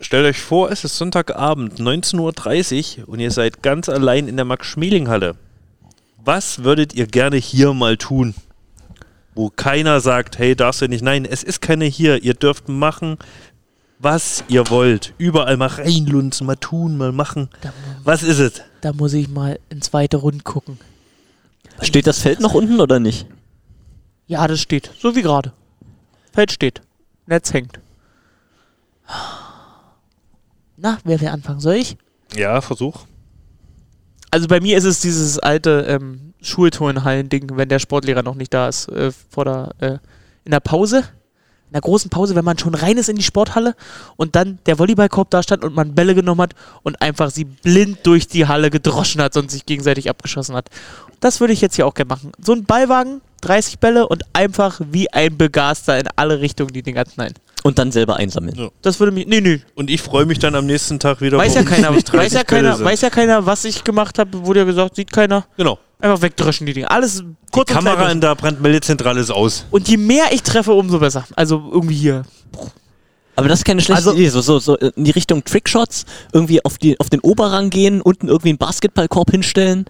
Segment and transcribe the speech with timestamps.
[0.00, 4.44] Stellt euch vor, es ist Sonntagabend, 19.30 Uhr und ihr seid ganz allein in der
[4.44, 5.34] Max-Schmeling-Halle.
[6.24, 8.34] Was würdet ihr gerne hier mal tun?
[9.34, 11.02] Wo keiner sagt, hey, darfst du nicht?
[11.02, 12.22] Nein, es ist keine hier.
[12.22, 13.18] Ihr dürft machen,
[13.98, 15.14] was ihr wollt.
[15.18, 17.48] Überall mal reinlunzen, mal tun, mal machen.
[17.60, 17.72] Da,
[18.04, 18.62] Was ist es?
[18.80, 20.78] da muss ich mal in zweite Runde gucken.
[21.82, 23.26] Steht das Feld noch unten oder nicht?
[24.26, 24.90] Ja, das steht.
[25.00, 25.52] So wie gerade.
[26.32, 26.82] Feld steht.
[27.26, 27.80] Netz hängt.
[30.80, 31.58] Na, wer will anfangen?
[31.58, 31.96] Soll ich?
[32.36, 33.00] Ja, Versuch.
[34.30, 38.68] Also bei mir ist es dieses alte ähm, Schulturnhallen-Ding, wenn der Sportlehrer noch nicht da
[38.68, 39.98] ist, äh, vor der, äh,
[40.44, 43.74] in der Pause, in der großen Pause, wenn man schon rein ist in die Sporthalle
[44.16, 47.98] und dann der Volleyballkorb da stand und man Bälle genommen hat und einfach sie blind
[48.04, 50.68] durch die Halle gedroschen hat und sich gegenseitig abgeschossen hat.
[51.20, 52.32] Das würde ich jetzt hier auch gerne machen.
[52.40, 57.04] So ein Ballwagen, 30 Bälle und einfach wie ein Begaster in alle Richtungen die Dinger
[57.04, 57.34] knallen.
[57.64, 58.54] Und dann selber einsammeln.
[58.56, 58.68] Ja.
[58.82, 59.26] Das würde mich.
[59.26, 59.60] Nee, nee.
[59.74, 61.38] Und ich freue mich dann am nächsten Tag wieder.
[61.38, 64.46] Weiß ja keiner, weiß ja 30 Bälle keiner, weiß ja keiner, was ich gemacht habe,
[64.46, 65.44] wurde ja gesagt, sieht keiner.
[65.56, 65.78] Genau.
[66.00, 66.90] Einfach wegdröschen die Dinger.
[66.92, 69.64] Alles Die kurz und Kamera in der Brandmeldezentrale ist aus.
[69.72, 71.24] Und je mehr ich treffe, umso besser.
[71.34, 72.22] Also irgendwie hier.
[73.34, 74.28] Aber das ist keine schlechte Also- Idee.
[74.28, 78.28] So, so, so in die Richtung Trickshots, irgendwie auf, die, auf den Oberrang gehen, unten
[78.28, 79.84] irgendwie einen Basketballkorb hinstellen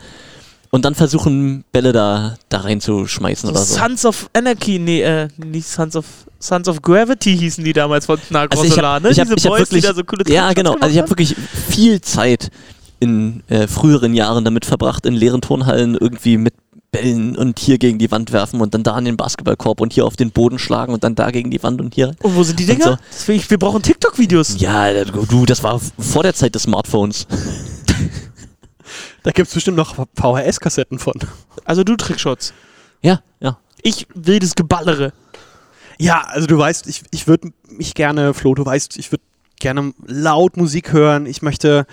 [0.71, 3.77] und dann versuchen, Bälle da, da reinzuschmeißen oder so.
[3.77, 6.05] Sons of Anarchy, nee, äh, nicht Sons of
[6.41, 9.11] Sons of Gravity hießen die damals von Nagel Also ich hab, ne?
[9.11, 10.99] ich hab, Diese ich hab Boys, wirklich, die da so coole ja genau, also ich
[10.99, 11.35] habe wirklich
[11.69, 12.51] viel Zeit
[13.01, 16.55] in äh, früheren Jahren damit verbracht, in leeren Turnhallen irgendwie mit
[16.91, 20.07] Bällen und hier gegen die Wand werfen und dann da an den Basketballkorb und hier
[20.07, 22.15] auf den Boden schlagen und dann da gegen die Wand und hier.
[22.23, 22.99] Und wo sind die Dinger?
[23.11, 23.29] so.
[23.29, 24.59] Wir brauchen TikTok-Videos.
[24.59, 27.27] Ja, du, das war vor der Zeit des Smartphones.
[29.23, 31.15] Da gibt es bestimmt noch VHS-Kassetten von.
[31.65, 32.53] Also du Trickshots.
[33.03, 33.59] Ja, ja.
[33.83, 35.13] Ich will das Geballere.
[35.99, 39.25] Ja, also du weißt, ich, ich würde mich gerne, Flo, du weißt, ich würde
[39.61, 41.27] gerne laut Musik hören.
[41.27, 41.87] Ich möchte,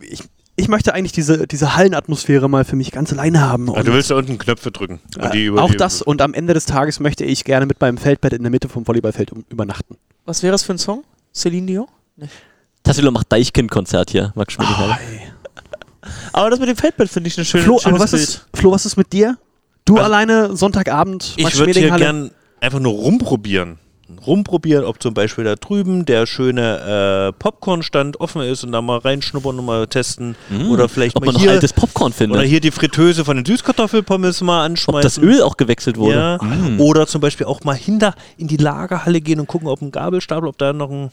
[0.00, 0.22] ich,
[0.56, 3.72] ich möchte eigentlich diese, diese Hallenatmosphäre mal für mich ganz alleine haben.
[3.74, 5.00] Ah, du willst da unten Knöpfe drücken.
[5.20, 7.66] Und die äh, über auch die- das und am Ende des Tages möchte ich gerne
[7.66, 9.96] mit meinem Feldbett in der Mitte vom Volleyballfeld um, übernachten.
[10.24, 11.04] Was wäre das für ein Song?
[11.32, 11.86] Celine Dion?
[12.82, 14.68] Tassilo macht Deichkind-Konzert hier, Max Schmidt.
[14.70, 14.94] Oh.
[16.32, 18.22] Aber das mit dem Feldbett finde ich eine schöne, Flo, aber was Bild.
[18.22, 19.36] ist, Flo, was ist mit dir?
[19.84, 22.30] Du Also- alleine Sonntagabend, Ich würde hier gern
[22.60, 23.78] einfach nur rumprobieren.
[24.26, 28.96] Rumprobieren, ob zum Beispiel da drüben der schöne äh, Popcornstand offen ist und da mal
[28.98, 30.34] reinschnuppern und mal testen.
[30.70, 32.38] Oder vielleicht Ob mal man noch hier, altes Popcorn findet.
[32.38, 35.02] oder hier die Fritteuse von den Süßkartoffelpommes mal Ob anschmeißen.
[35.02, 36.14] das Öl auch gewechselt wurde.
[36.16, 36.38] Ja.
[36.42, 36.80] Mm.
[36.80, 40.48] Oder zum Beispiel auch mal hinter in die Lagerhalle gehen und gucken, ob ein Gabelstapel,
[40.48, 41.10] ob da noch ein,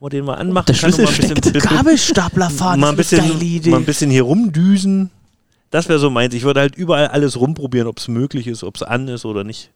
[0.00, 1.62] wo den mal anmachen der Schlüssel bisschen, steckt.
[1.68, 3.24] Gabelstapler fahren, mal ein bisschen,
[3.70, 5.10] mal ein bisschen hier rumdüsen.
[5.70, 6.34] Das wäre so meins.
[6.34, 9.42] Ich würde halt überall alles rumprobieren, ob es möglich ist, ob es an ist oder
[9.44, 9.70] nicht.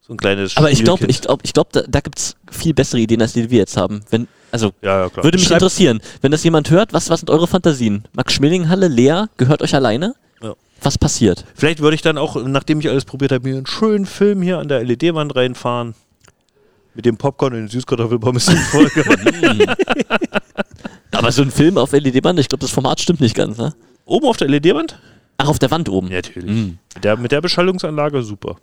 [0.00, 2.72] So ein kleines Aber ich glaube, ich glaube, ich glaub, da, da gibt es viel
[2.72, 4.00] bessere Ideen, als die, die wir jetzt haben.
[4.10, 5.22] Wenn, also, Ja, ja, klar.
[5.24, 8.04] würde mich Schreibt- interessieren, wenn das jemand hört, was, was sind eure Fantasien?
[8.14, 10.14] Max Schmeling-Halle, leer, gehört euch alleine?
[10.42, 10.54] Ja.
[10.80, 11.44] Was passiert?
[11.54, 14.58] Vielleicht würde ich dann auch, nachdem ich alles probiert habe, mir einen schönen Film hier
[14.58, 15.94] an der LED-Wand reinfahren.
[16.94, 19.04] Mit dem Popcorn und den Süßkartoffelpommes in Folge.
[21.12, 23.74] Aber so ein Film auf LED-Band, ich glaube, das Format stimmt nicht ganz, ne?
[24.04, 24.98] oben auf der LED-Wand?
[25.36, 26.08] Ach, auf der Wand oben.
[26.08, 26.50] Natürlich.
[26.50, 26.78] Mm.
[26.94, 28.56] Mit, der, mit der Beschallungsanlage super.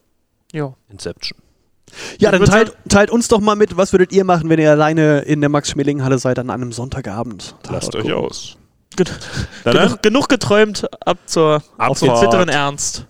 [0.52, 0.74] ja.
[0.90, 1.40] Inception.
[2.20, 5.20] Ja, dann teilt, teilt uns doch mal mit, was würdet ihr machen, wenn ihr alleine
[5.20, 7.56] in der Max-Schmeling-Halle seid an einem Sonntagabend?
[7.70, 8.18] Lasst euch gucken.
[8.18, 8.58] aus.
[8.96, 9.08] Gen
[9.64, 12.20] genug, genug geträumt, ab zur auf den Abfahrt.
[12.20, 13.08] zitteren Ernst.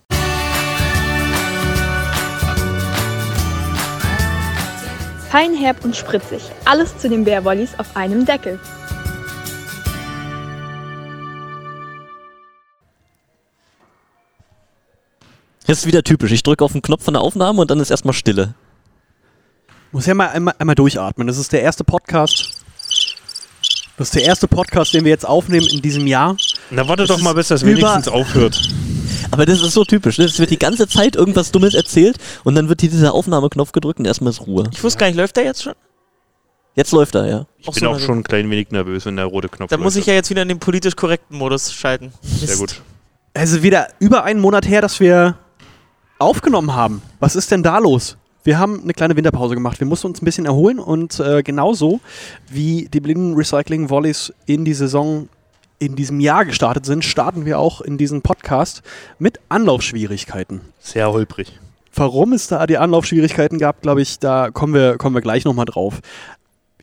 [5.36, 6.44] Fein, herb und spritzig.
[6.64, 8.58] Alles zu den Bärwollis auf einem Deckel.
[15.68, 16.32] Das ist wieder typisch.
[16.32, 18.54] Ich drücke auf den Knopf von der Aufnahme und dann ist erstmal Stille.
[19.92, 21.28] Muss ja mal einmal, einmal durchatmen.
[21.28, 22.64] Das ist der erste Podcast.
[23.98, 26.38] Das ist der erste Podcast, den wir jetzt aufnehmen in diesem Jahr.
[26.72, 28.70] na warte doch ist mal, bis das wenigstens aufhört.
[29.32, 30.18] Aber das ist so typisch.
[30.18, 30.26] ne?
[30.26, 34.00] Es wird die ganze Zeit irgendwas Dummes erzählt und dann wird hier dieser Aufnahmeknopf gedrückt
[34.00, 34.70] und erstmal ist Ruhe.
[34.72, 35.74] Ich wusste gar nicht, läuft der jetzt schon?
[36.76, 37.46] Jetzt läuft er, ja.
[37.58, 39.70] Ich Ach bin so, auch also- schon ein klein wenig nervös, wenn der rote Knopf
[39.70, 42.12] Dann muss ich ja jetzt wieder in den politisch korrekten Modus schalten.
[42.22, 42.82] Sehr gut.
[43.34, 45.38] Es ist wieder über einen Monat her, dass wir
[46.20, 47.02] aufgenommen haben.
[47.20, 48.18] Was ist denn da los?
[48.44, 49.80] Wir haben eine kleine Winterpause gemacht.
[49.80, 52.00] Wir mussten uns ein bisschen erholen und äh, genauso
[52.50, 55.28] wie die blinden Recycling Volleys in die Saison
[55.80, 58.82] in diesem Jahr gestartet sind, starten wir auch in diesen Podcast
[59.20, 60.62] mit Anlaufschwierigkeiten.
[60.80, 61.60] Sehr holprig.
[61.94, 65.66] Warum es da die Anlaufschwierigkeiten gab, glaube ich, da kommen wir, kommen wir gleich nochmal
[65.66, 66.02] drauf.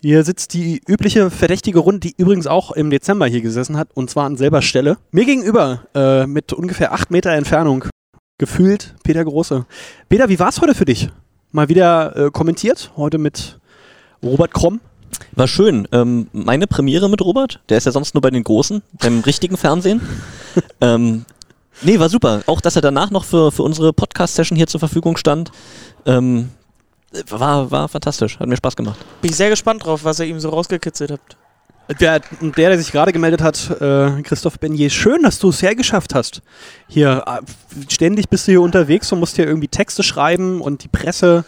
[0.00, 4.10] Hier sitzt die übliche verdächtige Runde, die übrigens auch im Dezember hier gesessen hat, und
[4.10, 4.96] zwar an selber Stelle.
[5.12, 7.84] Mir gegenüber, äh, mit ungefähr acht Meter Entfernung,
[8.38, 9.66] gefühlt Peter Große.
[10.08, 11.10] Peter, wie war es heute für dich?
[11.52, 13.60] Mal wieder äh, kommentiert, heute mit
[14.24, 14.80] Robert Kromm.
[15.32, 15.88] War schön.
[15.92, 19.56] Ähm, meine Premiere mit Robert, der ist ja sonst nur bei den Großen, beim richtigen
[19.56, 20.00] Fernsehen.
[20.80, 21.24] ähm,
[21.82, 22.42] nee, war super.
[22.46, 25.50] Auch, dass er danach noch für, für unsere Podcast-Session hier zur Verfügung stand.
[26.06, 26.50] Ähm,
[27.28, 28.38] war, war fantastisch.
[28.38, 28.98] Hat mir Spaß gemacht.
[29.20, 31.36] Bin ich sehr gespannt drauf, was ihr ihm so rausgekitzelt habt.
[32.00, 36.14] Der, der, der sich gerade gemeldet hat, äh, Christoph Benje, schön, dass du es hergeschafft
[36.14, 36.40] hast.
[36.88, 37.40] Hier, äh,
[37.90, 41.44] ständig bist du hier unterwegs und musst hier irgendwie Texte schreiben und die Presse,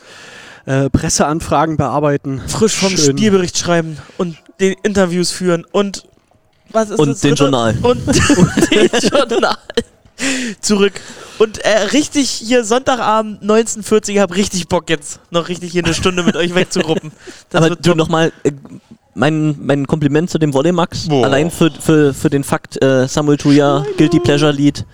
[0.67, 2.43] äh, Presseanfragen bearbeiten.
[2.47, 3.17] Frisch vom Schön.
[3.17, 6.07] Spielbericht schreiben und den Interviews führen und
[6.71, 7.43] was ist Und das den dritte?
[7.45, 7.77] Journal.
[7.83, 8.07] Und,
[8.39, 9.57] und den Journal.
[10.61, 10.93] Zurück.
[11.39, 15.95] Und äh, richtig hier Sonntagabend 1940, ich hab richtig Bock jetzt noch richtig hier eine
[15.95, 17.13] Stunde mit euch wegzuruppen.
[17.51, 18.53] Das Aber du nochmal, äh,
[19.15, 21.09] mein, mein Kompliment zu dem Volleymax.
[21.09, 21.25] Boah.
[21.27, 24.85] Allein für, für, für den Fakt, äh, Samuel Tuya, Guilty Pleasure Lied,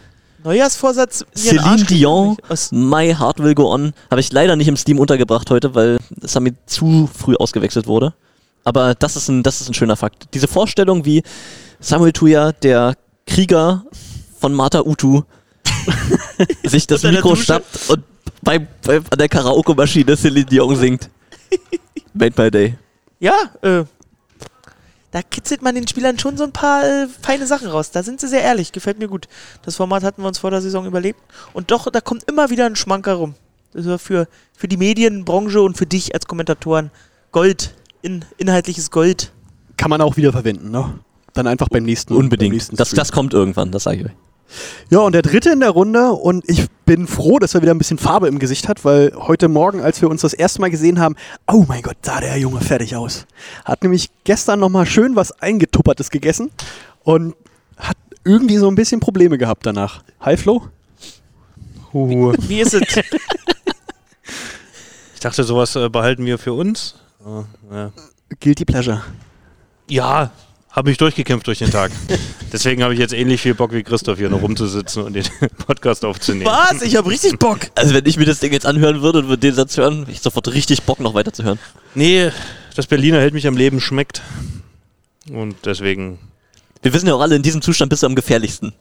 [0.44, 1.24] Neujahrsvorsatz.
[1.34, 2.36] Celine Dion,
[2.70, 6.54] My Heart Will Go On, habe ich leider nicht im Steam untergebracht heute, weil Sami
[6.66, 8.14] zu früh ausgewechselt wurde.
[8.64, 10.28] Aber das ist ein, das ist ein schöner Fakt.
[10.34, 11.22] Diese Vorstellung, wie
[11.80, 12.94] Samuel Tuya, der
[13.26, 13.84] Krieger
[14.38, 15.22] von Mata Utu,
[16.64, 18.04] sich das Mikro schnappt und
[18.42, 21.10] bei, bei, an der Karaoke-Maschine Celine Dion singt.
[22.14, 22.76] Made my day.
[23.18, 23.84] Ja, äh,
[25.10, 27.90] da kitzelt man den Spielern schon so ein paar äh, feine Sachen raus.
[27.90, 29.28] Da sind sie sehr ehrlich, gefällt mir gut.
[29.62, 31.20] Das Format hatten wir uns vor der Saison überlebt.
[31.52, 33.34] Und doch, da kommt immer wieder ein Schmanker rum.
[33.72, 36.90] Das war für, für die Medienbranche und für dich als Kommentatoren
[37.32, 39.32] Gold, in, inhaltliches Gold.
[39.76, 40.98] Kann man auch wieder verwenden, ne?
[41.32, 42.14] Dann einfach beim nächsten.
[42.14, 42.54] beim Unbedingt.
[42.54, 44.12] nächsten Das, das kommt irgendwann, das sage ich euch.
[44.90, 47.78] Ja, und der dritte in der Runde, und ich bin froh, dass er wieder ein
[47.78, 50.98] bisschen Farbe im Gesicht hat, weil heute Morgen, als wir uns das erste Mal gesehen
[50.98, 51.14] haben,
[51.46, 53.28] oh mein Gott, sah der Junge fertig aus.
[53.64, 56.50] Hat nämlich gestern nochmal schön was Eingetuppertes gegessen
[57.04, 57.36] und
[57.76, 60.02] hat irgendwie so ein bisschen Probleme gehabt danach.
[60.18, 60.66] Hi Flo?
[61.92, 62.32] Huh.
[62.48, 62.82] Wie ist es?
[65.14, 66.94] Ich dachte, sowas äh, behalten wir für uns.
[67.22, 67.92] Oh, ja.
[68.40, 69.02] Guilty Pleasure.
[69.86, 70.30] ja
[70.70, 71.90] habe mich durchgekämpft durch den Tag.
[72.52, 75.24] Deswegen habe ich jetzt ähnlich viel Bock wie Christoph hier noch rumzusitzen und den
[75.66, 76.46] Podcast aufzunehmen.
[76.46, 76.82] Was?
[76.82, 77.58] Ich hab richtig Bock.
[77.74, 80.12] Also wenn ich mir das Ding jetzt anhören würde und würde den Satz hören, hätte
[80.12, 81.58] ich sofort richtig Bock noch weiter zu hören.
[81.94, 82.30] Nee,
[82.76, 84.22] das Berliner hält mich am Leben schmeckt.
[85.30, 86.18] Und deswegen
[86.82, 88.72] Wir wissen ja auch alle, in diesem Zustand bist du am gefährlichsten.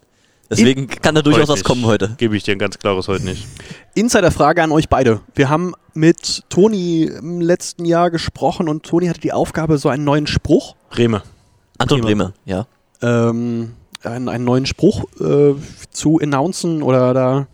[0.50, 2.16] Deswegen kann da durchaus heute was kommen heute.
[2.18, 3.46] gebe ich dir ein ganz klares heute nicht.
[3.94, 5.22] Insiderfrage an euch beide.
[5.36, 10.06] Wir haben mit Toni im letzten Jahr gesprochen und Toni hatte die Aufgabe, so einen
[10.06, 11.22] neuen Spruch Breme.
[11.80, 12.02] Anton.
[12.02, 12.68] Bremer, ja.
[13.02, 15.56] ähm, einen, einen neuen Spruch äh,
[15.92, 17.48] zu announcen oder da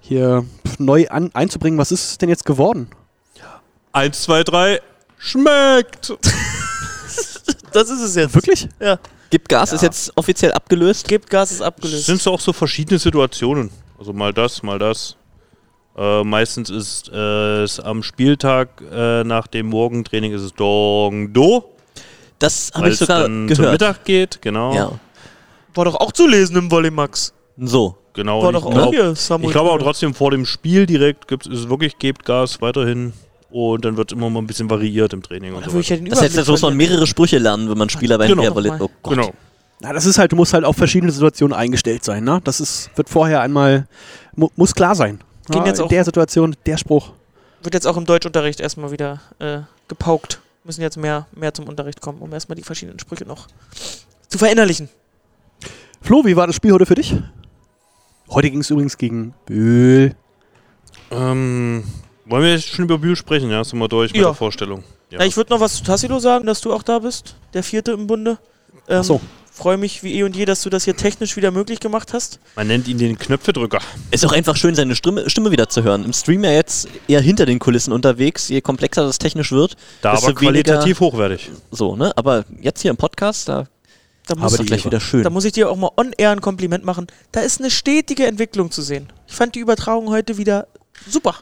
[0.00, 0.44] hier
[0.78, 1.78] neu an, einzubringen.
[1.78, 2.88] Was ist es denn jetzt geworden?
[3.92, 4.80] Eins, zwei, drei.
[5.18, 6.14] Schmeckt!
[7.72, 8.34] Das ist es jetzt.
[8.34, 8.68] Wirklich?
[8.80, 8.98] Ja.
[9.30, 11.06] Gibt Gas ist jetzt offiziell abgelöst.
[11.06, 12.06] Gebt Gas ist Es abgelöst.
[12.06, 13.70] sind so auch so verschiedene Situationen.
[13.96, 15.16] Also mal das, mal das.
[15.96, 21.76] Äh, meistens ist äh, es am Spieltag äh, nach dem Morgentraining ist es Dong Do,
[22.40, 23.72] Das habe ich sogar dann zum gehört.
[23.72, 24.74] Mittag geht, genau.
[24.74, 24.90] Ja.
[25.74, 27.32] War doch auch zu lesen im Volleymax.
[27.56, 27.96] So.
[28.14, 28.42] genau.
[28.42, 29.52] War doch ich auch glaube hier Samuel.
[29.52, 33.12] glaub auch trotzdem vor dem Spiel direkt gibt es wirklich gebt Gas weiterhin
[33.50, 35.96] und dann wird immer mal ein bisschen variiert im Training und Da so ich ja
[35.96, 36.04] weiter.
[36.04, 38.42] den Das heißt, jetzt muss man mehrere Sprüche lernen, wenn man Spieler bei Genau.
[38.42, 38.52] Genau.
[38.54, 38.80] Verliert.
[38.80, 39.14] Oh Gott.
[39.16, 39.30] Genau.
[39.80, 42.24] Na, das ist halt, du musst halt auf verschiedene Situationen eingestellt sein.
[42.24, 42.40] Ne?
[42.44, 43.86] Das ist, wird vorher einmal,
[44.34, 45.20] mu muss klar sein.
[45.50, 47.12] Gehen Ja, jetzt in auch- der Situation, der Spruch.
[47.62, 50.40] Wird jetzt auch im Deutschunterricht erstmal wieder äh, gepaukt.
[50.70, 53.48] Müssen jetzt mehr, mehr zum Unterricht kommen, um erstmal die verschiedenen Sprüche noch
[54.28, 54.88] zu verinnerlichen.
[56.00, 57.12] Flo, wie war das Spiel heute für dich?
[58.28, 60.14] Heute ging es übrigens gegen Böhl.
[61.10, 61.82] Ähm,
[62.24, 63.50] wollen wir jetzt schon über Bühl sprechen?
[63.50, 64.28] Ja, sind wir durch mit Ja.
[64.28, 64.84] der Vorstellung.
[65.10, 65.18] Ja.
[65.18, 67.34] Na, ich würde noch was zu Tassilo sagen, dass du auch da bist.
[67.52, 68.38] Der vierte im Bunde.
[68.86, 69.20] Ähm, Ach so.
[69.60, 72.40] Freue mich wie eh und je, dass du das hier technisch wieder möglich gemacht hast.
[72.56, 73.80] Man nennt ihn den Knöpfedrücker.
[74.10, 76.02] Ist auch einfach schön, seine Stimme, Stimme wieder zu hören.
[76.02, 79.76] Im Stream ja jetzt eher hinter den Kulissen unterwegs, je komplexer das technisch wird.
[80.00, 81.50] Da desto aber qualitativ hochwertig.
[81.70, 82.16] So, ne?
[82.16, 83.66] Aber jetzt hier im Podcast, da
[84.26, 84.92] Da ist muss, doch die gleich Ehre.
[84.92, 85.24] wieder schön.
[85.24, 87.08] da muss ich dir auch mal on-air ein Kompliment machen.
[87.30, 89.12] Da ist eine stetige Entwicklung zu sehen.
[89.28, 90.68] Ich fand die Übertragung heute wieder
[91.06, 91.34] super.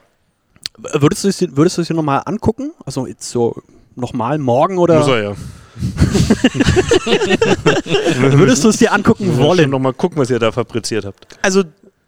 [0.77, 2.73] Würdest du es dir, würdest du es dir nochmal angucken?
[2.85, 3.63] Also jetzt so
[3.95, 5.37] nochmal morgen oder Muss er ja.
[8.39, 9.59] würdest du es dir angucken wollen.
[9.59, 9.71] wollen?
[9.71, 11.27] noch mal gucken, was ihr da fabriziert habt.
[11.43, 11.65] Also,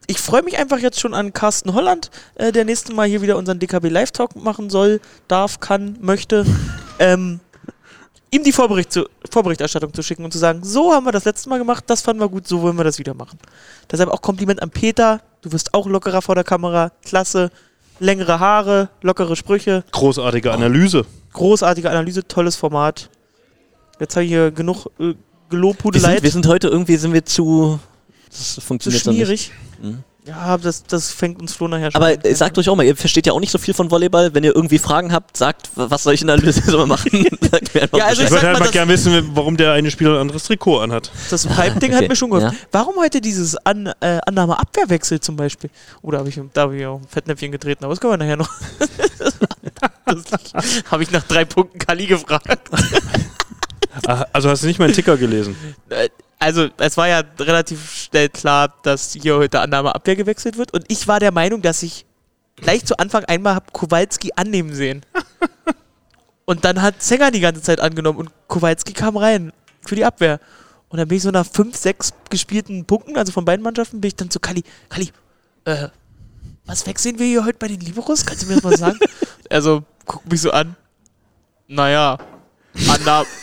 [0.07, 3.37] ich freue mich einfach jetzt schon an Carsten Holland, äh, der nächste Mal hier wieder
[3.37, 6.45] unseren DKB Live Talk machen soll, darf, kann, möchte.
[7.03, 7.41] Ähm,
[8.31, 11.49] ihm die Vorbericht zu, Vorberichterstattung zu schicken und zu sagen, so haben wir das letzte
[11.49, 13.39] Mal gemacht, das fanden wir gut, so wollen wir das wieder machen.
[13.91, 17.51] Deshalb auch Kompliment an Peter, du wirst auch lockerer vor der Kamera, klasse,
[18.01, 21.07] längere Haare, lockere Sprüche, Großartige Analyse.
[21.33, 23.09] großartige Analyse, tolles Format.
[24.01, 25.15] Jetzt habe ich hier genug äh, wir,
[25.51, 26.15] Gelobhudelei.
[26.15, 27.79] sind, wir sind heute irgendwie sind wir zu.
[28.31, 29.19] Das zu funktioniert so nicht.
[29.21, 29.53] schmierig.
[29.83, 30.05] Mhm.
[30.27, 32.21] Ja, das, das fängt uns Flo nachher schon Aber an.
[32.23, 34.33] äh, sagt euch auch mal, ihr versteht ja auch nicht so viel von Volleyball.
[34.35, 37.11] Wenn ihr irgendwie Fragen habt, sagt, was soll ich in der Saison machen?
[37.93, 40.45] Ja, also Ich sag würde halt mal, gerne wissen, warum der eine Spieler ein anderes
[40.45, 41.11] Trikot anhat.
[41.31, 42.53] Das Pipe-Ding Okay, hat mir schon geholfen.
[42.55, 42.67] ja.
[42.71, 45.71] Warum heute dieses An äh, Annahme-Abwehrwechsel zum Beispiel?
[46.03, 48.37] Oder habe ich, da habe ich auch ein Fettnäpfchen getreten, aber das können wir nachher
[48.37, 48.51] noch.
[50.91, 52.71] habe ich nach drei Punkten Kali gefragt.
[54.07, 55.57] Ah, Also hast du nicht meinen Ticker gelesen?
[55.89, 60.73] Äh, Also, es war ja relativ schnell klar, dass hier heute Annahme-Abwehr gewechselt wird.
[60.73, 62.07] Und ich war der Meinung, dass ich
[62.57, 65.05] gleich zu Anfang einmal habe Kowalski annehmen sehen.
[66.47, 69.53] Und dann hat Zenger die ganze Zeit angenommen und Kowalski kam rein
[69.87, 70.41] für die Abwehr.
[70.89, 74.09] Und dann bin ich so nach fünf, sechs gespielten Punkten, also von beiden Mannschaften, bin
[74.09, 74.65] ich dann zu Kali.
[74.89, 75.13] Kali,
[75.65, 75.89] äh,
[76.67, 78.27] was wechseln wir hier heute bei den Liberos?
[78.27, 78.99] Kannst du mir das mal sagen?
[79.49, 80.75] also, guck mich so an.
[81.69, 82.19] Naja,
[82.89, 83.27] Annahme.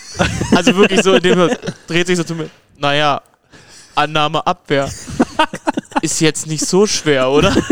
[0.55, 1.47] Also wirklich so, in dem
[1.85, 2.49] dreht sich so zu mir.
[2.77, 3.21] Naja,
[3.93, 4.89] Annahme, Abwehr.
[6.01, 7.55] Ist jetzt nicht so schwer, oder?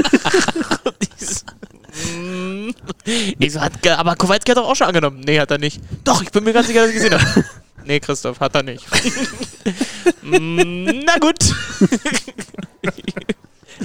[3.39, 5.21] Ich so, hat, aber Kowalski hat doch auch schon angenommen.
[5.25, 5.79] Nee, hat er nicht.
[6.03, 7.45] Doch, ich bin mir ganz sicher, dass ich gesehen habe.
[7.85, 8.85] Nee, Christoph, hat er nicht.
[10.21, 11.37] Mm, Na gut.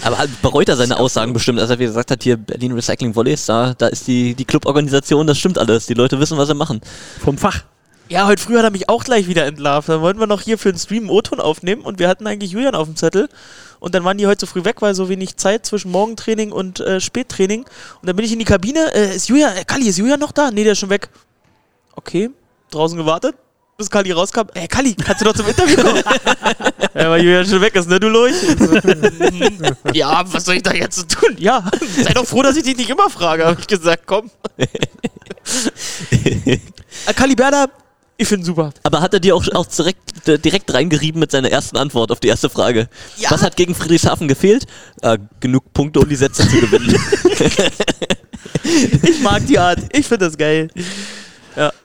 [0.03, 3.15] Aber halt bereut er seine Aussagen bestimmt, als er wie gesagt hat, hier Berlin Recycling
[3.15, 5.87] Volleys, da, da ist die, die Cluborganisation, das stimmt alles.
[5.87, 6.81] Die Leute wissen, was sie machen.
[7.23, 7.65] Vom Fach.
[8.09, 9.89] Ja, heute früh hat er mich auch gleich wieder entlarvt.
[9.89, 12.75] Dann wollten wir noch hier für den Stream O-Ton aufnehmen und wir hatten eigentlich Julian
[12.75, 13.29] auf dem Zettel.
[13.79, 16.81] Und dann waren die heute so früh weg, weil so wenig Zeit zwischen Morgentraining und
[16.81, 17.61] äh, Spättraining.
[17.63, 18.93] Und dann bin ich in die Kabine.
[18.95, 20.51] Äh, ist Julian, äh, Kalli, ist Julian noch da?
[20.51, 21.09] Nee, der ist schon weg.
[21.95, 22.31] Okay,
[22.73, 23.37] draußen gewartet,
[23.81, 24.47] bis Kalli rauskam.
[24.55, 26.03] Ey, Kalli, kannst du noch zum Interview kommen?
[26.95, 28.35] ja, weil Julian schon weg ist, ne, du Lurch?
[29.95, 31.35] ja, was soll ich da jetzt so tun?
[31.39, 31.65] Ja,
[32.03, 34.03] sei doch froh, dass ich dich nicht immer frage, habe ich gesagt.
[34.07, 34.31] Komm.
[36.11, 36.59] äh,
[37.17, 37.67] Kalli Berda,
[38.19, 38.73] ich finde super.
[38.83, 42.21] Aber hat er dir auch, auch direkt, äh, direkt reingerieben mit seiner ersten Antwort auf
[42.21, 42.89] die erste Frage?
[43.17, 43.31] Ja.
[43.31, 44.67] Was hat gegen Friedrichshafen gefehlt?
[45.01, 46.95] Äh, genug Punkte, um die Sätze zu gewinnen.
[49.03, 49.79] Ich mag die Art.
[49.93, 50.69] Ich finde das geil.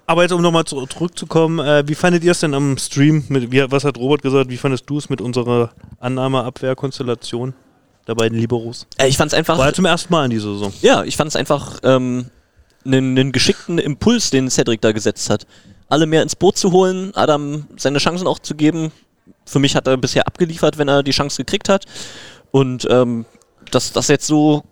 [0.07, 3.23] Aber jetzt, um nochmal zu, zurückzukommen, äh, wie fandet ihr es denn am Stream?
[3.29, 4.49] Mit, wie, was hat Robert gesagt?
[4.49, 7.53] Wie fandest du es mit unserer Annahme-Abwehr-Konstellation
[8.07, 8.85] der beiden Liberos?
[8.97, 9.57] äh, ich fand es einfach.
[9.57, 10.73] War ja zum ersten Mal in dieser Saison.
[10.81, 12.27] Ja, ich fand es einfach ähm,
[12.85, 15.47] einen, einen geschickten Impuls, den Cedric da gesetzt hat.
[15.89, 18.91] Alle mehr ins Boot zu holen, Adam seine Chancen auch zu geben.
[19.45, 21.85] Für mich hat er bisher abgeliefert, wenn er die Chance gekriegt hat.
[22.51, 23.25] Und ähm,
[23.71, 24.63] das, das jetzt so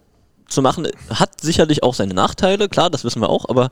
[0.47, 3.69] zu machen, hat sicherlich auch seine Nachteile, klar, das wissen wir auch, aber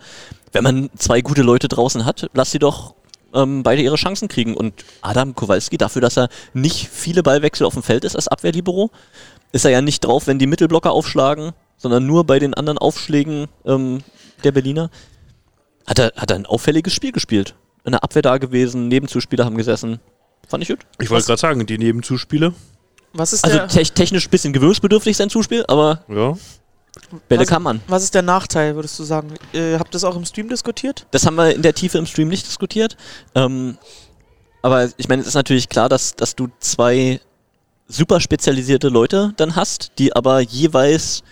[0.52, 2.96] wenn man zwei gute Leute draußen hat, lass sie doch
[3.34, 4.56] ähm, beide ihre Chancen kriegen.
[4.56, 8.92] Und Adam Kowalski, dafür, dass er nicht viele Ballwechsel auf dem Feld ist als Abwehrlibero,
[9.52, 13.48] ist er ja nicht drauf, wenn die Mittelblocker aufschlagen, sondern nur bei den anderen Aufschlägen
[13.66, 14.00] ähm,
[14.44, 14.90] der Berliner.
[15.88, 17.56] Hat er, hat er ein auffälliges Spiel gespielt.
[17.84, 20.00] In der Abwehr da gewesen, Nebenzuspieler haben gesessen.
[20.48, 20.80] Fand ich gut.
[21.00, 22.54] Ich wollte gerade sagen, die Nebenzuspiele.
[23.14, 26.38] Was ist, Also der, te technisch ein bisschen gewöhnungsbedürftig sein Zuspiel, aber Ja.
[27.30, 27.82] Bälle Was- kamen an.
[27.88, 29.34] was ist der Nachteil, würdest du sagen?
[29.54, 31.06] Äh, habt ihr das auch im Stream diskutiert?
[31.12, 32.98] Das haben wir in der Tiefe im Stream nicht diskutiert.
[33.34, 33.78] Ähm,
[34.62, 37.22] aber ich meine, es ist natürlich klar, dass, dass du zwei
[37.88, 41.24] super spezialisierte Leute dann hast, die aber jeweils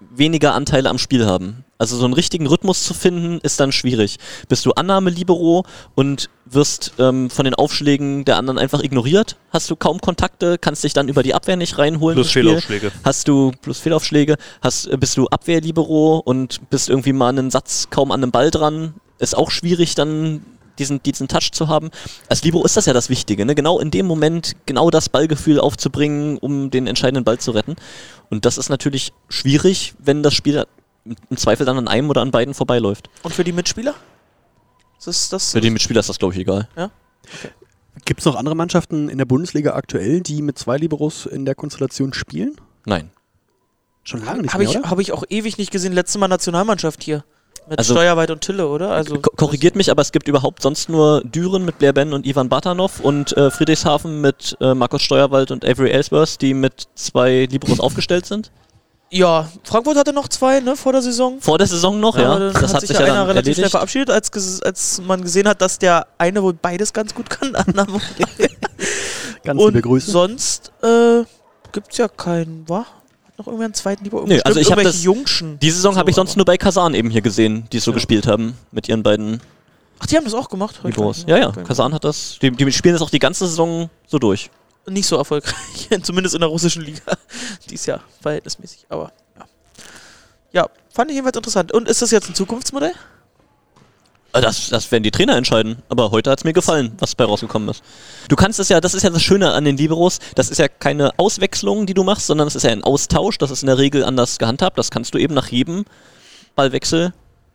[0.00, 1.64] weniger Anteile am Spiel haben.
[1.78, 4.16] Also so einen richtigen Rhythmus zu finden, ist dann schwierig.
[4.48, 5.64] Bist du Annahme-Libero
[5.94, 10.84] und wirst ähm, von den Aufschlägen der anderen einfach ignoriert, hast du kaum Kontakte, kannst
[10.84, 12.16] dich dann über die Abwehr nicht reinholen.
[12.16, 12.32] Plus.
[12.32, 12.92] Fehlaufschläge.
[13.04, 17.88] Hast du plus Fehlaufschläge, hast, äh, bist du Abwehrlibero und bist irgendwie mal einen Satz
[17.90, 18.94] kaum an einem Ball dran.
[19.18, 20.42] Ist auch schwierig, dann
[20.78, 21.90] diesen, diesen Touch zu haben.
[22.28, 23.54] Als Libero ist das ja das Wichtige, ne?
[23.54, 27.76] genau in dem Moment genau das Ballgefühl aufzubringen, um den entscheidenden Ball zu retten.
[28.30, 30.64] Und das ist natürlich schwierig, wenn das Spiel
[31.30, 33.08] im Zweifel dann an einem oder an beiden vorbeiläuft.
[33.22, 33.94] Und für die Mitspieler?
[34.98, 36.68] Ist das, das Für den Mitspieler ist das, glaube ich, egal.
[38.04, 41.54] Gibt es noch andere Mannschaften in der Bundesliga aktuell, die mit zwei Liberos in der
[41.54, 42.56] Konstellation spielen?
[42.84, 43.10] Nein.
[44.04, 45.92] Schon lange nicht Habe mehr, ich, hab ich auch ewig nicht gesehen.
[45.92, 47.24] Letztes Mal Nationalmannschaft hier.
[47.68, 48.90] Mit Also- Steuerweit und Tille, oder?
[48.92, 52.24] Also, Ko- Korrigiert mich, aber es gibt überhaupt sonst nur Düren mit Blair Ben und
[52.24, 57.46] Ivan Batanov und äh, Friedrichshafen mit äh, Markus Steuerwald und Avery Ellsworth, die mit zwei
[57.50, 58.52] Liberos aufgestellt sind.
[59.10, 61.40] Ja, Frankfurt hatte noch zwei, ne, vor der Saison.
[61.40, 62.38] Vor der Saison noch, ja.
[62.38, 63.70] dann Das hat sich ja ja einer relativ schnell erledigt.
[63.70, 67.52] verabschiedet, als, als man gesehen hat, dass der eine wohl beides ganz gut kann.
[69.44, 70.10] Ganz liebe und Grüße.
[70.10, 71.22] sonst äh,
[71.72, 72.80] gibt's ja keinen, wa?
[72.80, 74.24] Hat noch irgendwer einen zweiten Lieber?
[74.26, 75.58] Nee, also ich hab irgendwelche das- Jungschen.
[75.60, 77.92] Die Saison So, habe ich sonst nur bei Kasan eben hier gesehen, die es so
[77.92, 77.94] Ja.
[77.96, 79.40] gespielt haben mit ihren beiden
[79.98, 80.80] Ach, die haben das auch gemacht?
[80.82, 82.38] Gar Ja, ja, Kasan hat das.
[82.42, 84.50] Die, die spielen das auch die ganze Saison so durch.
[84.88, 85.54] Nicht so erfolgreich,
[86.02, 87.00] zumindest in der russischen Liga.
[87.68, 89.44] Die ist ja verhältnismäßig, aber ja.
[90.52, 91.72] Ja, fand ich jedenfalls interessant.
[91.72, 92.92] Und ist das jetzt ein Zukunftsmodell?
[94.32, 95.82] Äh, Das, das werden die Trainer entscheiden.
[95.88, 97.82] Aber heute hat es mir gefallen, was bei rausgekommen ist.
[98.28, 100.68] Du kannst es ja, das ist ja das Schöne an den Liberos, das ist ja
[100.68, 103.38] keine Auswechslung, die du machst, sondern es ist ja ein Austausch.
[103.38, 104.78] Das ist in der Regel anders gehandhabt.
[104.78, 105.84] Das kannst du eben nach jedem
[106.54, 107.12] Ballwechsel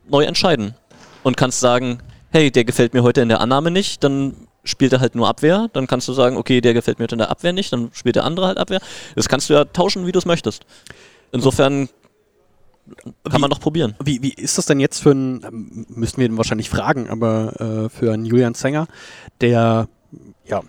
[0.10, 0.76] neu entscheiden.
[1.24, 5.00] Und kannst sagen, hey, der gefällt mir heute in der Annahme nicht, dann spielt er
[5.00, 5.70] halt nur Abwehr.
[5.74, 8.26] Dann kannst du sagen, okay, der gefällt mir in der Abwehr nicht, dann spielt der
[8.26, 8.80] andere halt Abwehr.
[9.16, 10.66] Das kannst du ja tauschen, wie du es möchtest.
[11.32, 11.90] Insofern
[13.24, 13.96] kann Wie- man doch probieren.
[14.04, 17.86] Wie, wie ist das denn jetzt für einen, ähm, müssten wir ihn wahrscheinlich fragen, aber
[17.86, 18.88] äh, für einen Julian Zenger,
[19.40, 19.88] der
[20.46, 20.62] ja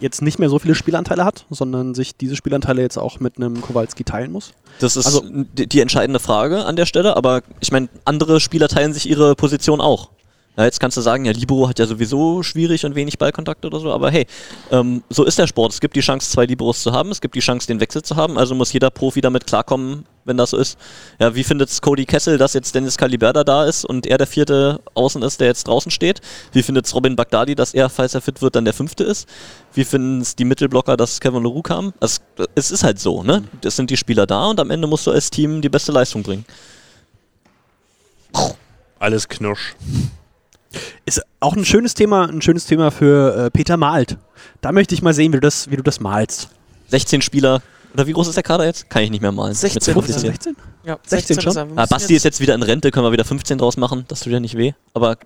[0.00, 3.60] jetzt nicht mehr so viele Spielanteile hat, sondern sich diese Spielanteile jetzt auch mit einem
[3.60, 4.54] Kowalski teilen muss?
[4.78, 8.68] Das ist Also- die, die entscheidende Frage an der Stelle, aber ich meine, andere Spieler
[8.68, 10.10] teilen sich ihre Position auch.
[10.56, 13.78] Ja, jetzt kannst du sagen, ja, Libero hat ja sowieso schwierig und wenig Ballkontakt oder
[13.78, 14.26] so, aber hey,
[14.70, 15.72] ähm, so ist der Sport.
[15.72, 18.16] Es gibt die Chance, zwei Liberos zu haben, es gibt die Chance, den Wechsel zu
[18.16, 20.78] haben, also muss jeder Profi damit klarkommen, wenn das so ist.
[21.18, 24.26] Ja, wie findet es Cody Kessel, dass jetzt Dennis Caliberda da ist und er der
[24.26, 26.22] vierte Außen ist, der jetzt draußen steht?
[26.52, 29.28] Wie findet es Robin Bagdadi, dass er, falls er fit wird, dann der fünfte ist?
[29.74, 31.92] Wie finden es die Mittelblocker, dass Kevin LaRue kam?
[32.00, 32.20] Also,
[32.54, 33.44] es ist halt so, ne?
[33.62, 36.22] Es sind die Spieler da und am Ende musst du als Team die beste Leistung
[36.22, 36.46] bringen.
[38.98, 39.76] Alles Knirsch.
[41.04, 44.18] Ist auch ein schönes Thema, ein schönes Thema für äh, Peter Malt.
[44.60, 46.48] Da möchte ich mal sehen, wie du das, wie du das malst.
[46.88, 47.62] 16 Spieler.
[47.94, 48.90] Oder wie groß ist der Kader jetzt?
[48.90, 49.54] Kann ich nicht mehr malen.
[49.54, 50.42] 16 Mit zu kompliziert.
[50.42, 50.56] 16?
[50.84, 51.56] Ja, 16 schon?
[51.56, 51.68] er.
[51.70, 54.04] Wir Ah, Basti ist jetzt wieder in Rente, können wir wieder 15 draus machen.
[54.08, 54.72] Das tut ja nicht weh.
[54.92, 55.16] Aber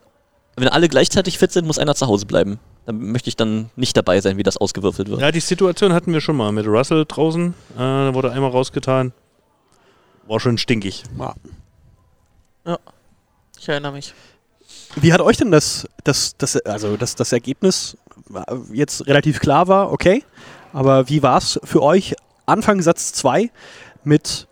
[0.56, 2.60] wenn alle gleichzeitig fit sind, muss einer zu Hause bleiben.
[2.86, 5.20] Dann möchte ich dann nicht dabei sein, wie das ausgewürfelt wird.
[5.20, 7.54] Ja, die Situation hatten wir schon mal mit Russell draußen.
[7.74, 9.12] Äh, da wurde einmal rausgetan.
[10.26, 11.02] War schon stinkig.
[11.18, 12.78] Ja.
[13.58, 14.14] Ich erinnere mich.
[14.96, 17.96] Wie hat euch denn das, das, das, also das, das Ergebnis
[18.34, 18.40] äh,
[18.72, 20.24] jetzt relativ klar war, okay,
[20.72, 22.14] aber wie war es für euch
[22.46, 23.50] Anfang Satz 2
[24.04, 24.48] mit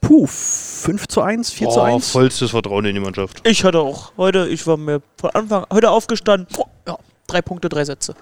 [0.00, 2.10] puh, 5 zu 1, 4 zu Oh, 1?
[2.10, 3.46] vollstes Vertrauen in die Mannschaft.
[3.46, 6.96] Ich hatte auch heute, ich war mir von Anfang, heute aufgestanden, oh, ja,
[7.26, 8.14] drei Punkte, drei Sätze.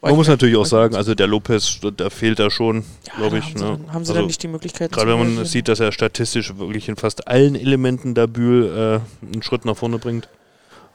[0.00, 3.14] War Man ich muss natürlich auch sagen, also der Lopez, da fehlt er schon, Ja,
[3.16, 3.54] glaube da ich.
[3.54, 3.70] Haben sie, Ne?
[3.78, 4.92] dann, haben sie also, dann nicht die Möglichkeit.
[4.92, 9.26] Gerade wenn man sieht, dass er statistisch wirklich in fast allen Elementen der Bühl äh,
[9.32, 10.28] einen Schritt nach vorne bringt.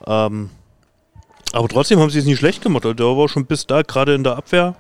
[0.08, 0.50] Ähm,
[1.52, 2.86] aber trotzdem haben sie es nicht schlecht gemacht.
[2.86, 4.76] Also, der war schon bis da, gerade in der Abwehr,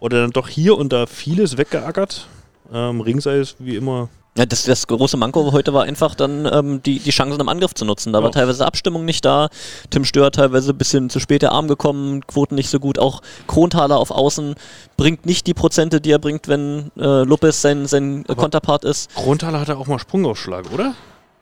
[0.00, 2.26] oder dann doch hier und da vieles weggeackert.
[2.72, 4.08] Ähm, Ringsei ist wie immer.
[4.38, 7.72] Ja, das, das große Manko heute war einfach dann ähm, die, die Chancen im Angriff
[7.72, 8.12] zu nutzen.
[8.12, 8.32] Da war Ja.
[8.32, 9.48] teilweise Abstimmung nicht da.
[9.88, 12.98] Tim Stör teilweise ein bisschen zu spät der Arm gekommen, Quoten nicht so gut.
[12.98, 14.54] Auch Kronthaler auf Außen
[14.98, 19.14] bringt nicht die Prozente, die er bringt, wenn äh, Lopez sein, sein Konterpart ist.
[19.14, 20.94] Krontaler hatte auch mal Sprungaufschlag, oder?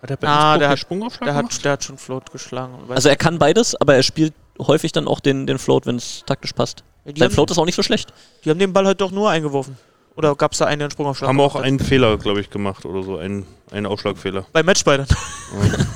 [0.04, 1.54] Hat er bei Ah, der hat- Sprungaufschlag Der gemacht?
[1.54, 2.74] hat, der hat schon Float geschlagen.
[2.90, 6.22] Also er kann beides, aber er spielt häufig dann auch den, den Float, wenn es
[6.26, 6.84] taktisch passt.
[7.06, 8.12] die, Sein haben, Float ist auch nicht so schlecht.
[8.44, 9.78] die haben den Ball halt doch nur eingeworfen.
[10.16, 11.62] Oder gab es da einen, der einen Sprungaufschlag Haben auch hat?
[11.62, 13.16] einen Fehler, glaube ich, gemacht oder so.
[13.16, 14.44] Einen, einen Aufschlagfehler.
[14.52, 15.06] Bei Matchball dann.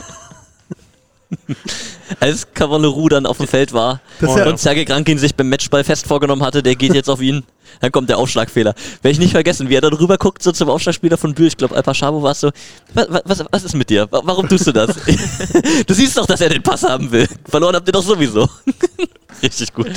[2.21, 5.49] Als Cavalleroux dann auf dem Feld war Das ist ja- und Sergei Krankin sich beim
[5.51, 7.45] Matchball fest vorgenommen hatte, der geht jetzt auf ihn,
[7.81, 8.75] dann kommt der Aufschlagfehler.
[9.03, 11.57] Werde ich nicht vergessen, wie er dann rüber guckt, so zum Aufschlagspieler von Bühl, ich
[11.57, 12.51] glaube Alpa Schabo war es so,
[12.95, 14.07] was, was, was ist mit dir?
[14.11, 14.97] Wa- Warum tust du das?
[15.87, 17.29] du siehst doch, dass er den Pass haben will.
[17.49, 18.49] Verloren habt ihr doch sowieso.
[19.43, 19.91] Richtig gut.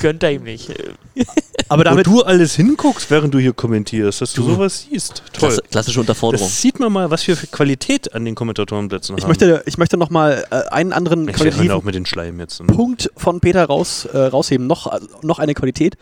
[0.00, 0.70] Gönnt er ihm nicht.
[1.68, 5.22] aber Wo damit, du alles hinguckst, während du hier kommentierst, dass du, sowas siehst.
[5.32, 5.48] Toll.
[5.50, 6.46] Klasse, klassische Unterforderung.
[6.46, 9.28] Das sieht man mal, was wir für Qualität an den Kommentatorenplätzen ich haben.
[9.28, 12.60] möchte, ich möchte nochmal äh, einen anderen ich qualitativen auch mit den Schleim jetzt.
[12.60, 12.66] ne?
[12.68, 14.66] Punkt von Peter raus, äh, rausheben.
[14.66, 15.96] Noch, äh, noch eine Qualität.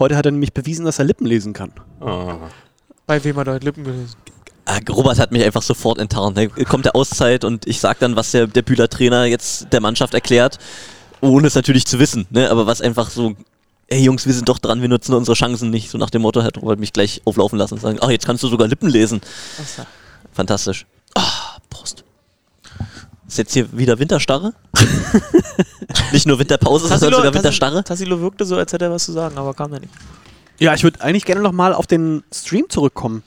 [0.00, 1.72] Heute hat er nämlich bewiesen, dass er Lippen lesen kann.
[2.00, 2.48] Ah.
[3.06, 4.16] Bei wem hat er Lippen gelesen?
[4.64, 6.38] Ah, Robert hat mich einfach sofort enttarnt.
[6.38, 9.80] Da kommt der Auszeit und ich sag dann, was der, der Bühler Trainer jetzt der
[9.80, 10.58] Mannschaft erklärt,
[11.20, 12.26] ohne es natürlich zu wissen.
[12.30, 12.50] Ne?
[12.50, 13.36] Aber was einfach so,
[13.88, 15.90] ey Jungs, wir sind doch dran, wir nutzen unsere Chancen nicht.
[15.90, 18.42] So nach dem Motto hat Robert mich gleich auflaufen lassen und sagen, ach, jetzt kannst
[18.42, 19.20] du sogar Lippen lesen.
[20.32, 20.86] Fantastisch.
[21.14, 22.04] Ah, Prost.
[23.30, 24.54] Ist jetzt hier wieder Winterstarre?
[26.12, 27.84] nicht nur Winterpause, sondern sogar Winterstarre?
[27.84, 29.92] Tassilo wirkte so, als hätte er was zu sagen, aber kam er nicht.
[30.58, 33.22] Ja, ich würde eigentlich gerne nochmal auf den Stream zurückkommen,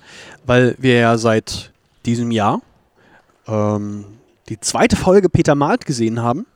[0.46, 1.72] weil wir ja seit
[2.06, 2.62] diesem Jahr
[3.48, 4.04] ähm,
[4.50, 6.48] die zweite Folge Peter Malt gesehen haben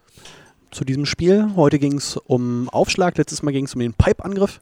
[0.70, 1.52] zu diesem Spiel.
[1.56, 4.60] Heute ging es um Aufschlag, letztes Mal ging es um den Pipe-Angriff.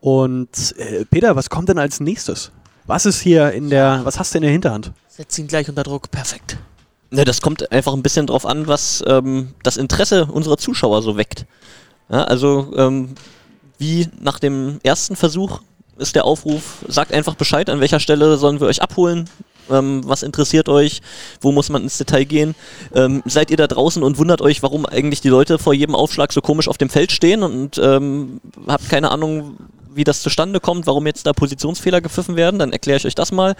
[0.00, 2.52] Und äh, Peter, was kommt denn als nächstes?
[2.86, 4.92] Was ist hier in der, was hast du in der Hinterhand?
[5.08, 6.12] Setz ihn gleich unter Druck.
[6.12, 6.58] Perfekt.
[7.10, 11.16] Ne, das kommt einfach ein bisschen drauf an, was ähm, das Interesse unserer Zuschauer so
[11.16, 11.46] weckt.
[12.10, 13.14] Ja, also ähm,
[13.78, 15.60] wie nach dem ersten Versuch
[15.98, 19.28] ist der Aufruf, sagt einfach Bescheid, an welcher Stelle sollen wir euch abholen,
[19.70, 21.00] ähm, was interessiert euch,
[21.40, 22.54] wo muss man ins Detail gehen.
[22.94, 26.32] Ähm, seid ihr da draußen und wundert euch, warum eigentlich die Leute vor jedem Aufschlag
[26.32, 29.56] so komisch auf dem Feld stehen und ähm, habt keine Ahnung,
[29.94, 33.32] wie das zustande kommt, warum jetzt da Positionsfehler gepfiffen werden, dann erkläre ich euch das
[33.32, 33.54] mal.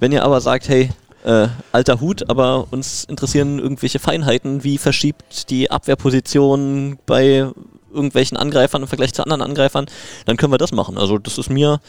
[0.00, 0.90] Wenn ihr aber sagt, hey,
[1.24, 7.50] äh, alter Hut, aber uns interessieren irgendwelche Feinheiten, wie verschiebt die Abwehrposition bei
[7.92, 9.86] irgendwelchen Angreifern im Vergleich zu anderen Angreifern,
[10.26, 10.96] dann können wir das machen.
[10.96, 11.80] Also das ist mir,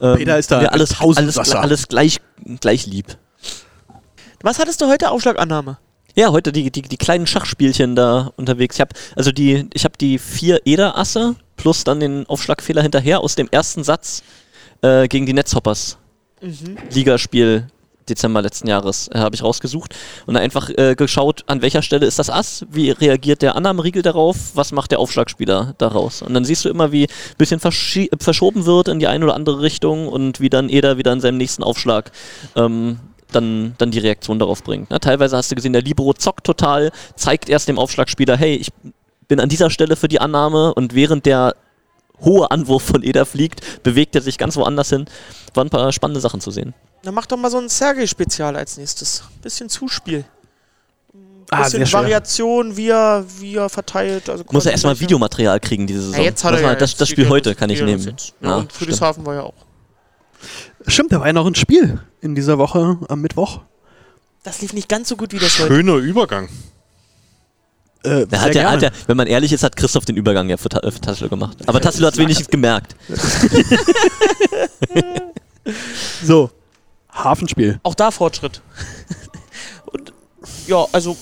[0.00, 2.18] ähm, Peter ist da mir alles, alles, alles gleich,
[2.60, 3.16] gleich lieb.
[4.42, 5.10] Was hattest du heute?
[5.10, 5.78] Aufschlagannahme.
[6.14, 8.76] Ja, heute die, die, die kleinen Schachspielchen da unterwegs.
[8.76, 13.34] Ich habe also die, ich habe die vier Eder-Asse plus dann den Aufschlagfehler hinterher aus
[13.34, 14.22] dem ersten Satz
[14.82, 15.98] äh, gegen die Netzhoppers.
[16.90, 17.66] Ligaspiel
[18.08, 19.94] Dezember letzten Jahres äh, habe ich rausgesucht
[20.26, 24.36] und einfach äh, geschaut, an welcher Stelle ist das Ass, wie reagiert der Annahmeriegel darauf,
[24.54, 26.22] was macht der Aufschlagspieler daraus.
[26.22, 29.60] Und dann siehst du immer, wie ein bisschen verschoben wird in die eine oder andere
[29.60, 32.12] Richtung und wie dann Eder wieder in seinem nächsten Aufschlag
[32.54, 32.98] ähm,
[33.32, 34.90] dann, dann die Reaktion darauf bringt.
[34.90, 35.00] Ne?
[35.00, 38.68] Teilweise hast du gesehen, der Libero zockt total, zeigt erst dem Aufschlagspieler, hey, ich
[39.28, 41.54] bin an dieser Stelle für die Annahme und während der
[42.20, 45.06] hohe Anwurf von Eder fliegt, bewegt er sich ganz woanders hin.
[45.56, 46.74] Waren ein paar spannende Sachen zu sehen.
[47.02, 49.22] Dann mach doch mal so ein Sergei-Spezial als nächstes.
[49.42, 50.24] Bisschen Zuspiel.
[51.50, 52.00] Ah, Bisschen sehr schön.
[52.00, 54.28] Variation, wie er, wie er verteilt.
[54.28, 56.18] Also Muss er erstmal gleiche- Videomaterial kriegen diese Saison.
[56.18, 58.16] Ja, jetzt hat er das, ja das, jetzt das Spiel heute kann ich nehmen.
[58.40, 58.72] Ja, Ja, und.
[58.72, 59.54] Friedrichshafen war ja auch.
[60.88, 63.60] Stimmt, da war ja noch ein Spiel in dieser Woche am Mittwoch.
[64.42, 65.72] Das lief nicht ganz so gut wie das heute.
[65.74, 66.48] Schöner Übergang.
[68.04, 70.68] Äh, hat der, hat der, wenn man ehrlich ist, hat Christoph den Übergang ja für,
[70.68, 71.56] Ta- für Tassilo gemacht.
[71.66, 72.94] Aber Tassilo hat es wenigstens gemerkt.
[76.22, 76.50] So,
[77.12, 77.80] Hafenspiel.
[77.82, 78.62] Auch da Fortschritt.
[79.86, 80.12] und
[80.66, 81.16] ja, also.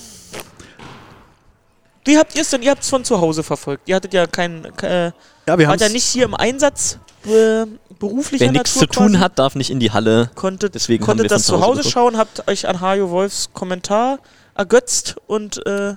[2.03, 2.61] Wie habt ihr es denn?
[2.61, 3.89] Ihr habt es von zu Hause verfolgt.
[3.89, 4.65] Ihr hattet ja keinen.
[4.81, 5.11] Äh,
[5.47, 7.65] Ja, wir haben wart ja nicht hier im Einsatz äh,
[7.97, 9.19] beruflicher Wer nichts Natur zu tun quasi.
[9.19, 10.29] hat, darf nicht in die Halle.
[10.35, 14.19] Konntet, Deswegen konntet das zu Hause Hause schauen, habt euch an Hajo Wolfs Kommentar
[14.53, 15.95] ergötzt und äh,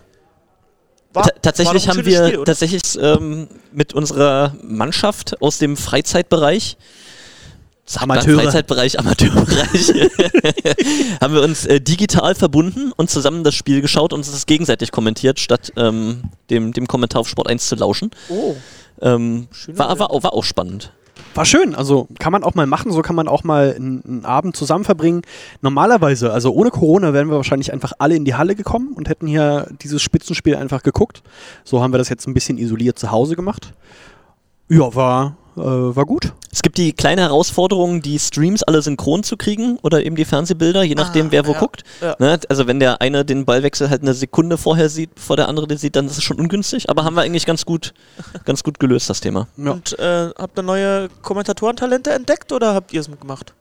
[1.13, 6.77] war, Ta tatsächlich war haben wir Spiel, tatsächlich ähm, mit unserer Mannschaft aus dem Freizeitbereich
[7.97, 8.41] Amateure.
[8.43, 9.93] Freizeitbereich, Amateurbereich,
[11.21, 14.93] haben wir uns äh, digital verbunden und zusammen das Spiel geschaut und uns das gegenseitig
[14.93, 18.11] kommentiert, statt ähm, dem, dem Kommentar auf Sport 1 zu lauschen.
[18.29, 18.55] Oh,
[19.01, 20.93] Ähm, war, war, auch- war auch spannend.
[21.35, 24.25] War schön, also kann man auch mal machen, so kann man auch mal einen, einen
[24.25, 25.23] Abend zusammen verbringen.
[25.63, 29.27] Normalerweise, also ohne Corona, wären wir wahrscheinlich einfach alle in die Halle gekommen und hätten
[29.27, 31.23] hier dieses Spitzenspiel einfach geguckt.
[31.65, 33.73] So haben wir das jetzt ein bisschen isoliert zu Hause gemacht.
[34.69, 36.33] Ja, war, äh, war gut.
[36.53, 40.83] Es gibt die kleine Herausforderung, die Streams alle synchron zu kriegen oder eben die Fernsehbilder,
[40.83, 41.85] je nachdem, Ah, wer wo ja, guckt.
[42.01, 42.17] ja.
[42.19, 42.39] Ne?
[42.49, 45.77] Also wenn der eine den Ballwechsel halt eine Sekunde vorher sieht, bevor der andere den
[45.79, 46.89] sieht, dann ist es schon ungünstig.
[46.89, 47.93] Aber haben wir eigentlich ganz gut,
[48.45, 49.49] ganz gut gelöst, das Thema.
[49.57, 49.73] Ja.
[49.73, 53.53] Und äh, habt ihr neue Kommentatorentalente entdeckt oder habt ihr es mitgemacht?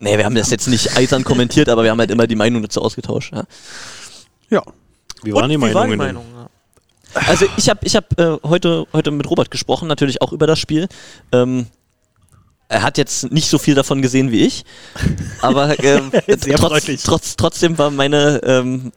[0.00, 2.62] Nee, wir haben das jetzt nicht eisern kommentiert, aber wir haben halt immer die Meinung
[2.62, 3.32] dazu ausgetauscht.
[3.32, 3.44] Ja.
[4.50, 4.62] ja.
[5.24, 5.98] Wie waren die Und wie war die Meinungen?
[5.98, 5.98] denn?
[5.98, 6.24] Meinung?
[6.36, 6.48] Ja.
[7.14, 10.58] Also ich habe ich hab, äh, heute, heute mit Robert gesprochen, natürlich auch über das
[10.58, 10.88] Spiel.
[11.32, 11.66] Ähm,
[12.68, 14.64] er hat jetzt nicht so viel davon gesehen wie ich,
[15.40, 16.12] aber ähm,
[16.56, 18.92] trotz, trotz, trotzdem war meine, ähm,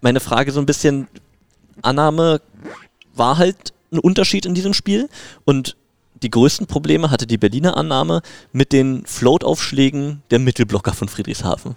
[0.00, 1.08] meine Frage so ein bisschen,
[1.82, 2.40] Annahme
[3.14, 5.08] war halt ein Unterschied in diesem Spiel
[5.44, 5.76] und
[6.22, 11.76] die größten Probleme hatte die Berliner Annahme mit den Float-Aufschlägen der Mittelblocker von Friedrichshafen.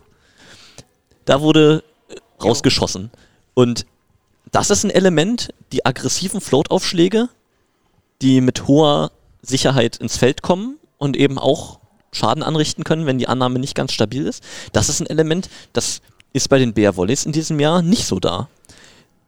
[1.26, 3.12] Da wurde äh, rausgeschossen.
[3.54, 3.86] Und
[4.52, 7.30] das ist ein Element, die aggressiven Float-Aufschläge,
[8.22, 11.80] die mit hoher Sicherheit ins Feld kommen und eben auch
[12.12, 14.44] Schaden anrichten können, wenn die Annahme nicht ganz stabil ist.
[14.74, 16.02] Das ist ein Element, das
[16.34, 18.50] ist bei den Bear Volleys in diesem Jahr nicht so da.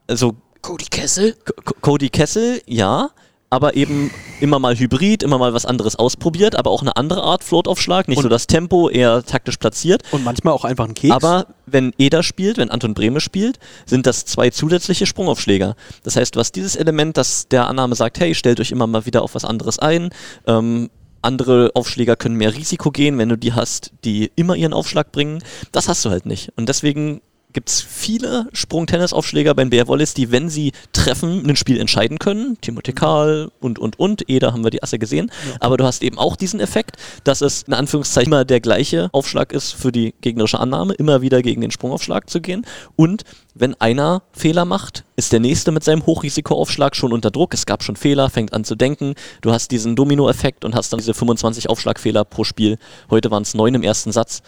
[0.08, 1.34] Also Cody Kessel?
[1.36, 3.12] C C- Cody Kessel, ja,
[3.52, 4.10] aber eben
[4.40, 8.18] immer mal Hybrid, immer mal was anderes ausprobiert, aber auch eine andere Art Float-Aufschlag, nicht
[8.18, 10.04] Und- so das Tempo, eher taktisch platziert.
[10.12, 11.14] Und manchmal auch einfach ein Keks.
[11.14, 15.76] Aber wenn Eder spielt, wenn Anton Brehme spielt, sind das zwei zusätzliche Sprungaufschläger.
[16.04, 19.06] Das heißt, du hast dieses Element, dass der Annahme sagt, hey, stellt euch immer mal
[19.06, 20.10] wieder auf was anderes ein.
[20.48, 20.90] Ähm,
[21.22, 25.44] andere Aufschläger können mehr Risiko gehen, wenn du die hast, die immer ihren Aufschlag bringen.
[25.74, 26.52] Das hast du halt nicht.
[26.56, 27.22] Und deswegen
[27.54, 32.58] gibt es viele Sprung-Tennis-Aufschläger beim BR Wallis, die, wenn sie treffen, ein Spiel entscheiden können.
[32.62, 34.30] Timothy Karl und, und, und.
[34.30, 35.32] Eder haben wir die Asse gesehen.
[35.60, 39.52] Aber du hast eben auch diesen Effekt, dass es in Anführungszeichen immer der gleiche Aufschlag
[39.52, 42.66] ist für die gegnerische Annahme, immer wieder gegen den Sprungaufschlag zu gehen.
[42.96, 47.54] Und wenn einer Fehler macht, ist der nächste mit seinem Hochrisikoaufschlag schon unter Druck.
[47.54, 49.16] Es gab schon Fehler, fängt an zu denken.
[49.42, 52.78] Du hast diesen Domino-Effekt und hast dann diese 25 Aufschlagfehler pro Spiel.
[53.10, 54.42] Heute waren es neun im ersten Satz.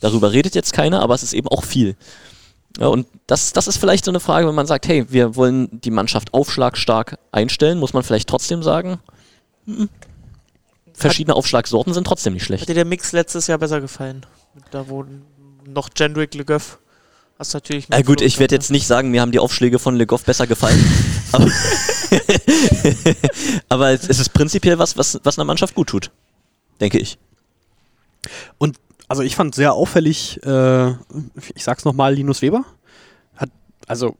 [0.00, 1.96] Darüber redet jetzt keiner, aber es ist eben auch viel.
[2.78, 5.80] Ja, und das, das ist vielleicht so eine Frage, wenn man sagt, hey, wir wollen
[5.80, 8.98] die Mannschaft aufschlagstark einstellen, muss man vielleicht trotzdem sagen,
[9.66, 9.88] hm,
[10.94, 12.68] verschiedene Aufschlagsorten sind trotzdem nicht Hat schlecht.
[12.68, 14.24] dir der Mix letztes Jahr besser gefallen?
[14.70, 15.04] Da wo
[15.66, 16.78] noch Jendrick Le Goff
[17.38, 20.06] hast natürlich Ja, gut, ich werde jetzt nicht sagen, mir haben die Aufschläge von Le
[20.06, 20.82] Goff besser gefallen.
[21.32, 21.48] aber
[23.68, 26.10] aber es es ist prinzipiell was, was, was einer Mannschaft gut tut.
[26.80, 27.18] Denke ich.
[28.58, 28.76] Und
[29.12, 30.92] Also ich fand sehr auffällig, äh,
[31.54, 32.64] ich sag's nochmal, Linus Weber.
[33.36, 33.50] Hat,
[33.86, 34.16] also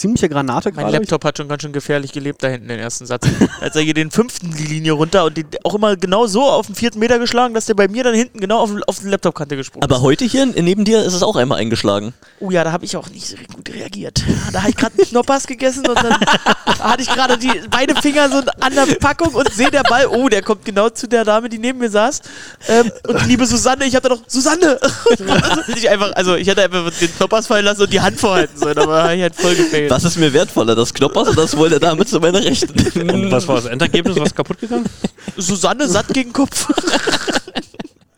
[0.00, 0.98] ziemliche Granate Mein gerade.
[0.98, 3.26] Laptop hat schon ganz schön gefährlich gelebt da hinten den ersten Satz.
[3.60, 6.66] Als er hier den fünften die Linie runter und den auch immer genau so auf
[6.66, 9.56] den vierten Meter geschlagen, dass der bei mir dann hinten genau auf, auf die Laptopkante
[9.56, 10.02] gesprungen Aber ist.
[10.02, 12.14] heute hier neben dir ist es auch einmal eingeschlagen.
[12.40, 14.24] Oh ja, da habe ich auch nicht so gut reagiert.
[14.52, 16.14] Da habe ich gerade einen Knoppers gegessen und dann
[16.80, 20.28] hatte ich gerade die beide Finger so an der Packung und sehe der Ball, oh,
[20.28, 22.22] der kommt genau zu der Dame, die neben mir saß.
[22.68, 24.78] Ähm, und die liebe Susanne, ich habe da noch, Susanne!
[24.80, 28.56] also, ich einfach, also ich hätte einfach den Knoppers fallen lassen und die Hand vorhalten
[28.56, 29.89] sollen, aber habe ich halt voll gefailt.
[29.90, 32.78] Was ist mir wertvoller, das Knoppers oder das wohl der Dame zu meiner Rechten?
[33.10, 34.16] Und was war das Endergebnis?
[34.20, 34.84] Was kaputt gegangen?
[35.36, 36.68] Susanne satt gegen Kopf.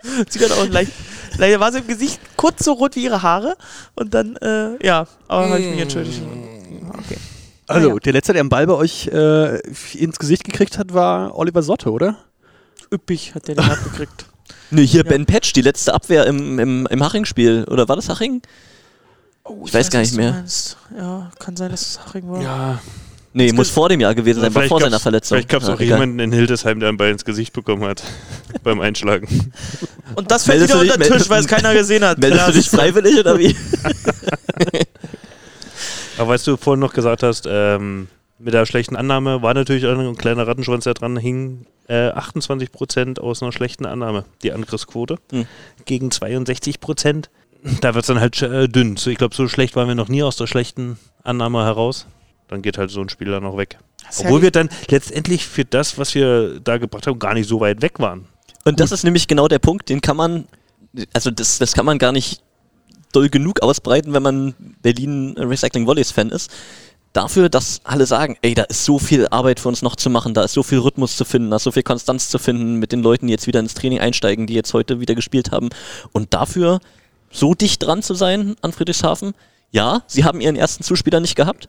[0.29, 0.93] sie hat auch leicht,
[1.39, 3.57] leider war sie im Gesicht kurz so rot wie ihre Haare
[3.95, 6.21] und dann, äh, ja, aber habe ich mich entschuldigt.
[6.91, 7.17] Okay.
[7.69, 9.59] Also, Ja, der letzte, der den Ball bei euch äh,
[9.95, 12.19] ins Gesicht gekriegt hat, war Oliver Sotte, oder?
[12.93, 14.27] Üppig hat der den abgekriegt.
[14.71, 15.09] Nee, hier Ja.
[15.09, 17.65] Ben Patch, die letzte Abwehr im, im, im Haching-Spiel.
[17.71, 18.43] Oder war das Haching?
[19.45, 20.45] Oh, Ich weiß gar was nicht mehr.
[20.97, 22.43] Ja, kann sein, dass es Haching war.
[22.43, 22.81] Ja.
[23.35, 25.37] Nee, Das muss vor dem Jahr gewesen sein, war vor seiner Verletzung.
[25.37, 25.99] Vielleicht gab es Ja, auch egal.
[25.99, 28.03] jemanden in Hildesheim, der einen Ball ins Gesicht bekommen hat
[28.63, 29.27] beim Einschlagen.
[30.15, 32.19] Und das fällt Meldest wieder dich- unter den Tisch, weil es keiner gesehen hat.
[32.19, 33.57] Meldest Ja, du dich freiwillig oder wie?
[36.19, 39.97] Aber weißt du vorhin noch gesagt hast, ähm, mit der schlechten Annahme war natürlich auch
[39.99, 41.67] ein kleiner Rattenschwanz, der dran hing.
[41.89, 45.47] Äh, 28% aus einer schlechten Annahme, die Angriffsquote, Hm.
[45.85, 47.29] gegen 62%.
[47.81, 48.97] Da wird es dann halt äh, dünn.
[48.97, 52.07] So, ich glaube, so schlecht waren wir noch nie aus der schlechten Annahme heraus.
[52.49, 53.79] Dann geht halt so ein Spieler noch weg.
[54.05, 57.19] Das ist ja Obwohl die- wir dann letztendlich für das, was wir da gebracht haben,
[57.19, 58.27] gar nicht so weit weg waren.
[58.65, 60.47] Und das ist nämlich genau der Punkt, den kann man,
[61.13, 62.43] also das, das kann man gar nicht
[63.13, 66.51] doll genug ausbreiten, wenn man Berlin Recycling Volleys Fan ist.
[67.13, 70.33] Dafür, dass alle sagen, ey, da ist so viel Arbeit für uns noch zu machen,
[70.33, 72.91] da ist so viel Rhythmus zu finden, da ist so viel Konstanz zu finden mit
[72.91, 75.69] den Leuten, die jetzt wieder ins Training einsteigen, die jetzt heute wieder gespielt haben.
[76.13, 76.81] Und dafür
[77.33, 79.35] so dicht dran zu sein an Friedrichshafen,
[79.73, 81.69] ja, sie haben ihren ersten Zuspieler nicht gehabt.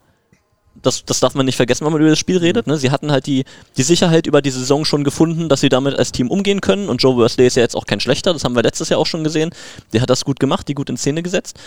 [0.82, 2.68] Das, das darf man nicht vergessen, wenn man über das Spiel redet.
[2.68, 2.78] Ne?
[2.78, 3.46] Sie hatten halt die,
[3.78, 6.90] die Sicherheit über die Saison schon gefunden, dass sie damit als Team umgehen können.
[6.90, 9.06] Und Joe Worsley ist ja jetzt auch kein schlechter, das haben wir letztes Jahr auch
[9.06, 9.52] schon gesehen.
[9.94, 11.58] Der hat das gut gemacht, die gut in Szene gesetzt.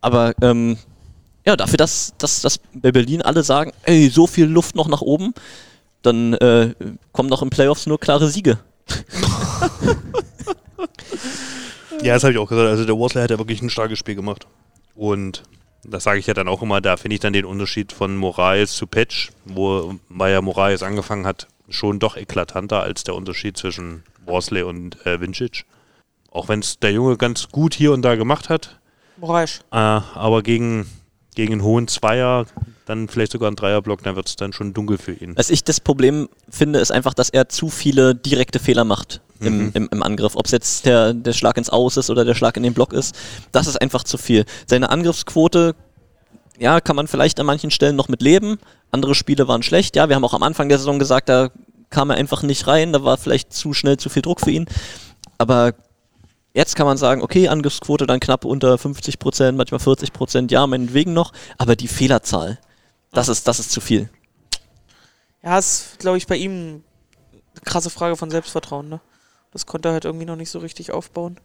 [0.00, 0.76] Aber ähm,
[1.44, 5.00] ja, dafür, dass, dass, dass bei Berlin alle sagen, ey, so viel Luft noch nach
[5.00, 5.32] oben,
[6.02, 6.74] dann äh,
[7.12, 8.58] kommen noch im Playoffs nur klare Siege.
[12.02, 12.68] Ja, das habe ich auch gesagt.
[12.68, 14.46] Also der Worsley hat ja wirklich ein starkes Spiel gemacht.
[14.94, 15.42] Und
[15.84, 18.72] das sage ich ja dann auch immer, da finde ich dann den Unterschied von Moraes
[18.72, 24.02] zu Patch, wo weil ja Moraes angefangen hat, schon doch eklatanter als der Unterschied zwischen
[24.24, 25.64] Worsley und äh, Vincic.
[26.30, 28.78] Auch wenn es der Junge ganz gut hier und da gemacht hat,
[29.18, 29.60] Moraes.
[29.70, 30.86] äh, aber gegen,
[31.34, 32.46] gegen einen hohen Zweier,
[32.86, 35.36] dann vielleicht sogar einen Dreierblock, dann wird es dann schon dunkel für ihn.
[35.36, 39.58] Was ich das Problem finde, ist einfach, dass er zu viele direkte Fehler macht im,
[39.66, 39.70] Mhm.
[39.74, 40.36] im, im Angriff.
[40.36, 42.92] Ob es jetzt der, der Schlag ins Aus ist oder der Schlag in den Block
[42.92, 43.14] ist,
[43.52, 44.44] das ist einfach zu viel.
[44.66, 45.74] Seine Angriffsquote,
[46.58, 48.58] ja, kann man vielleicht an manchen Stellen noch mit leben.
[48.90, 49.96] Andere Spiele waren schlecht.
[49.96, 51.50] Ja, wir haben auch am Anfang der Saison gesagt, da
[51.88, 52.92] kam er einfach nicht rein.
[52.92, 54.66] Da war vielleicht zu schnell zu viel Druck für ihn.
[55.38, 55.72] Aber
[56.52, 60.66] jetzt kann man sagen, okay, Angriffsquote dann knapp unter 50 Prozent, manchmal 40 Prozent, ja,
[60.66, 61.32] meinetwegen noch.
[61.56, 62.58] Aber die Fehlerzahl,
[63.12, 64.10] das ist, das ist zu viel.
[65.42, 66.82] Ja, ist, glaube ich, bei ihm
[67.54, 69.00] eine krasse Frage von Selbstvertrauen, ne?
[69.52, 71.36] Das konnte er halt irgendwie noch nicht so richtig aufbauen.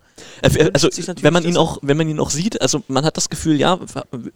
[0.43, 0.89] Äh, Also,
[1.21, 3.79] wenn man ihn auch, wenn man ihn auch sieht, also man hat das Gefühl, ja,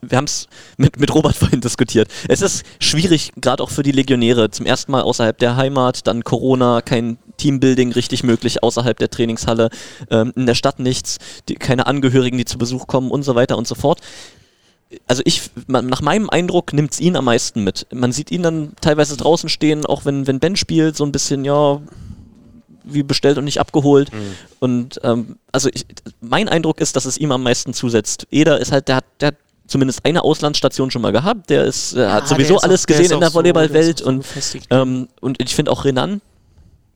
[0.02, 2.10] wir haben es mit, mit Robert vorhin diskutiert.
[2.28, 4.50] Es ist schwierig, gerade auch für die Legionäre.
[4.50, 9.70] Zum ersten Mal außerhalb der Heimat, dann Corona, kein Teambuilding richtig möglich außerhalb der Trainingshalle,
[10.10, 13.56] ähm, in der Stadt nichts, die, keine Angehörigen, die zu Besuch kommen und so weiter
[13.58, 14.02] und so fort.
[15.06, 17.86] Also ich, man, nach meinem Eindruck nimmt es ihn am meisten mit.
[17.94, 21.46] Man sieht ihn dann teilweise draußen stehen, auch wenn, wenn Ben spielt, so ein bisschen,
[21.46, 21.80] ja,
[22.94, 24.10] wie bestellt und nicht abgeholt.
[24.60, 25.86] Und ähm, also ich,
[26.22, 28.28] mein Eindruck ist, dass es ihm am meisten zusetzt.
[28.32, 29.36] Eder ist halt, der hat, der hat
[29.68, 31.50] zumindest eine Auslandsstation schon mal gehabt.
[31.50, 33.30] Der ist, äh, hat Ah, sowieso der ist alles auch- der gesehen ist in der
[33.30, 34.68] so- Volleyballwelt der so und gefestigt.
[34.72, 36.22] ähm, und ich finde auch Renan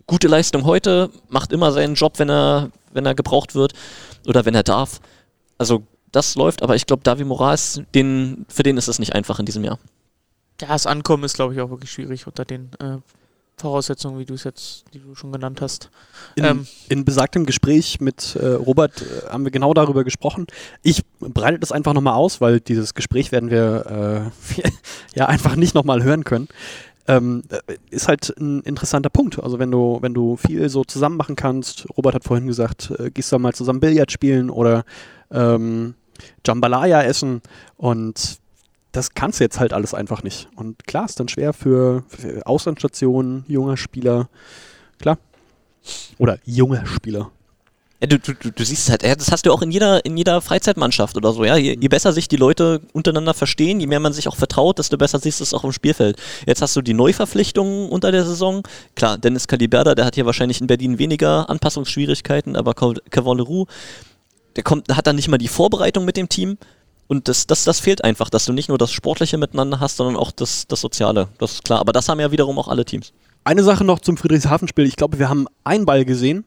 [0.08, 3.73] gute Leistung heute, macht immer seinen Job, wenn er wenn er gebraucht wird
[4.27, 4.99] oder wenn er darf.
[5.58, 9.39] Also das läuft, aber ich glaube, Davi Moraes, den, für den ist es nicht einfach
[9.39, 9.79] in diesem Jahr.
[10.62, 12.97] Ja, das Ankommen ist, glaube ich, auch wirklich schwierig unter den äh,
[13.58, 15.89] Voraussetzungen, wie du es jetzt, die du schon genannt hast.
[16.36, 16.68] In, Ähm.
[16.89, 20.48] in besagtem Gespräch mit äh, Robert äh, haben wir genau darüber gesprochen.
[20.82, 24.70] Ich breite das einfach nochmal aus, weil dieses Gespräch werden wir äh,
[25.16, 26.48] ja einfach nicht nochmal hören können.
[27.08, 29.42] Ähm, äh, ist halt ein interessanter Punkt.
[29.42, 33.12] Also wenn du, wenn du viel so zusammen machen kannst, Robert hat vorhin gesagt, äh,
[33.12, 34.86] gehst du mal zusammen Billard spielen oder
[35.32, 35.96] ähm,
[36.46, 37.42] Jambalaya essen
[37.78, 38.38] und
[38.93, 40.47] das kannst du jetzt halt alles einfach nicht.
[40.56, 44.29] Und klar, ist dann schwer für, für Auslandsstationen, junger Spieler,
[44.99, 45.17] klar.
[46.17, 47.29] Oder junge Spieler.
[47.99, 51.15] Ja, du, du, du- siehst halt, das hast du auch in jeder, in jeder Freizeitmannschaft
[51.17, 51.56] oder so, ja.
[51.56, 54.97] Je, je besser sich die Leute untereinander verstehen, je mehr man sich auch vertraut, desto
[54.97, 56.17] besser siehst du es auch im Spielfeld.
[56.45, 58.62] Jetzt hast du die Neuverpflichtungen unter der Saison.
[58.95, 63.65] Klar, Dennis Caliberda, der hat hier wahrscheinlich in Berlin weniger Anpassungsschwierigkeiten, aber Cavalleroux,
[64.56, 66.58] der kommt, hat dann nicht mal die Vorbereitung mit dem Team.
[67.08, 70.16] Und das, das, das fehlt einfach, dass du nicht nur das Sportliche miteinander hast, sondern
[70.16, 71.28] auch das, das Soziale.
[71.38, 71.80] Das ist klar.
[71.80, 73.13] Aber das haben ja wiederum auch alle Teams.
[73.44, 74.86] Eine Sache noch zum Friedrichshafen-Spiel.
[74.86, 76.46] Ich glaube, wir haben einen Ball gesehen,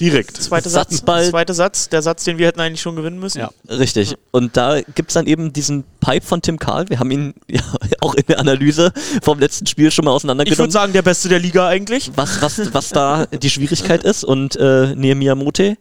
[0.00, 0.36] Direkt.
[0.38, 3.38] Zweite Satz, Satzball- zweite Satz, der Satz, den wir hätten eigentlich schon gewinnen müssen.
[3.38, 3.50] Ja.
[3.68, 4.16] Richtig.
[4.32, 6.88] Und da gibt es dann eben diesen Pipe von Tim Karl.
[6.88, 7.60] Wir haben ihn ja
[8.00, 8.92] auch in der Analyse
[9.22, 10.58] vom letzten Spiel schon mal Ich auseinandergenommen.
[10.58, 12.10] würde sagen, der Beste der Liga eigentlich.
[12.16, 14.24] was, was, was da die Schwierigkeit ist.
[14.24, 15.76] Und äh, Nehemiah Mote,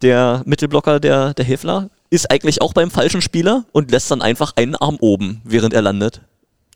[0.00, 4.52] der Mittelblocker der, der Hefler, ist eigentlich auch beim falschen Spieler und lässt dann einfach
[4.56, 6.22] einen Arm oben, während er landet.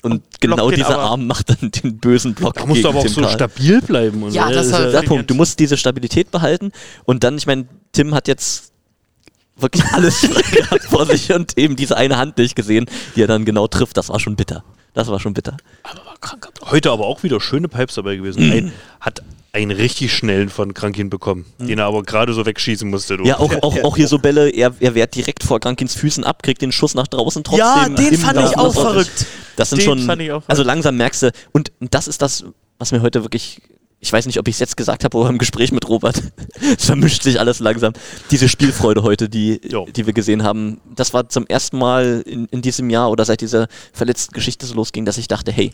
[0.01, 1.03] Und, genau dieser aber.
[1.03, 2.55] Arm macht dann den bösen Block.
[2.55, 3.33] Da musst du gegen aber auch Tim so Karl.
[3.33, 4.23] stabil bleiben.
[4.23, 4.55] Und Ja, so.
[4.55, 6.73] das ist Der Punkt, du musst diese Stabilität behalten
[7.05, 8.73] und dann, ich meine, Tim hat jetzt
[9.57, 10.21] wirklich alles
[10.53, 13.97] gehabt vor sich und eben diese eine Hand nicht gesehen, die er dann genau trifft.
[13.97, 14.63] Das war schon bitter.
[14.95, 15.57] Das war schon bitter.
[16.63, 18.47] Heute aber auch wieder schöne Pipes dabei gewesen.
[18.47, 18.53] Mhm.
[18.53, 23.17] Ein, hat einen richtig schnellen von Krankin bekommen, den er aber gerade so wegschießen musste.
[23.17, 23.23] Du.
[23.23, 23.29] Mhm.
[23.29, 26.43] Ja, auch, auch, auch hier so Bälle, er, er wehrt direkt vor Krankins Füßen ab,
[26.43, 27.67] kriegt den Schuss nach draußen trotzdem.
[27.67, 29.27] Ja, den fand ich auch verrückt.
[29.57, 32.45] Das sind Den schon, fand ich auch also langsam merkst du, und das ist das,
[32.79, 33.61] was mir heute wirklich,
[33.99, 36.23] ich weiß nicht, ob ich es jetzt gesagt habe oder im Gespräch mit Robert,
[36.77, 37.95] es vermischt sich alles langsam.
[38.31, 39.87] Diese Spielfreude heute, die, Jo.
[39.87, 43.41] die wir gesehen haben, das war zum ersten Mal in, in diesem Jahr oder seit
[43.41, 45.73] dieser verletzten Geschichte so losging, dass ich dachte, hey,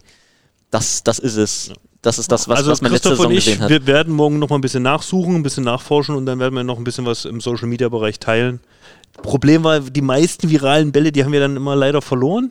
[0.70, 1.72] das, das ist es.
[2.04, 3.70] Das ist das, was, also was man letzte Christoph Saison und ich, gesehen hat.
[3.70, 6.62] wir werden morgen noch mal ein bisschen nachsuchen, ein bisschen nachforschen und dann werden wir
[6.62, 8.60] noch ein bisschen was im Social Media Bereich teilen.
[9.22, 12.50] Problem war, die meisten viralen Bälle, die haben wir dann immer leider verloren.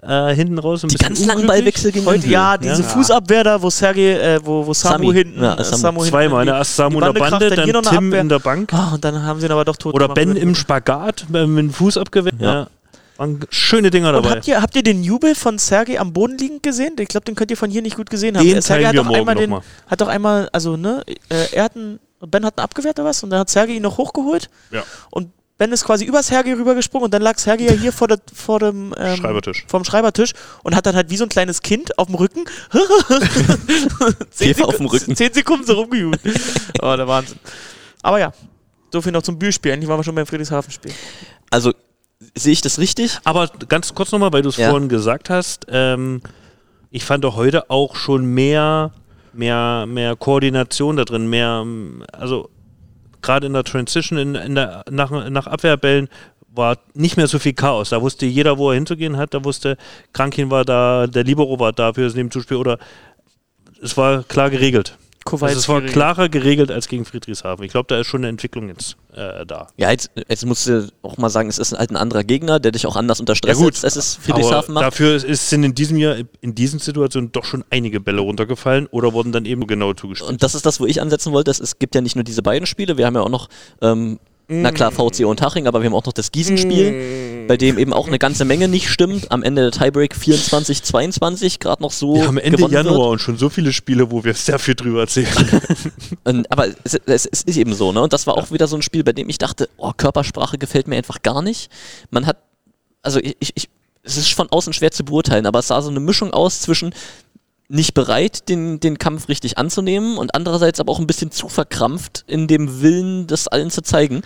[0.00, 0.84] Äh, hinten raus.
[0.84, 1.46] Ein Die bisschen ganz langen.
[1.48, 5.12] Ballwechsel gegen Heute, ja, diese Fußabwehr da, wo Sergei, äh, wo, wo Samu Sami.
[5.12, 5.76] hinten, Ja, äh, Samu.
[5.76, 6.58] Samu hinten Zweimal, in die- ne?
[6.58, 8.20] Erst Samu in der Bande dann Tim Abwehr.
[8.20, 8.72] in der Bank.
[8.72, 10.08] Ah, und dann haben sie ihn aber doch tot Oder.
[10.08, 12.36] Ben im Spagat äh, mit dem Fuß abgewehrt.
[12.38, 12.68] Ja.
[13.18, 14.36] Waren schöne Dinger Und dabei.
[14.36, 16.94] habt ihr, habt ihr den Jubel von Sergei am Boden liegend gesehen?
[17.00, 18.46] Ich glaube, den könnt ihr von hier nicht gut gesehen haben.
[18.46, 19.62] Den Sergei hat wir doch einmal den, mal.
[19.88, 23.22] hat doch einmal, also ne, äh, er hat einen, Ben hat einen abgewehrt oder was?
[23.24, 24.48] Und dann hat Sergei ihn noch hochgeholt.
[24.70, 24.84] Ja.
[25.10, 28.20] Und Ben ist quasi über Sergei rübergesprungen und dann lag Sergei ja hier vor, der,
[28.32, 29.64] vor dem ähm, Schreibertisch.
[29.66, 32.44] Vom Schreibertisch und hat dann halt wie so ein kleines Kind auf dem Rücken.
[34.30, 35.16] Zehn auf dem Rücken.
[35.16, 36.20] Zehn Sekunden so rumgejubelt.
[36.80, 37.40] oh, der Wahnsinn.
[38.02, 38.32] Aber ja,
[38.92, 39.72] so viel noch zum Bühlspiel.
[39.72, 40.92] Endlich waren wir schon beim Friedrichshafen-Spiel.
[41.50, 41.72] Also,
[42.34, 43.18] sehe ich das richtig?
[43.24, 44.70] Aber ganz kurz nochmal, weil du es Ja.
[44.70, 46.20] vorhin gesagt hast, ähm,
[46.90, 48.92] ich fand doch heute auch schon mehr,
[49.32, 51.64] mehr, mehr Koordination da drin, mehr,
[52.12, 52.48] also
[53.22, 56.08] gerade in der Transition, in, in der, nach, nach Abwehrbällen
[56.50, 57.90] war nicht mehr so viel Chaos.
[57.90, 59.32] Da wusste jeder, wo er hinzugehen hat.
[59.34, 59.76] Da wusste,
[60.12, 62.78] Krankin war da, der Libero war da für das Nebenzuspiel oder
[63.80, 64.96] es war klar geregelt.
[65.30, 65.92] Kowalski es war geregelt.
[65.92, 67.64] klarer geregelt als gegen Friedrichshafen.
[67.64, 69.68] Ich glaube, da ist schon eine Entwicklung jetzt äh, da.
[69.76, 72.72] Ja, jetzt, jetzt musst du auch mal sagen, es ist halt ein anderer Gegner, der
[72.72, 73.74] dich auch anders unter Stress Ja, gut.
[73.74, 74.84] setzt, als es Friedrichshafen macht.
[74.84, 79.12] dafür ist, sind in diesem Jahr, in diesen Situationen doch schon einige Bälle runtergefallen oder
[79.12, 80.30] wurden dann eben genau zugespielt.
[80.30, 81.50] Und das ist das, wo ich ansetzen wollte.
[81.50, 83.48] Es, es gibt ja nicht nur diese beiden Spiele, wir haben ja auch noch,
[83.82, 84.18] ähm,
[84.50, 87.92] na klar, VC und Haching, aber wir haben auch noch das Gießen-Spiel, bei dem eben
[87.92, 89.30] auch eine ganze Menge nicht stimmt.
[89.30, 93.12] Am Ende der Tiebreak 24-22, gerade noch so Wir haben Ende Januar wird.
[93.12, 95.28] und schon so viele Spiele, wo wir sehr viel drüber erzählen.
[96.24, 98.00] Und, aber es, es, es ist eben so, ne?
[98.00, 100.88] Und das war auch wieder so ein Spiel, bei dem ich dachte, oh, Körpersprache gefällt
[100.88, 101.70] mir einfach gar nicht.
[102.10, 102.38] Man hat,
[103.02, 103.68] also ich, ich, ich
[104.02, 106.94] es ist von außen schwer zu beurteilen, aber es sah so eine Mischung aus zwischen
[107.68, 112.24] nicht bereit, den, den Kampf richtig anzunehmen und andererseits aber auch ein bisschen zu verkrampft
[112.26, 114.22] in dem Willen, das allen zu zeigen.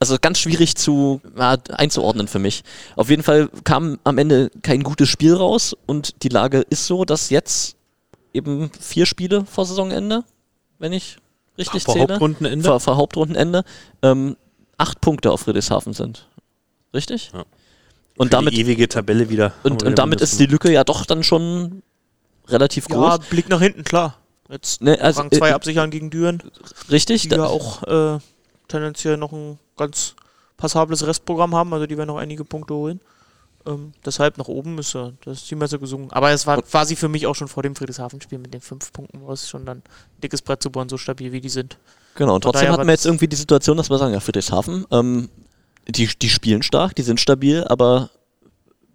[0.00, 2.62] Also ganz schwierig zu ja, einzuordnen für mich.
[2.94, 7.04] Auf jeden Fall kam am Ende kein gutes Spiel raus und die Lage ist so,
[7.04, 7.76] dass jetzt
[8.32, 10.22] eben vier Spiele vor Saisonende,
[10.78, 11.16] wenn ich
[11.58, 12.12] richtig Vor zähle.
[12.12, 12.68] Hauptrundenende.
[12.68, 13.64] Vor, vor Hauptrundenende.
[14.02, 14.36] Ähm,
[14.76, 16.28] acht Punkte auf Friedrichshafen sind.
[16.94, 17.32] Richtig?
[17.34, 17.44] Ja.
[18.16, 19.52] Und Für damit, die ewige Tabelle wieder.
[19.64, 21.82] und, und damit ist die Lücke ja doch dann schon
[22.48, 22.96] relativ groß.
[22.96, 24.16] Ja, Blick nach hinten, klar.
[24.48, 26.42] Jetzt Ne, also, Rang 2 äh, absichern gegen Düren,
[26.90, 27.22] Richtig?
[27.22, 28.18] die ja auch äh,
[28.68, 30.14] tendenziell noch ein ganz
[30.56, 33.00] passables Restprogramm haben, also die werden noch einige Punkte holen.
[33.66, 36.10] Ähm, deshalb nach oben ist ja das Team besser gesungen.
[36.12, 39.26] Aber es war quasi für mich auch schon vor dem Friedrichshafen-Spiel mit den fünf Punkten
[39.26, 41.76] war es schon dann ein dickes Brett zu bohren, so stabil wie die sind.
[42.14, 45.28] Genau, und trotzdem hatten wir jetzt irgendwie die Situation, dass wir sagen, ja, Friedrichshafen, ähm,
[45.86, 48.10] die, die spielen stark, die sind stabil, aber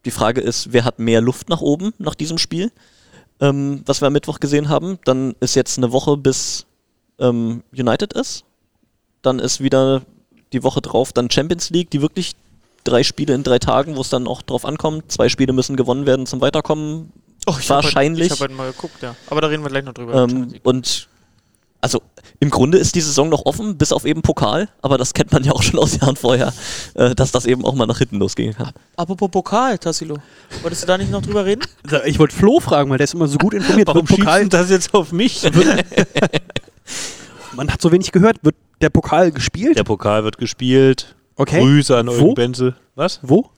[0.06, 2.72] die Frage ist, wer hat mehr Luft nach oben nach diesem Spiel,
[3.40, 5.00] ähm, was wir am Mittwoch gesehen haben.
[5.06, 6.66] Dann ist jetzt eine Woche bis
[7.20, 8.44] ähm, United ist.
[9.22, 10.02] Dann ist wieder
[10.52, 12.36] die Woche drauf dann Champions League, die wirklich
[12.84, 15.12] drei Spiele in drei Tagen, wo es dann auch drauf ankommt.
[15.12, 17.12] Zwei Spiele müssen gewonnen werden zum Weiterkommen.
[17.48, 18.32] Oh, ich Wahrscheinlich.
[18.32, 19.16] Hab heute, ich habe heute mal geguckt, ja.
[19.30, 20.24] Aber da reden wir gleich noch drüber.
[20.24, 21.10] Ähm, und
[21.84, 22.02] also
[22.40, 25.44] im Grunde ist die Saison noch offen, bis auf eben Pokal, aber das kennt man
[25.44, 26.54] ja auch schon aus Jahren vorher,
[26.94, 28.72] äh, dass das eben auch mal nach hinten losgehen kann.
[28.96, 30.16] Apropos Pokal, Tassilo.
[30.62, 31.64] Wolltest du da nicht noch drüber reden?
[32.06, 33.90] Ich wollte Flo fragen, weil der ist immer so gut informiert.
[33.90, 35.44] Warum Wird Pokal, das jetzt auf mich?
[37.56, 38.38] man hat so wenig gehört.
[38.44, 39.78] Wird der Pokal gespielt?
[39.78, 41.16] Der Pokal wird gespielt.
[41.36, 41.60] okay.
[41.60, 42.08] Grüße an?
[42.08, 42.76] Eugen Benzel.
[42.96, 43.20] Was?
[43.24, 43.50] Wo?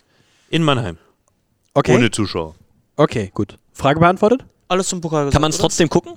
[0.50, 0.98] In Mannheim.
[1.76, 1.96] Okay.
[1.96, 2.56] Ohne Zuschauer.
[2.96, 3.58] Okay, gut.
[3.72, 4.44] Frage beantwortet?
[4.68, 6.14] Alles zum Pokal Kann man es trotzdem gucken?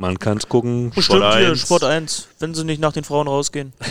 [0.00, 0.90] Man kann es gucken.
[0.94, 1.60] Bestimmt Sport hier, 1.
[1.60, 3.72] Sport 1, wenn sie nicht nach den Frauen rausgehen.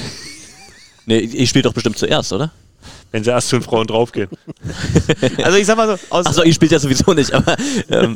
[1.06, 2.52] Nee, ihr spielt doch bestimmt zuerst, oder?
[3.12, 4.30] Wenn sie erst zu den Frauen draufgehen.
[5.44, 7.56] Also ich sag mal so, aus, Achso, ihr spielt ja sowieso nicht, aber,
[7.90, 8.16] ähm,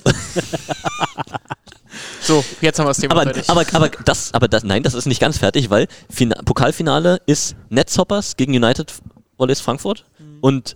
[2.21, 3.49] so, jetzt haben wir das Thema aber, fertig.
[3.49, 7.55] aber, aber, das, aber das, nein, das ist nicht ganz fertig, weil Fina Pokalfinale ist
[7.69, 8.93] Netzhoppers gegen United
[9.37, 10.05] Volleys Frankfurt
[10.41, 10.75] und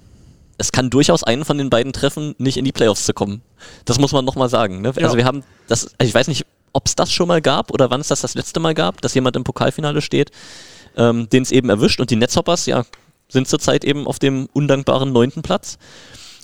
[0.57, 3.43] es kann durchaus einen von den beiden treffen, nicht in die Playoffs zu kommen.
[3.85, 4.81] Das muss man nochmal sagen.
[4.81, 4.91] Ne?
[4.95, 5.03] Ja.
[5.05, 6.47] Also wir haben das, also ich weiß nicht,
[6.77, 9.15] ob es das schon mal gab oder wann es das das letzte Mal gab, dass
[9.15, 10.29] jemand im Pokalfinale steht,
[10.95, 12.85] ähm, den es eben erwischt und die Netzhoppers, ja,
[13.29, 15.79] sind zurzeit eben auf dem undankbaren neunten Platz.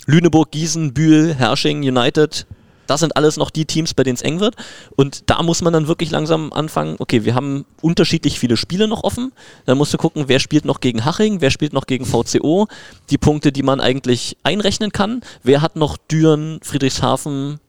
[0.06, 2.46] Lüneburg, Gießen, Bühl, Hersching, United,
[2.88, 4.56] das sind alles noch die Teams, bei denen es eng wird.
[4.96, 9.04] Und da muss man dann wirklich langsam anfangen, okay, wir haben unterschiedlich viele Spiele noch
[9.04, 9.32] offen.
[9.66, 12.66] Dann musst du gucken, wer spielt noch gegen Haching, wer spielt noch gegen VCO,
[13.08, 15.22] die Punkte, die man eigentlich einrechnen kann.
[15.42, 17.60] Wer hat noch Düren, Friedrichshafen,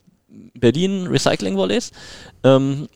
[0.54, 1.92] Berlin, Recycling Volleys.
[2.44, 2.88] Ähm,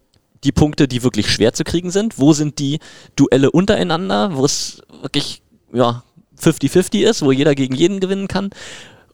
[0.43, 2.17] die Punkte, die wirklich schwer zu kriegen sind.
[2.17, 2.79] Wo sind die
[3.15, 5.41] Duelle untereinander, wo es wirklich
[5.73, 6.03] ja,
[6.41, 8.49] 50-50 ist, wo jeder gegen jeden gewinnen kann.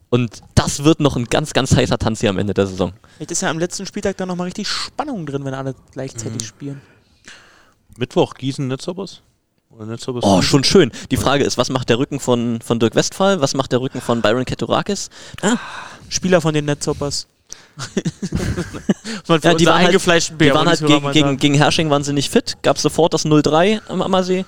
[0.09, 2.93] Und das wird noch ein ganz, ganz heißer Tanz hier am Ende der Saison.
[3.15, 6.45] Vielleicht ist ja am letzten Spieltag dann nochmal richtig Spannung drin, wenn alle gleichzeitig Mhm.
[6.45, 6.82] spielen.
[7.97, 9.21] Mittwoch Gießen Netzhoppers?
[9.71, 10.23] Oder Netzhoppers?
[10.26, 10.91] Oh, schon schön.
[11.11, 13.41] Die Frage ist, was macht der Rücken von, von Dirk Westphal?
[13.41, 15.09] Was macht der Rücken von Byron Keturakis?
[15.41, 15.57] Ah,
[16.09, 17.28] Spieler von den Netzhoppers.
[19.28, 21.38] Man ja, die waren halt, eingefleischten die waren halt Bär, ich gegen, mal gegen, sagen.
[21.38, 22.57] gegen Hersching waren sie nicht fit.
[22.61, 24.45] Gab sofort das 0-3 am Ammersee.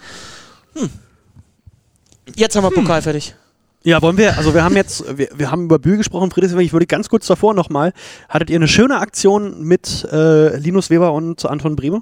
[2.36, 3.36] Jetzt haben wir Pokal fertig.
[3.84, 6.74] Ja, wollen wir, also wir haben jetzt, wir, wir haben über Bühl gesprochen, Friedrichshafen, ich
[6.74, 7.94] würde ganz kurz davor nochmal,
[8.28, 12.02] hattet ihr eine schöne Aktion mit äh, Linus Weber und Anton Brehme?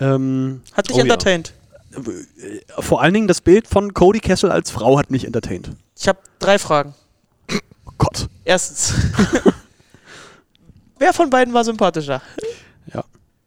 [0.00, 1.04] Ähm, Hat dich Oh ja.
[1.04, 1.54] entertained.
[2.80, 5.70] vor allen Dingen das Bild von Cody Kessel als Frau hat mich entertained.
[5.98, 6.94] Ich habe drei Fragen.
[7.86, 8.28] Oh Gott.
[8.44, 8.92] Erstens.
[10.98, 12.22] Wer von beiden war sympathischer?
[12.92, 13.04] Ja.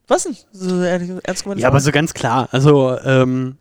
[0.07, 0.35] Was denn?
[0.51, 2.49] So ehrlich, ernst gemeinte Ja, aber so ganz klar.
[2.51, 3.57] Also, ähm,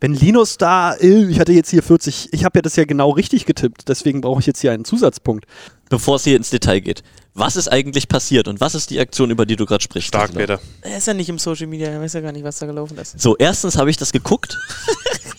[0.00, 3.10] wenn Linus da, äh, ich hatte jetzt hier 40, ich habe ja das ja genau
[3.10, 5.46] richtig getippt, deswegen brauche ich jetzt hier einen Zusatzpunkt.
[5.88, 7.02] Bevor es hier ins Detail geht.
[7.34, 10.08] Was ist eigentlich passiert und was ist die Aktion, über die du gerade sprichst?
[10.08, 10.34] Stark?
[10.34, 10.60] Peter.
[10.82, 12.98] Er ist ja nicht im Social Media, er weiß ja gar nicht, was da gelaufen
[12.98, 13.18] ist.
[13.20, 14.58] So, erstens habe ich das geguckt.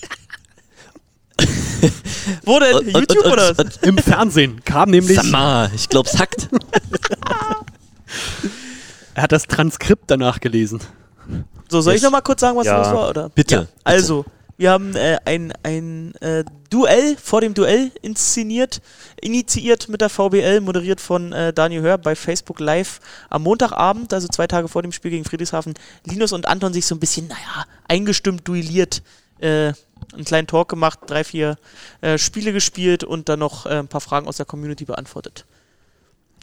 [2.45, 2.89] Wo denn?
[2.89, 3.49] YouTube und- oder?
[3.49, 3.77] und- was?
[3.77, 6.49] Im Fernsehen kam nämlich, Sag mal, ich glaube, es hackt.
[9.15, 10.79] er hat das Transkript danach gelesen.
[11.69, 12.03] So, soll ich Yes.
[12.03, 12.77] noch mal kurz sagen, was Ja.
[12.79, 13.09] los war?
[13.09, 13.29] Oder?
[13.29, 13.55] Bitte.
[13.55, 14.25] Ja, also,
[14.57, 18.81] wir haben äh, ein, ein äh, Duell vor dem Duell inszeniert,
[19.21, 22.99] initiiert mit der VBL, moderiert von äh, Daniel Hör bei Facebook Live
[23.29, 25.75] am Montagabend, also zwei Tage vor dem Spiel gegen Friedrichshafen.
[26.05, 29.01] Linus und Anton sich so ein bisschen, naja, eingestimmt duelliert.
[30.13, 31.57] Einen kleinen Talk gemacht, drei, vier
[32.01, 35.45] äh, Spiele gespielt und dann noch äh, ein paar Fragen aus der Community beantwortet.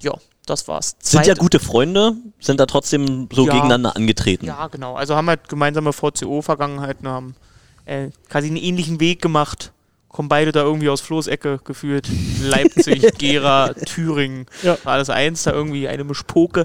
[0.01, 0.13] Ja,
[0.47, 0.95] das war's.
[1.01, 3.53] Sind ja gute Freunde, sind da trotzdem so Ja.
[3.55, 4.47] gegeneinander angetreten.
[4.47, 4.95] Ja, genau.
[4.95, 7.35] Also haben halt gemeinsame VCO-Vergangenheiten, haben
[7.87, 9.73] äh, quasi einen ähnlichen Weg gemacht.
[10.09, 12.09] Kommen beide da irgendwie aus Flo's Ecke gefühlt.
[12.41, 14.47] Leipzig, Gera, Thüringen.
[14.63, 14.79] Ja.
[14.85, 16.65] War alles eins, da irgendwie eine Mischpoke.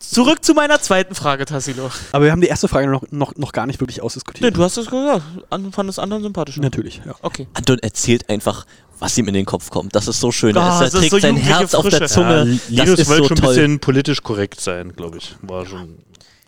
[0.00, 1.90] Zurück zu meiner zweiten Frage, Tassilo.
[2.12, 4.56] Aber wir haben die erste Frage noch, noch, noch gar nicht wirklich Ne, ausdiskutiert.
[4.56, 5.22] du hast das gesagt.
[5.50, 6.56] An, fandest anderen sympathisch.
[6.58, 7.14] Natürlich, ja.
[7.22, 7.48] Okay.
[7.54, 8.64] Anton erzählt einfach,
[9.00, 9.94] was ihm in den Kopf kommt.
[9.94, 10.56] Das ist so schön.
[10.56, 12.14] Oh, er, er ist trägt so sein Herz auf der Frische.
[12.14, 12.44] Zunge.
[12.68, 13.54] Ja, das Linus ist wollte so schon ein toll.
[13.54, 15.34] bisschen politisch korrekt sein, glaube ich.
[15.42, 15.98] War schon.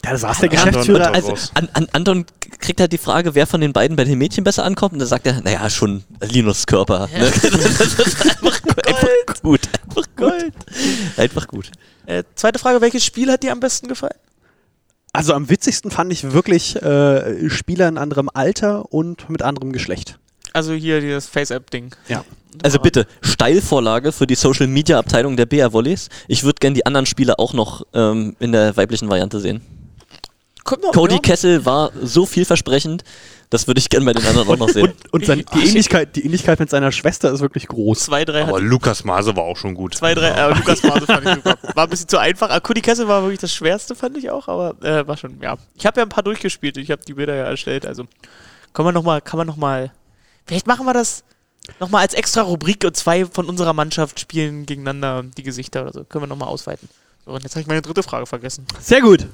[0.02, 1.08] Da saß der Ja, Geschäftsführer.
[1.08, 2.24] Anton- Also, an, an, Anton
[2.58, 4.94] kriegt halt die Frage, wer von den beiden bei den Mädchen besser ankommt.
[4.94, 7.08] Und dann sagt er, naja, schon Linus Körper.
[7.08, 7.30] Ne?
[7.42, 9.60] Das ist einfach, einfach gut.
[9.88, 10.52] Einfach gut.
[11.16, 11.70] Einfach gut.
[12.06, 14.14] Äh, zweite Frage, welches Spiel hat dir am besten gefallen?
[15.12, 20.18] Also am witzigsten fand ich wirklich äh, Spieler in anderem Alter und mit anderem Geschlecht.
[20.52, 21.94] Also hier dieses Face-App-Ding.
[22.08, 22.24] Ja.
[22.62, 26.08] Also bitte, Steilvorlage für die Social Media Abteilung der BR Volleys.
[26.26, 29.60] Ich würde gerne die anderen Spieler auch noch ähm, in der weiblichen Variante sehen.
[30.82, 31.20] Noch, Cody ja.
[31.20, 33.04] Kessel war so vielversprechend,
[33.50, 34.92] das würde ich gerne bei den anderen auch noch sehen.
[35.10, 35.68] Und, und sein, die.
[35.68, 38.00] Ähnlichkeit, die Ähnlichkeit mit seiner Schwester ist wirklich groß.
[38.00, 39.94] Zwei, drei Aber Lukas Maase war auch schon gut.
[39.94, 41.58] Zwei, drei, äh, Lukas Mase fand ich super.
[41.74, 42.50] War ein bisschen zu einfach.
[42.50, 45.56] Ah, Cody Kessel war wirklich das Schwerste, fand ich auch, aber äh, war schon, ja.
[45.74, 48.04] Ich habe ja ein paar durchgespielt, ich habe die Bilder ja erstellt, also
[48.72, 49.90] kann man nochmal, kann man nochmal,
[50.46, 51.24] vielleicht machen wir das
[51.78, 56.04] nochmal als extra Rubrik und zwei von unserer Mannschaft spielen gegeneinander die Gesichter oder so.
[56.04, 56.88] Können wir nochmal ausweiten.
[57.24, 58.66] So, und jetzt habe ich meine dritte Frage vergessen.
[58.80, 59.26] Sehr gut.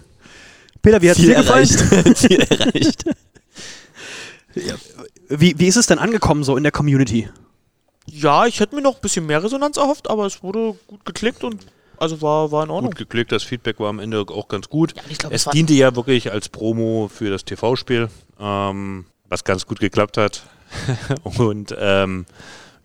[0.86, 1.68] Peter, wie hat es dir gefallen?
[1.68, 2.16] erreicht.
[2.16, 3.04] Ziel erreicht.
[5.28, 7.28] Wie, wie ist es denn angekommen so in der Community?
[8.08, 11.42] Ja, ich hätte mir noch ein bisschen mehr Resonanz erhofft, aber es wurde gut geklickt
[11.42, 11.66] und
[11.98, 12.92] also war, war in Ordnung.
[12.92, 14.94] Gut geklickt, das Feedback war am Ende auch ganz gut.
[14.96, 18.08] Ja, glaub, es diente ja wirklich als Promo für das TV-Spiel,
[18.38, 20.44] ähm, was ganz gut geklappt hat.
[21.24, 22.26] und ähm,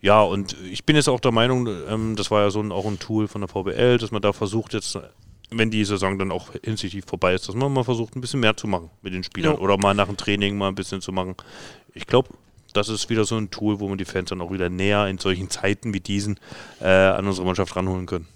[0.00, 2.84] ja, und ich bin jetzt auch der Meinung, ähm, das war ja so ein, auch
[2.84, 4.98] ein Tool von der VBL, dass man da versucht jetzt,
[5.54, 8.56] wenn die Saison dann auch hinsichtlich vorbei ist, dass man mal versucht, ein bisschen mehr
[8.56, 9.60] zu machen mit den Spielern Jo.
[9.60, 11.34] oder mal nach dem Training mal ein bisschen zu machen.
[11.94, 12.30] Ich glaube,
[12.72, 15.18] das ist wieder so ein Tool, wo man die Fans dann auch wieder näher in
[15.18, 16.38] solchen Zeiten wie diesen
[16.80, 18.26] äh, an unsere Mannschaft ranholen können.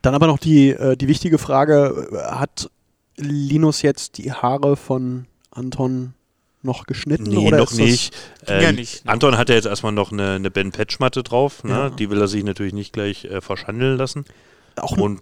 [0.00, 2.70] Dann aber noch die, äh, die wichtige Frage, äh, hat
[3.16, 6.14] Linus jetzt die Haare von Anton
[6.62, 7.24] noch geschnitten?
[7.24, 8.14] Nee, oder noch nicht.
[8.46, 9.12] Ähm, ja nicht, ne?
[9.12, 11.64] Anton hat ja jetzt erstmal noch eine, eine Ben Patch-Matte drauf.
[11.64, 11.72] Ne?
[11.72, 11.90] Ja.
[11.90, 14.24] Die will er sich natürlich nicht gleich äh, verschandeln lassen.
[14.76, 15.20] Auch Und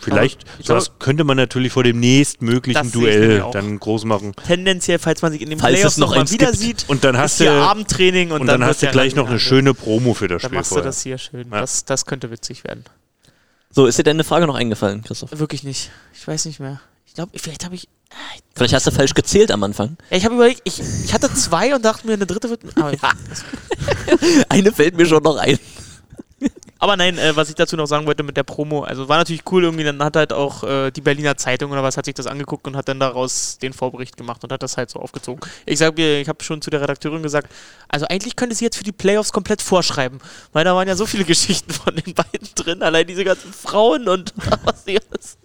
[0.00, 4.34] vielleicht, ich das könnte man natürlich vor dem nächstmöglichen Duell dann groß machen.
[4.46, 7.50] Tendenziell, falls man sich in Falls Playoffs noch mal wieder sieht, Und dann hast du
[7.50, 10.48] Abendtraining und, und dann, wird hast du gleich noch eine schöne Promo für das Dann
[10.50, 10.88] Spiel machst du vorher.
[10.88, 11.48] das hier schön.
[11.50, 11.60] Ja.
[11.60, 12.84] Das, das könnte witzig werden.
[13.70, 15.30] So, ist dir denn eine Frage noch eingefallen, Christoph?
[15.38, 15.90] Wirklich nicht.
[16.14, 16.80] Ich weiß nicht mehr.
[17.06, 17.88] Ich glaube, vielleicht habe ich.
[18.54, 19.96] Vielleicht hast du falsch gezählt am Anfang.
[20.10, 22.62] Ja, ich habe überlegt, ich, ich hatte zwei und dachte mir, eine dritte wird.
[22.76, 22.92] Aber,
[24.48, 25.58] Eine fällt mir schon noch ein.
[26.78, 29.42] Aber nein, äh, was ich dazu noch sagen wollte mit der Promo, also war natürlich
[29.50, 32.26] cool irgendwie, dann hat halt auch äh, die Berliner Zeitung oder was hat sich das
[32.26, 35.40] angeguckt und hat dann daraus den Vorbericht gemacht und hat das halt so aufgezogen.
[35.66, 37.52] Ich sag mir, ich habe schon zu der Redakteurin gesagt,
[37.88, 40.20] also eigentlich könnte sie jetzt für die Playoffs komplett vorschreiben,
[40.52, 44.08] weil da waren ja so viele Geschichten von den beiden drin, allein diese ganzen Frauen
[44.08, 44.32] und
[44.64, 45.38] was die alles.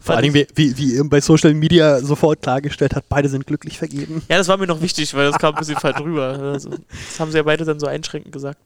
[0.00, 3.78] Vor Dingen, wie, wie, wie ihr bei Social Media sofort klargestellt hat, beide sind glücklich
[3.78, 4.22] vergeben.
[4.28, 6.38] Ja, das war mir noch wichtig, weil das kam ein bisschen falsch rüber.
[6.52, 8.58] Also, das haben sie ja beide dann so einschränkend gesagt.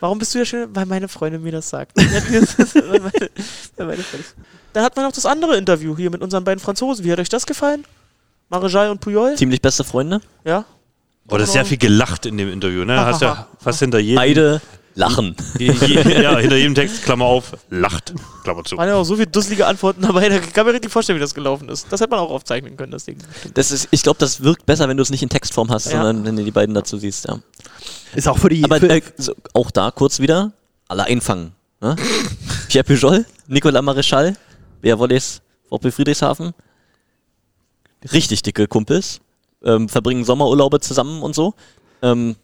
[0.00, 0.74] Warum bist du ja schön?
[0.74, 1.96] Weil meine Freundin mir das sagt.
[1.96, 2.06] Dann
[4.84, 7.04] hat man noch das andere Interview hier mit unseren beiden Franzosen.
[7.04, 7.84] Wie hat euch das gefallen?
[8.48, 9.36] Marejal und Puyol?
[9.36, 10.20] Ziemlich beste Freunde.
[10.44, 10.64] Ja?
[11.28, 12.84] Aber das ist sehr viel gelacht in dem Interview.
[12.84, 12.98] Ne?
[12.98, 14.60] Hast ja fast hinter jedem, Beide
[15.00, 15.34] lachen.
[15.58, 18.76] ja, hinter jedem Text, Klammer auf, lacht, Klammer zu.
[18.76, 21.34] Waren ja auch so viele dusselige Antworten dabei, da kann man richtig vorstellen, wie das
[21.34, 21.86] gelaufen ist.
[21.90, 23.16] Das hätte man auch aufzeichnen können, das Ding.
[23.54, 25.92] Das ist, ich glaube, das wirkt besser, wenn du es nicht in Textform hast, Ja.
[26.02, 27.26] sondern wenn du die beiden dazu siehst.
[27.26, 27.40] Ja.
[28.14, 28.62] Ist auch für die.
[28.62, 30.52] Aber für, äh, so, auch da kurz wieder,
[30.86, 31.52] alle einfangen.
[31.80, 31.96] Ne?
[32.68, 34.36] Pierre Pujol, Nicolas Maréchal,
[34.82, 35.40] Bea Wolles,
[35.70, 36.52] VP Friedrichshafen.
[38.12, 39.20] Richtig dicke Kumpels.
[39.64, 41.54] Ähm, verbringen Sommerurlaube zusammen und so.
[42.02, 42.36] Ähm,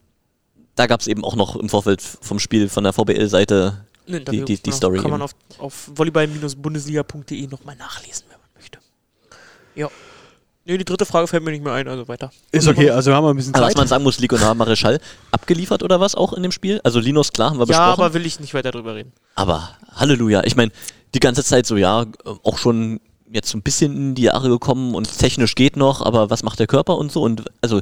[0.77, 4.55] da gab es eben auch noch im Vorfeld vom Spiel von der VBL-Seite Interview, die-
[4.57, 4.77] die genau.
[4.77, 5.25] Story Kann man eben.
[5.25, 8.79] auf, auf volleyball-bundesliga.de nochmal nachlesen, wenn man möchte.
[9.75, 9.89] Ja.
[10.65, 12.31] Nee, die dritte Frage fällt mir nicht mehr ein, also weiter.
[12.51, 13.79] ist okay, also haben wir ein bisschen Aber was Zeit.
[13.79, 15.01] man sagen muss, Nicolas Maréchal
[15.31, 16.81] abgeliefert oder was auch in dem Spiel?
[16.83, 18.05] Also Linus, klar, haben wir Ja, besprochen.
[18.05, 19.13] aber will ich nicht weiter drüber reden.
[19.37, 20.43] Aber Halleluja.
[20.45, 20.73] Ich meine,
[21.15, 22.05] die ganze Zeit so, ja,
[22.43, 23.01] auch schon
[23.31, 26.59] jetzt so ein bisschen in die Jahre gekommen und technisch geht noch, aber was macht
[26.59, 27.23] der Körper und so?
[27.23, 27.81] Und also,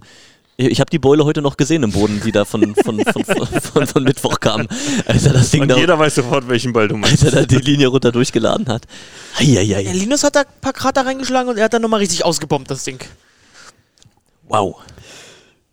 [0.57, 3.25] ich, ich habe die Beule heute noch gesehen im Boden, die da von, von, von,
[3.25, 4.67] von, von, von Mittwoch kam,
[5.07, 7.25] als er das Ding Und da, jeder weiß sofort, welchen Ball du meinst.
[7.25, 8.85] als er da die Linie runter durchgeladen hat.
[9.41, 9.93] Ja, Eieiei.
[9.93, 12.85] Linus hat da ein paar Krater reingeschlagen und er hat dann nochmal richtig ausgebombt, das
[12.85, 12.99] Ding.
[14.49, 14.77] Wow.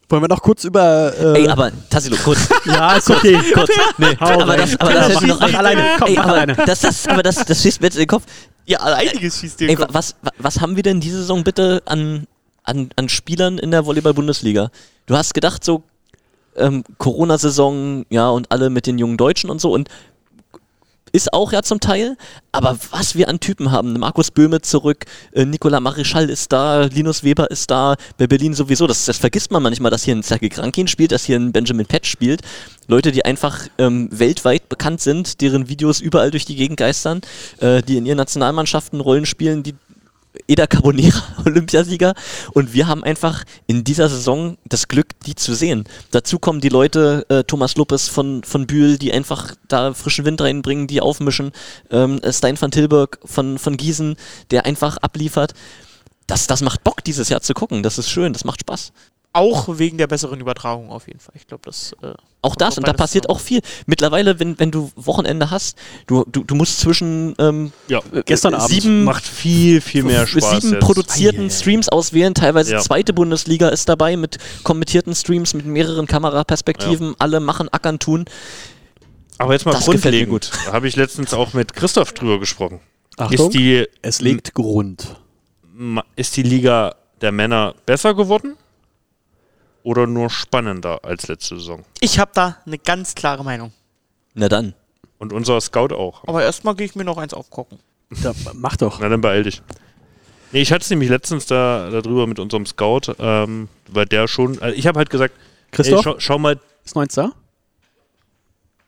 [0.09, 1.13] Wollen wir noch kurz über.
[1.17, 3.39] Äh, Ey, aber Tassilo, kurz, ja, ist okay.
[3.53, 3.69] kurz.
[3.97, 4.59] Nee, Hau aber rein.
[4.59, 6.55] das, aber das hätte ich noch alleine, komm, Ey, mach aber alleine.
[6.65, 8.23] Das, das, aber das, das schießt mir jetzt in den Kopf.
[8.65, 11.81] Ja, einiges schießt dir Ey, wa- was, wa- was haben wir denn diese Saison bitte
[11.85, 12.27] an,
[12.63, 14.71] an, an Spielern in der Volleyball-Bundesliga?
[15.05, 15.83] Du hast gedacht, so
[16.55, 19.73] ähm, Corona-Saison, ja, und alle mit den jungen Deutschen und so.
[19.73, 19.89] Und
[21.13, 22.17] ist auch ja zum Teil,
[22.51, 27.23] aber was wir an Typen haben, Markus Böhme zurück, äh, Nicola Marischal ist da, Linus
[27.23, 30.49] Weber ist da, bei Berlin sowieso, das, das vergisst man manchmal, dass hier ein Sergei
[30.49, 32.41] Krankin spielt, dass hier ein Benjamin Petsch spielt,
[32.87, 37.21] Leute, die einfach ähm, weltweit bekannt sind, deren Videos überall durch die Gegend geistern,
[37.59, 39.75] äh, die in ihren Nationalmannschaften Rollen spielen, die
[40.47, 42.13] Eda Carbonera, Olympiasieger.
[42.53, 45.85] Und wir haben einfach in dieser Saison das Glück, die zu sehen.
[46.11, 50.41] Dazu kommen die Leute, äh, Thomas Lopez von, von Bühl, die einfach da frischen Wind
[50.41, 51.51] reinbringen, die aufmischen.
[51.89, 54.15] Ähm, Stein van Tilburg von, von Gießen,
[54.51, 55.53] der einfach abliefert.
[56.27, 57.83] Das, das macht Bock, dieses Jahr zu gucken.
[57.83, 58.93] Das ist schön, das macht Spaß.
[59.33, 61.33] Auch wegen der besseren Übertragung auf jeden Fall.
[61.37, 61.93] Ich glaube, das.
[62.01, 63.37] Äh, Auch das, und da passiert zusammen.
[63.37, 63.61] auch viel.
[63.85, 65.77] Mittlerweile, wenn, wenn du Wochenende hast,
[66.07, 70.59] du, du, du musst zwischen ähm, Ja, Gestern Abend sieben, macht viel, viel mehr Spaß.
[70.61, 70.81] sieben jetzt.
[70.83, 72.33] produzierten Streams auswählen.
[72.33, 72.79] Teilweise Ja.
[72.81, 77.15] zweite Bundesliga ist dabei mit kommentierten Streams mit mehreren Kameraperspektiven.
[77.17, 78.25] Alle machen, ackern, tun.
[79.37, 80.51] Aber jetzt mal Das grundlegend.
[80.65, 82.81] Da habe ich letztens auch mit Christoph drüber gesprochen.
[83.17, 85.15] Achtung, Ist die, es legt Grund.
[86.17, 88.55] ist die Liga der Männer besser geworden?
[89.83, 91.83] Oder nur spannender als letzte Saison?
[91.99, 93.71] Ich habe da eine ganz klare Meinung.
[94.33, 94.73] Na dann.
[95.17, 96.27] Und unser Scout auch.
[96.27, 97.79] Aber erstmal gehe ich mir noch eins aufgucken.
[98.23, 98.99] Da, mach doch.
[98.99, 99.61] Na, dann beeil dich.
[100.51, 104.61] Nee, ich hatte es nämlich letztens da darüber mit unserem Scout, ähm, weil der schon,
[104.61, 105.33] also ich habe halt gesagt,
[105.71, 107.31] Christoph, ey, schau, schau mal, ist noch eins da?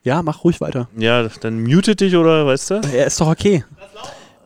[0.04, 0.90] Ja, mach ruhig weiter.
[0.98, 2.82] ja, dann mute dich oder weißt du?
[2.94, 3.64] Er ist doch okay.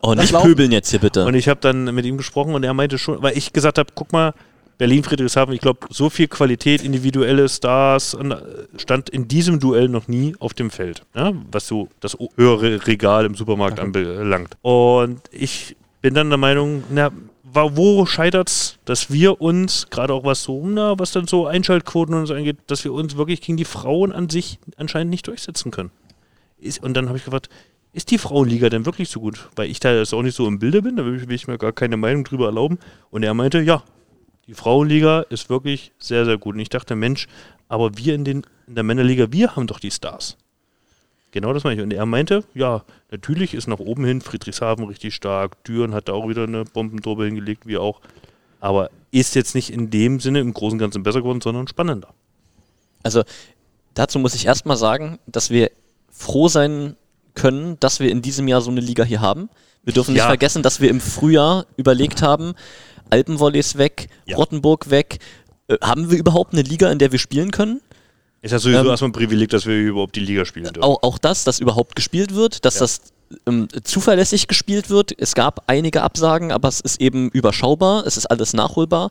[0.00, 0.46] Oh, nicht laufen.
[0.46, 1.24] pöbeln jetzt hier bitte.
[1.24, 3.90] Und ich habe dann mit ihm gesprochen und er meinte schon, weil ich gesagt habe,
[3.94, 4.32] guck mal,
[4.78, 8.36] Berlin Friedrichshafen, ich glaube, so viel Qualität, individuelle Stars äh,
[8.76, 11.32] stand in diesem Duell noch nie auf dem Feld, ja?
[11.50, 14.56] was so das höhere Regal im Supermarkt anbelangt.
[14.62, 17.10] Und ich bin dann der Meinung, na,
[17.52, 22.26] wo scheitert's, dass wir uns, gerade auch was so, na, was dann so Einschaltquoten und
[22.26, 25.90] so angeht, dass wir uns wirklich gegen die Frauen an sich anscheinend nicht durchsetzen können.
[26.60, 27.48] Ist, und dann habe ich gefragt,
[27.92, 29.48] ist die Frauenliga denn wirklich so gut?
[29.56, 31.48] Weil ich da jetzt auch nicht so im Bilde bin, da will ich, will ich
[31.48, 32.78] mir gar keine Meinung drüber erlauben.
[33.10, 33.82] Und er meinte, ja,
[34.48, 36.54] die Frauenliga ist wirklich sehr, sehr gut.
[36.54, 37.28] Und ich dachte, Mensch,
[37.68, 40.36] aber wir in, den, in der Männerliga, wir haben doch die Stars.
[41.30, 41.82] Genau das meine ich.
[41.82, 45.62] Und er meinte, ja, natürlich ist nach oben hin Friedrichshafen richtig stark.
[45.64, 48.00] Düren hat da auch wieder eine Bombendrobe hingelegt, wie auch.
[48.60, 52.08] Aber ist jetzt nicht in dem Sinne im Großen und Ganzen besser geworden, sondern spannender.
[53.02, 53.22] Also
[53.94, 55.70] dazu muss ich erstmal sagen, dass wir
[56.10, 56.96] froh sein
[57.34, 59.50] können, dass wir in diesem Jahr so eine Liga hier haben.
[59.84, 60.26] Wir dürfen nicht Ja.
[60.26, 62.54] vergessen, dass wir im Frühjahr überlegt haben,
[63.10, 64.36] Alpenvolleys weg, Ja.
[64.36, 65.18] Rottenburg weg.
[65.68, 67.80] Äh, haben wir überhaupt eine Liga, in der wir spielen können?
[68.40, 70.82] Ist ja sowieso Ähm, erstmal ein Privileg, dass wir überhaupt die Liga spielen dürfen.
[70.84, 72.80] Auch, auch das, dass überhaupt gespielt wird, dass Ja.
[72.80, 73.00] das
[73.46, 75.12] ähm, zuverlässig gespielt wird.
[75.18, 79.10] Es gab einige Absagen, aber es ist eben überschaubar, es ist alles nachholbar.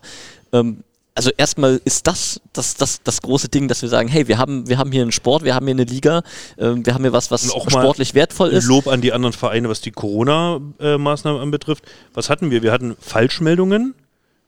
[0.52, 0.82] Ähm,
[1.18, 4.68] also erstmal ist das das, das das große Ding, dass wir sagen, hey, wir haben,
[4.68, 6.22] wir haben hier einen Sport, wir haben hier eine Liga,
[6.58, 8.68] ähm, wir haben hier was, was sportlich wertvoll ist.
[8.68, 11.84] Lob an die anderen Vereine, was die Corona-Maßnahmen anbetrifft.
[12.14, 12.62] Was hatten wir?
[12.62, 13.94] Wir hatten Falschmeldungen.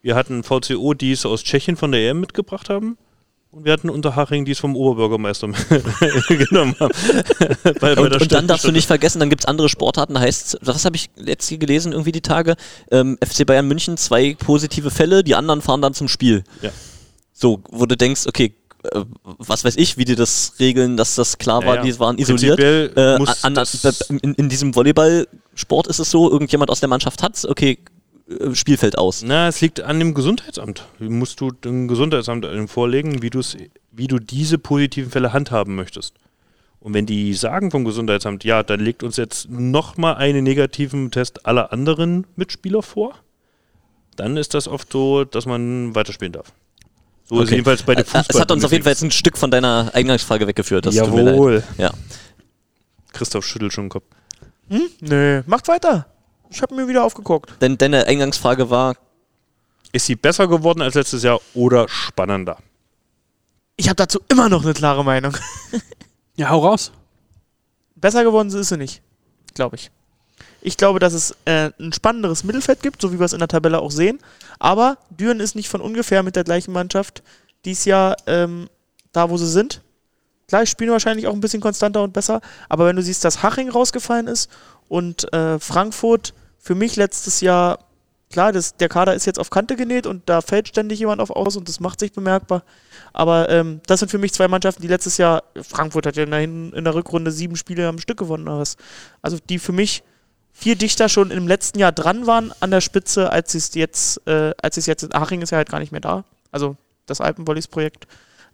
[0.00, 2.96] Wir hatten VCO, die es aus Tschechien von der EM mitgebracht haben.
[3.52, 5.48] Und wir hatten Unterhaching, die es vom Oberbürgermeister
[6.28, 6.92] genommen haben.
[7.80, 10.20] bei, bei Und, und dann darfst du nicht vergessen, dann gibt es andere Sportarten, da
[10.20, 12.54] heißt was habe ich letztens gelesen, irgendwie die Tage,
[12.92, 16.44] ähm, FC Bayern München, zwei positive Fälle, die anderen fahren dann zum Spiel.
[16.62, 16.70] Ja.
[17.32, 21.38] So, wo du denkst, okay, äh, was weiß ich, wie die das regeln, dass das
[21.38, 21.82] klar war, Ja, ja.
[21.82, 22.60] die waren isoliert.
[22.60, 23.66] Äh, an, an,
[24.22, 27.80] in, in diesem Volleyballsport ist es so, irgendjemand aus der Mannschaft hat's, okay,
[28.52, 29.22] Spielfeld aus.
[29.22, 30.86] Na, es liegt an dem Gesundheitsamt.
[30.98, 33.30] Musst du dem Gesundheitsamt vorlegen, wie,
[33.92, 36.14] wie du diese positiven Fälle handhaben möchtest.
[36.78, 41.44] Und wenn die sagen vom Gesundheitsamt, ja, dann legt uns jetzt nochmal einen negativen Test
[41.46, 43.14] aller anderen Mitspieler vor,
[44.16, 46.52] dann ist das oft so, dass man weiterspielen darf.
[47.24, 47.56] So ist Okay.
[47.56, 48.24] jedenfalls bei der Äh, Fußball.
[48.28, 50.86] Es hat uns auf jeden Fall jetzt ein Stück von deiner Eingangsfrage weggeführt.
[50.86, 51.34] Das tut mir leid.
[51.34, 51.62] Jawohl.
[51.78, 51.90] Ja.
[53.12, 54.04] Christoph schüttelt schon den Kopf.
[54.68, 54.82] Hm?
[55.00, 56.06] Nö, macht weiter.
[56.50, 57.50] Ich habe mir wieder aufgeguckt.
[57.62, 58.96] Denn deine Eingangsfrage war,
[59.92, 62.58] Ist sie besser geworden als letztes Jahr oder spannender?
[63.76, 65.36] Ich habe dazu immer noch eine klare Meinung.
[66.36, 66.90] Ja, hau raus.
[67.96, 69.02] Besser geworden ist sie nicht,
[69.52, 69.90] glaube ich.
[70.62, 73.48] Ich glaube, dass es äh, ein spannenderes Mittelfeld gibt, so wie wir es in der
[73.48, 74.20] Tabelle auch sehen.
[74.58, 77.22] Aber Düren ist nicht von ungefähr mit der gleichen Mannschaft
[77.66, 78.70] dies Jahr ähm,
[79.12, 79.82] da, wo sie sind.
[80.48, 82.40] Klar, ich spiele wahrscheinlich auch ein bisschen konstanter und besser.
[82.70, 84.50] Aber wenn du siehst, dass Haching rausgefallen ist
[84.88, 87.80] und äh, Frankfurt für mich letztes Jahr,
[88.30, 91.30] klar, das, der Kader ist jetzt auf Kante genäht und da fällt ständig jemand auf
[91.30, 92.62] aus und das macht sich bemerkbar.
[93.12, 96.30] Aber ähm, das sind für mich zwei Mannschaften, die letztes Jahr, Frankfurt hat ja in
[96.30, 98.76] der, in der Rückrunde sieben Spiele am Stück gewonnen oder was.
[99.22, 100.04] Also die für mich
[100.52, 104.26] viel dichter schon im letzten Jahr dran waren an der Spitze, als sie es jetzt,
[104.26, 106.24] äh, als es jetzt, Aching ist ja halt gar nicht mehr da.
[106.52, 108.06] Also das Alpenvolleys-Projekt.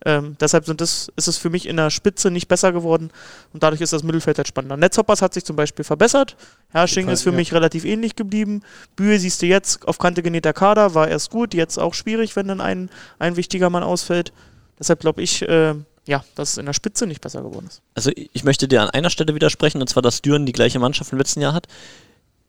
[0.07, 3.11] Ähm, deshalb sind das, ist es für mich in der Spitze nicht besser geworden
[3.52, 4.76] und dadurch ist das Mittelfeld halt spannender.
[4.76, 6.36] Netzhoppers hat sich zum Beispiel verbessert.
[6.68, 7.36] Herrsching ist für ja.
[7.36, 8.62] mich relativ ähnlich geblieben.
[8.94, 12.46] Bühe siehst du jetzt auf Kante genähter Kader, war erst gut, jetzt auch schwierig, wenn
[12.46, 12.88] dann ein,
[13.18, 14.32] ein wichtiger Mann ausfällt.
[14.78, 15.74] Deshalb glaube ich, äh,
[16.07, 17.82] ja, dass es in der Spitze nicht besser geworden ist.
[17.96, 21.11] Also ich möchte dir an einer Stelle widersprechen, und zwar, dass Düren die gleiche Mannschaft
[21.11, 21.66] im letzten Jahr hat.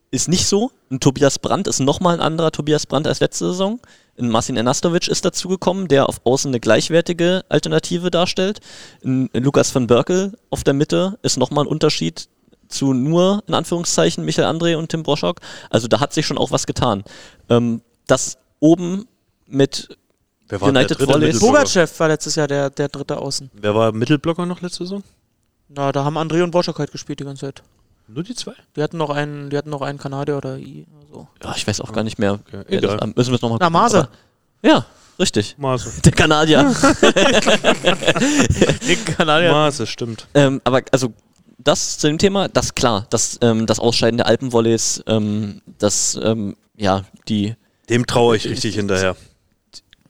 [0.10, 0.72] Ist nicht so.
[0.89, 3.80] Ein Tobias Brandt ist nochmal ein anderer Tobias Brandt als letzte Saison.
[4.18, 8.62] Ein Marcin Ernastovic ist dazugekommen, der auf Außen eine gleichwertige Alternative darstellt.
[9.03, 12.30] Ein Lukas van Berkel auf der Mitte ist nochmal ein Unterschied
[12.70, 15.39] zu nur, in Anführungszeichen, Michael André und Tim Broschok.
[15.70, 17.03] Also da hat sich schon auch was getan.
[17.49, 19.08] Ähm, das oben
[19.45, 19.97] mit
[20.47, 21.36] Wer war United Volleys.
[21.36, 21.60] Mittelblocker?
[21.60, 23.51] Bogachev war letztes Jahr der, der dritte Außen.
[23.53, 25.03] Wer war Mittelblocker noch letzte Saison?
[25.70, 27.64] Na, da haben André und Boschok halt gespielt die ganze Zeit.
[28.08, 28.53] Nur die zwei?
[28.76, 31.28] Die hatten noch einen, die hatten noch einen Kanadier oder I oder so.
[31.43, 32.34] Ja, ich weiß auch gar nicht mehr.
[32.34, 33.14] Okay, wer das- egal.
[33.16, 34.08] Müssen wir es nochmal Na, Mase.
[34.64, 34.86] Ja,
[35.20, 35.55] richtig.
[35.58, 36.01] Maße.
[36.05, 36.64] Der Kanadier.
[38.88, 39.51] Den Kanadier.
[39.51, 40.28] Maße, stimmt.
[40.34, 41.14] ähm, aber also
[41.60, 46.55] das zu dem Thema, das klar, das, ähm, das Ausscheiden der Alpenvolleys, ähm, das, ähm,
[46.78, 47.55] ja, die,
[47.89, 49.16] Dem traue ich richtig hinterher.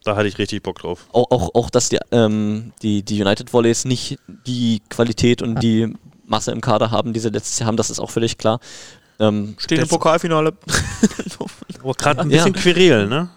[0.03, 1.07] Da hatte ich richtig Bock drauf.
[1.11, 5.93] auch, auch, auch dass die, ähm, die, die United Volleys nicht die Qualität und die
[6.27, 8.59] Masse im Kader haben, die sie letztes Jahr haben, das ist auch völlig klar.
[9.19, 10.53] Ähm, Stehen im Pokalfinale.
[11.81, 12.37] Aber gerade ein Ja.
[12.43, 13.29] bisschen Querel, ne?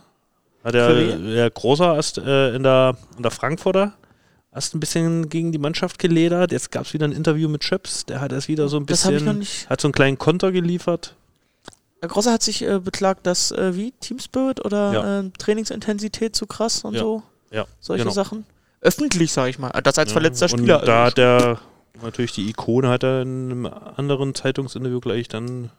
[0.64, 1.34] Hat der, Querel?
[1.34, 3.94] der Großer erst äh, in, der, in der Frankfurter
[4.52, 6.52] erst ein bisschen gegen die Mannschaft geledert.
[6.52, 8.04] Jetzt gab es wieder ein Interview mit Schöps.
[8.06, 9.70] Der hat erst wieder so ein Das habe ich noch bisschen, nicht.
[9.70, 11.14] hat so einen kleinen Konter geliefert.
[12.02, 15.20] Der Grosser hat sich äh, beklagt, dass äh, wie Team Spirit oder Ja.
[15.20, 17.00] äh, Trainingsintensität zu krass und Ja.
[17.00, 17.22] so.
[17.52, 18.14] Ja, Solche genau.
[18.14, 18.44] Sachen.
[18.80, 19.70] Öffentlich, sage ich mal.
[19.82, 20.78] Das als Ja, verletzter und Spieler.
[20.80, 21.58] Da also hat der
[22.02, 25.70] natürlich die Ikone, hat er in einem anderen Zeitungsinterview gleich dann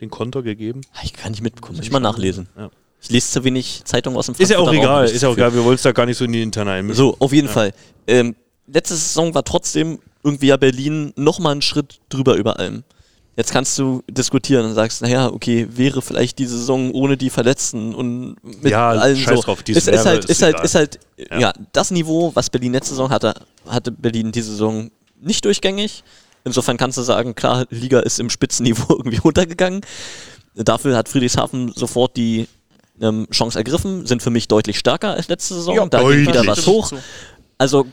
[0.00, 0.80] den Konter gegeben.
[0.94, 2.48] Ah, ich kann nicht mitbekommen, muss ich mal nachlesen.
[2.56, 2.70] Ja.
[3.02, 5.34] Ich lese zu wenig Zeitung aus dem Ist ja auch Frankfurter egal, ist ja auch
[5.34, 5.54] egal.
[5.54, 6.96] Wir wollen es da gar nicht so in die Interne einmischen.
[6.96, 7.52] So, auf jeden Ja.
[7.52, 7.72] Fall.
[8.06, 12.84] Ähm, letzte Saison war trotzdem irgendwie ja Berlin nochmal einen Schritt drüber über allem.
[13.36, 17.94] Jetzt kannst du diskutieren und sagst, naja, okay, wäre vielleicht die Saison ohne die Verletzten
[17.94, 19.42] und mit Ja, allen scheiß so.
[19.44, 21.00] drauf, dieses ist, ist wäre, halt, ist ist halt, ist halt,
[21.30, 21.38] Ja.
[21.38, 21.52] ja.
[21.72, 23.32] das Niveau, was Berlin letzte Saison hatte,
[23.66, 24.90] hatte Berlin diese Saison
[25.20, 26.04] nicht durchgängig.
[26.44, 29.82] Insofern kannst du sagen, klar, Liga ist im Spitzenniveau irgendwie runtergegangen.
[30.54, 32.48] Dafür hat Friedrichshafen sofort die
[33.00, 35.76] ähm, Chance ergriffen, sind für mich deutlich stärker als letzte Saison.
[35.76, 36.92] Ja, da geht wieder was hoch.
[37.58, 37.86] Also,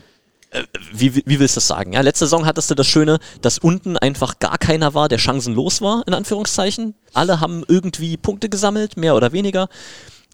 [0.50, 0.62] äh,
[0.92, 1.92] wie, wie wie willst du das sagen?
[1.92, 5.80] Ja, letzte Saison hattest du das Schöne, dass unten einfach gar keiner war, der chancenlos
[5.82, 6.94] war, in Anführungszeichen.
[7.12, 9.68] Alle haben irgendwie Punkte gesammelt, mehr oder weniger.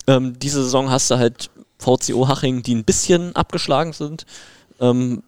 [0.07, 4.25] Ähm, diese Saison hast du halt VCO Haching, die ein bisschen abgeschlagen sind.
[4.81, 5.23] Ähm,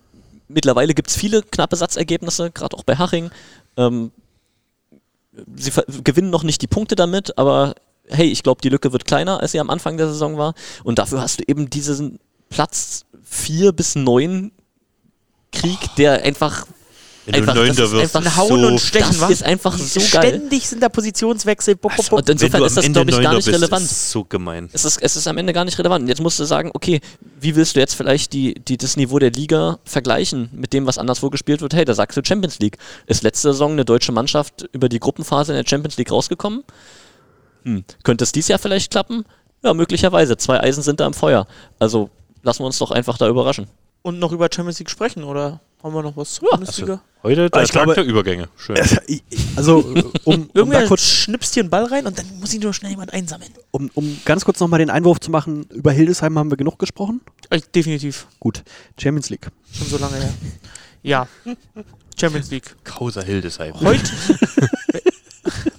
[0.49, 3.31] mittlerweile gibt es viele knappe Satzergebnisse, gerade auch bei Haching.
[3.77, 4.13] Ähm,
[5.55, 5.73] sie
[6.03, 7.75] gewinnen noch nicht die Punkte damit, aber
[8.09, 10.55] hey, ich glaube, die Lücke wird kleiner, als sie am Anfang der Saison war.
[10.85, 14.53] Und dafür hast du eben diesen Platz 4 bis 9
[15.53, 16.67] Krieg, der einfach.
[17.33, 20.01] Einfach, Neunter das ist wirst, einfach Ein Hauen so- und Stechen, das ist einfach so
[20.01, 20.29] geil.
[20.29, 21.77] Ständig sind da Positionswechsel.
[21.77, 22.19] Bop, Also, bop.
[22.21, 23.85] Und insofern ist das, glaube ich, gar nicht bist, relevant.
[23.85, 24.71] Ist so gemein.
[24.73, 26.03] Es ist, es ist am Ende gar nicht relevant.
[26.03, 27.01] Und Jetzt musst du sagen, okay,
[27.41, 30.99] wie willst du jetzt vielleicht die, die, das Niveau der Liga vergleichen mit dem, was
[30.99, 31.75] anderswo gespielt wird?
[31.75, 32.79] Hey, da sagst du Champions League.
[33.07, 36.63] Ist letzte Saison eine deutsche Mannschaft über die Gruppenphase in der Champions League rausgekommen?
[37.65, 37.85] Hm.
[38.05, 39.25] Könnte es dieses Jahr vielleicht klappen?
[39.65, 40.37] Ja, möglicherweise.
[40.37, 41.49] Zwei Eisen sind da im Feuer.
[41.81, 42.11] Also
[42.43, 43.67] lassen wir uns doch einfach da überraschen.
[44.03, 47.03] Und noch über Champions League sprechen, oder haben wir noch was zur Ja, Bundesliga?
[47.23, 48.49] Heute der ich glaube- Tag der Übergänge.
[48.57, 48.77] Schön.
[49.57, 49.79] Also,
[50.25, 52.91] um, um, da kurz, schnipst hier einen Ball rein und dann muss ihn nur schnell
[52.91, 53.51] jemand einsammeln.
[53.71, 57.23] um, um ganz kurz nochmal den Einwurf zu machen, über Hildesheim haben wir genug gesprochen.
[57.49, 58.27] Äh, definitiv.
[58.39, 58.63] Gut,
[59.01, 59.49] Champions League.
[59.73, 60.35] Schon so lange her.
[61.03, 61.27] Ja.
[62.21, 62.77] Champions League.
[62.85, 63.75] Kauser Hildesheim.
[63.81, 64.11] Heute.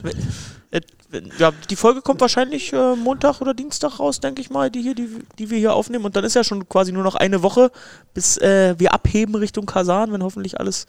[0.71, 0.81] Äh,
[1.39, 4.95] ja, die Folge kommt wahrscheinlich äh, Montag oder Dienstag raus, denke ich mal, die, hier,
[4.95, 5.07] die,
[5.39, 6.03] die wir hier aufnehmen.
[6.05, 7.71] Und dann ist ja schon quasi nur noch eine Woche,
[8.13, 10.85] bis äh, wir abheben Richtung Kasan, wenn hoffentlich alles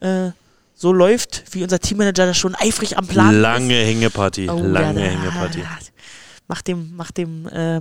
[0.00, 0.30] äh,
[0.74, 3.40] so läuft, wie unser Teammanager da schon eifrig am Plan ist.
[3.40, 4.48] Lange Hängeparty.
[4.48, 5.62] Oh, lange ja, Hängeparty.
[6.46, 7.80] Macht dem, macht dem, äh,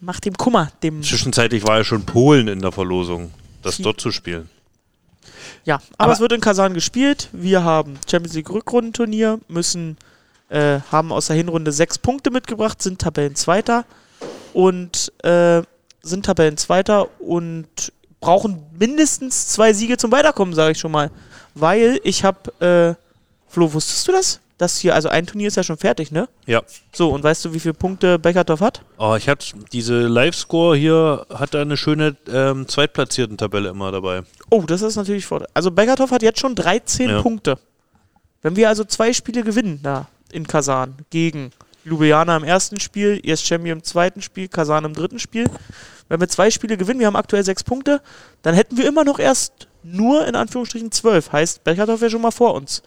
[0.00, 1.02] macht dem Kummer, dem.
[1.02, 3.30] Zwischenzeitlich war ja schon Polen in der Verlosung,
[3.62, 4.50] das dort zu spielen.
[5.64, 7.28] Ja, aber, Aber- es wird in Kasan gespielt.
[7.32, 9.96] Wir haben Champions League Rückrundenturnier, müssen,
[10.52, 13.84] äh, haben aus der Hinrunde sechs Punkte mitgebracht, sind Tabellenzweiter
[14.52, 15.62] und äh,
[16.02, 17.66] sind Tabellenzweiter und
[18.20, 21.10] brauchen mindestens zwei Siege zum Weiterkommen, sage ich schon mal.
[21.54, 24.40] Weil ich habe, äh, Flo, wusstest du das?
[24.58, 26.28] Das hier, also ein Turnier ist ja schon fertig, ne?
[26.46, 26.62] Ja.
[26.92, 28.82] So, und weißt du, wie viele Punkte Beckerdorf hat?
[28.96, 34.22] Oh, ich hatte diese Live-Score hier, hat da eine schöne ähm, Zweitplatzierten-Tabelle immer dabei.
[34.50, 35.48] Oh, das ist natürlich Vorteil.
[35.54, 37.22] Also Beckerdorf hat jetzt schon 13 Ja.
[37.22, 37.58] Punkte.
[38.42, 41.50] Wenn wir also zwei Spiele gewinnen da in Kasan gegen
[41.84, 45.48] Ljubljana im ersten Spiel, Yes Champion im zweiten Spiel, Kasan im dritten Spiel.
[46.08, 48.00] Wenn wir zwei Spiele gewinnen, wir haben aktuell sechs Punkte,
[48.42, 51.32] dann hätten wir immer noch erst nur in Anführungsstrichen zwölf.
[51.32, 52.82] Heißt, Bergerdorf wäre schon mal vor uns.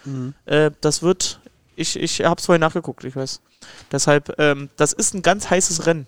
[0.46, 1.40] Äh, das wird,
[1.76, 3.42] ich, ich habe es vorhin nachgeguckt, ich weiß.
[3.92, 6.06] Deshalb, ähm, das ist ein ganz heißes Rennen.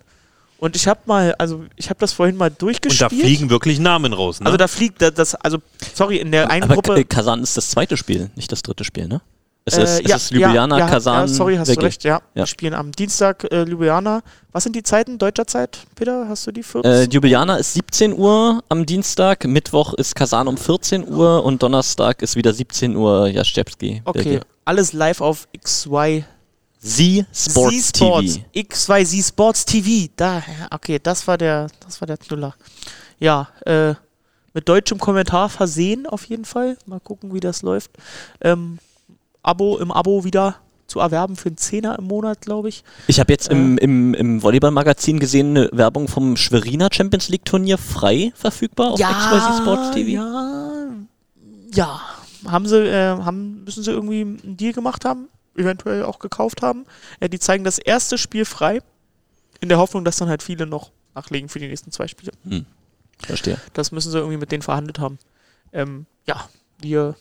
[0.59, 3.11] Und ich habe mal, also ich habe das vorhin mal Und da durchgespielt.
[3.21, 4.45] fliegen wirklich Namen raus, ne?
[4.47, 5.59] also da fliegt da- das, also
[5.93, 7.03] sorry, in der einen Aber Gruppe.
[7.05, 9.21] Kasan ist das zweite Spiel, nicht das dritte Spiel, ne?
[9.69, 12.15] Es Äh, ist, es ist Ljubljana, ja, Kasan, Ja, sorry, hast du recht, ja.
[12.15, 12.21] Ja.
[12.33, 14.21] Wir spielen am Dienstag äh, Ljubljana.
[14.53, 16.25] Was sind die Zeiten deutscher Zeit, Peter?
[16.29, 16.89] Hast du die 14?
[16.89, 22.21] Äh, Ljubljana ist 17 Uhr am Dienstag, Mittwoch ist Kasan um 14 Uhr und Donnerstag
[22.21, 24.03] ist wieder 17 Uhr Jastrzębski.
[24.05, 26.23] okay, alles live auf XY
[26.79, 28.33] Sie Sports Z-Sports.
[28.35, 28.45] TV.
[28.55, 30.09] X2 Z Sports TV.
[30.15, 32.55] Da, ja, okay, das war der, das war der Knüller.
[33.19, 33.95] Ja, äh,
[34.53, 36.77] mit deutschem Kommentar versehen auf jeden Fall.
[36.85, 37.91] Mal gucken, wie das läuft.
[38.41, 38.77] Ähm,
[39.47, 42.83] Abo im Abo wieder zu erwerben für einen Zehner im Monat, glaube ich.
[43.07, 47.77] Ich habe jetzt im, im, im Volleyball-Magazin gesehen, eine Werbung vom Schweriner Champions League Turnier
[47.77, 50.09] frei verfügbar auf XYZ Sports TV.
[50.09, 50.87] Ja,
[51.73, 52.01] ja.
[52.45, 56.85] Haben sie, äh, haben, müssen sie irgendwie einen Deal gemacht haben, eventuell auch gekauft haben.
[57.19, 58.81] Äh, die zeigen das erste Spiel frei,
[59.59, 62.31] in der Hoffnung, dass dann halt viele noch nachlegen für die nächsten zwei Spiele.
[63.19, 63.59] Verstehe.
[63.73, 65.17] Das müssen sie irgendwie mit denen verhandelt haben.
[65.73, 66.47] Ähm, ja,
[66.79, 67.15] wir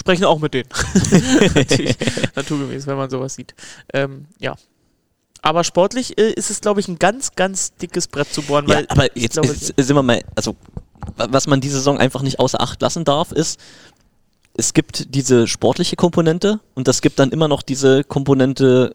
[0.00, 0.68] sprechen auch mit denen.
[1.54, 1.96] Natürlich,
[2.34, 3.54] naturgemäß, wenn man sowas sieht.
[3.92, 4.56] Ähm, ja.
[5.42, 8.66] Aber sportlich äh, ist es, glaube ich, ein ganz, ganz dickes Brett zu bohren.
[8.68, 10.56] Ja, weil aber jetzt glaube, ist, sind wir mal, also
[11.16, 13.60] wa- was man diese Saison einfach nicht außer Acht lassen darf, ist,
[14.56, 18.94] es gibt diese sportliche Komponente und es gibt dann immer noch diese Komponente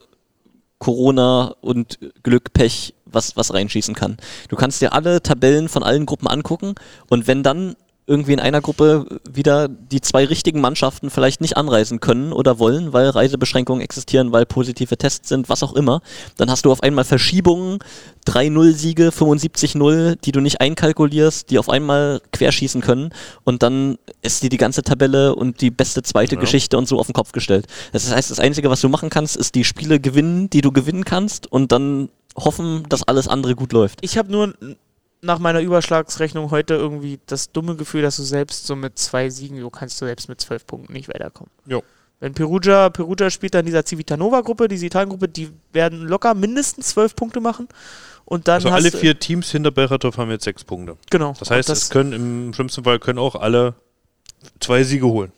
[0.80, 4.18] Corona und Glück, Pech, was, was reinschießen kann.
[4.50, 6.76] Du kannst dir alle Tabellen von allen Gruppen angucken
[7.10, 7.76] und wenn dann
[8.08, 12.94] irgendwie in einer Gruppe wieder die zwei richtigen Mannschaften vielleicht nicht anreisen können oder wollen,
[12.94, 16.02] weil Reisebeschränkungen existieren, weil positive Tests sind, was auch immer,
[16.38, 17.80] dann hast du auf einmal Verschiebungen,
[18.28, 23.10] 3-0-Siege, 75-0, die du nicht einkalkulierst, die auf einmal querschießen können
[23.44, 26.42] und dann ist dir die ganze Tabelle und die beste zweite Ja.
[26.42, 27.66] Geschichte und so auf den Kopf gestellt.
[27.92, 31.06] Das heißt, das Einzige, was du machen kannst, ist die Spiele gewinnen, die du gewinnen
[31.06, 34.00] kannst und dann hoffen, dass alles andere gut läuft.
[34.02, 34.54] ich habe nur
[35.26, 39.60] nach meiner Überschlagsrechnung heute irgendwie das dumme Gefühl, dass du selbst so mit zwei Siegen,
[39.60, 41.52] du kannst du selbst mit zwölf Punkten nicht weiterkommen.
[41.66, 41.84] Jo.
[42.20, 47.16] Wenn Perugia, Perugia spielt dann in dieser Civitanova-Gruppe, diese Italien-Gruppe, die werden locker mindestens zwölf
[47.16, 47.68] Punkte machen.
[48.24, 50.98] Und dann also alle vier Teams hinter Bechertorf haben jetzt sechs Punkte.
[51.12, 51.34] Genau.
[51.38, 53.76] Das heißt, es können im schlimmsten Fall können auch alle
[54.60, 55.32] zwei Siege holen.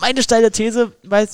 [0.00, 1.28] meine steile These, weil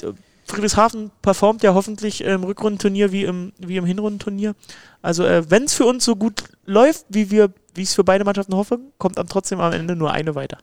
[0.49, 4.55] Friedrichshafen performt ja hoffentlich im Rückrundenturnier wie im, wie im Hinrundenturnier.
[5.03, 8.05] Also äh, wenn es für uns so gut läuft, wie wir, wie ich es für
[8.05, 10.59] beide Mannschaften hoffe, kommt dann trotzdem am Ende nur eine weiter.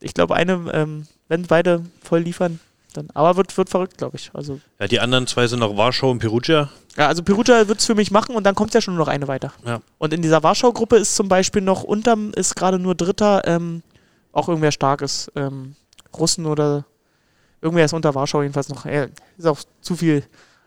[0.00, 2.58] Ich glaube, eine, ähm, wenn beide voll liefern,
[2.94, 3.08] dann.
[3.14, 4.30] Aber wird, wird verrückt, glaube ich.
[4.34, 6.70] Also, Ja, die anderen zwei sind noch Warschau und Perugia.
[6.96, 9.12] ja, also Perugia wird es für mich machen und dann kommt ja schon nur noch
[9.12, 9.52] eine weiter.
[9.64, 9.80] Ja.
[9.98, 13.82] Und in dieser Warschau-Gruppe ist zum Beispiel noch unterm, ist gerade nur Dritter, ähm,
[14.32, 15.76] auch irgendwer starkes, ähm,
[16.18, 16.84] Russen oder
[17.60, 18.86] irgendwer ist unter Warschau jedenfalls noch.
[18.86, 20.22] Äh, ist auch zu viel.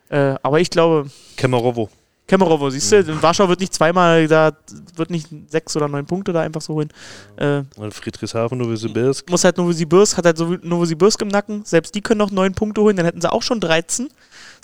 [0.10, 1.90] Äh, aber ich glaube, Kemerovo.
[2.26, 4.54] Kemerovo, siehst du, in Warschau wird nicht zweimal, da
[4.96, 6.90] wird nicht sechs oder neun Punkte da einfach so holen.
[7.36, 9.30] Äh, Friedrichshafen, Novosibirsk.
[9.30, 11.66] muss halt Novosibirsk, hat halt so Novosibirsk im Nacken.
[11.66, 14.08] Selbst die können noch neun Punkte holen, dann hätten sie auch schon 13.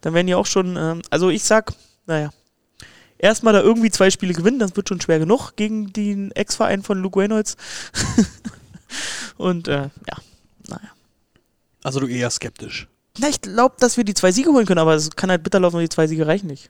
[0.01, 1.73] Dann wären die auch schon, ähm, also ich sag,
[2.05, 2.30] naja,
[3.17, 6.97] erstmal da irgendwie zwei Spiele gewinnen, das wird schon schwer genug gegen den Ex-Verein von
[6.99, 7.57] Luke Reynolds.
[9.38, 10.17] Und äh, ja,
[10.67, 10.89] naja.
[11.84, 12.88] Also du eher skeptisch.
[13.19, 15.59] Na, ich glaube, dass wir die zwei Siege holen können, aber es kann halt bitter
[15.59, 16.69] laufen und die zwei Siege reichen nicht.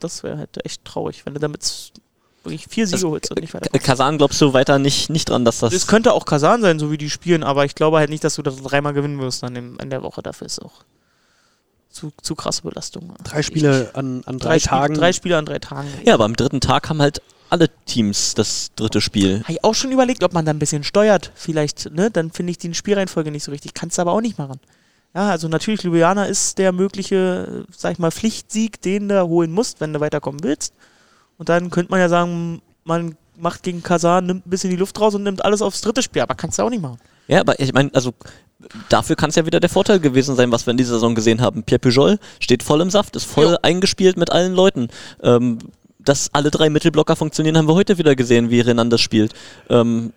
[0.00, 1.92] Das wäre halt echt traurig, wenn du damit
[2.44, 3.76] wirklich vier Siege Also, holst und nicht weiter.
[3.78, 5.72] Kasan glaubst du weiter nicht, nicht dran, dass das.
[5.72, 8.36] Es könnte auch Kasan sein, so wie die spielen, aber ich glaube halt nicht, dass
[8.36, 10.22] du das dreimal gewinnen wirst dann in, in der Woche.
[10.22, 10.84] Dafür ist auch
[11.90, 13.14] zu, zu krasse Belastung.
[13.24, 14.94] Drei Spiele an, an drei, drei, Spiele, Tagen.
[14.94, 15.88] drei Spiele an drei Tagen.
[16.04, 19.40] ja, aber am dritten Tag haben halt alle Teams das dritte Spiel.
[19.42, 21.32] Habe ich auch schon überlegt, ob man da ein bisschen steuert.
[21.34, 22.10] Vielleicht, ne?
[22.10, 23.74] Dann finde ich die Spielreihenfolge nicht so richtig.
[23.74, 24.60] Kannst du aber auch nicht machen.
[25.14, 29.80] Ja, also natürlich, Ljubljana ist der mögliche, sag ich mal, Pflichtsieg, den du holen musst,
[29.80, 30.74] wenn du weiterkommen willst.
[31.38, 35.00] Und dann könnte man ja sagen, man macht gegen Kasan, nimmt ein bisschen die Luft
[35.00, 36.22] raus und nimmt alles aufs dritte Spiel.
[36.22, 36.98] Aber kannst du auch nicht machen.
[37.28, 38.12] Ja, aber ich meine, also
[38.88, 41.40] dafür kann es ja wieder der Vorteil gewesen sein, was wir in dieser Saison gesehen
[41.40, 41.62] haben.
[41.62, 43.58] Pierre Pujol steht voll im Saft, ist voll Jo.
[43.62, 44.88] eingespielt mit allen Leuten.
[45.22, 45.58] Ähm,
[46.08, 49.32] dass alle drei Mittelblocker funktionieren, haben wir heute wieder gesehen, wie Renandes spielt.
[49.68, 50.12] Ähm,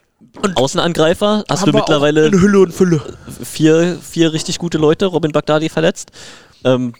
[0.55, 3.01] Außenangreifer hast du mittlerweile in Hülle und Fülle.
[3.43, 6.11] vier, vier richtig gute Leute, Robin Bagdadi verletzt.
[6.63, 6.93] Ähm,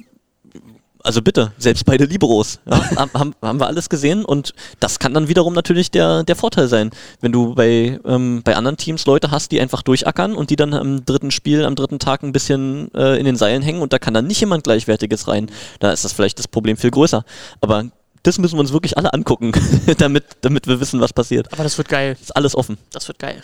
[1.04, 2.60] also bitte, selbst beide Liberos.
[2.70, 6.36] Ja, haben- haben, haben wir alles gesehen und das kann dann wiederum natürlich der, der
[6.36, 10.50] Vorteil sein, wenn du bei, ähm, bei anderen Teams Leute hast, die einfach durchackern und
[10.50, 13.82] die dann am dritten Spiel, am dritten Tag ein bisschen äh, in den Seilen hängen
[13.82, 15.50] und da kann dann nicht jemand Gleichwertiges rein.
[15.80, 17.24] Da ist das vielleicht das Problem viel größer.
[17.62, 17.86] Aber
[18.24, 19.52] das müssen wir uns wirklich alle angucken,
[19.98, 21.52] damit, damit wir wissen, was passiert.
[21.52, 22.18] Aber das wird geil.
[22.22, 22.78] Ist alles offen.
[22.92, 23.42] Das wird geil.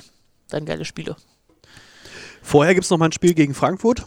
[0.49, 1.15] Dann geile Spiele.
[2.41, 4.05] Vorher gibt es noch mal ein Spiel gegen Frankfurt.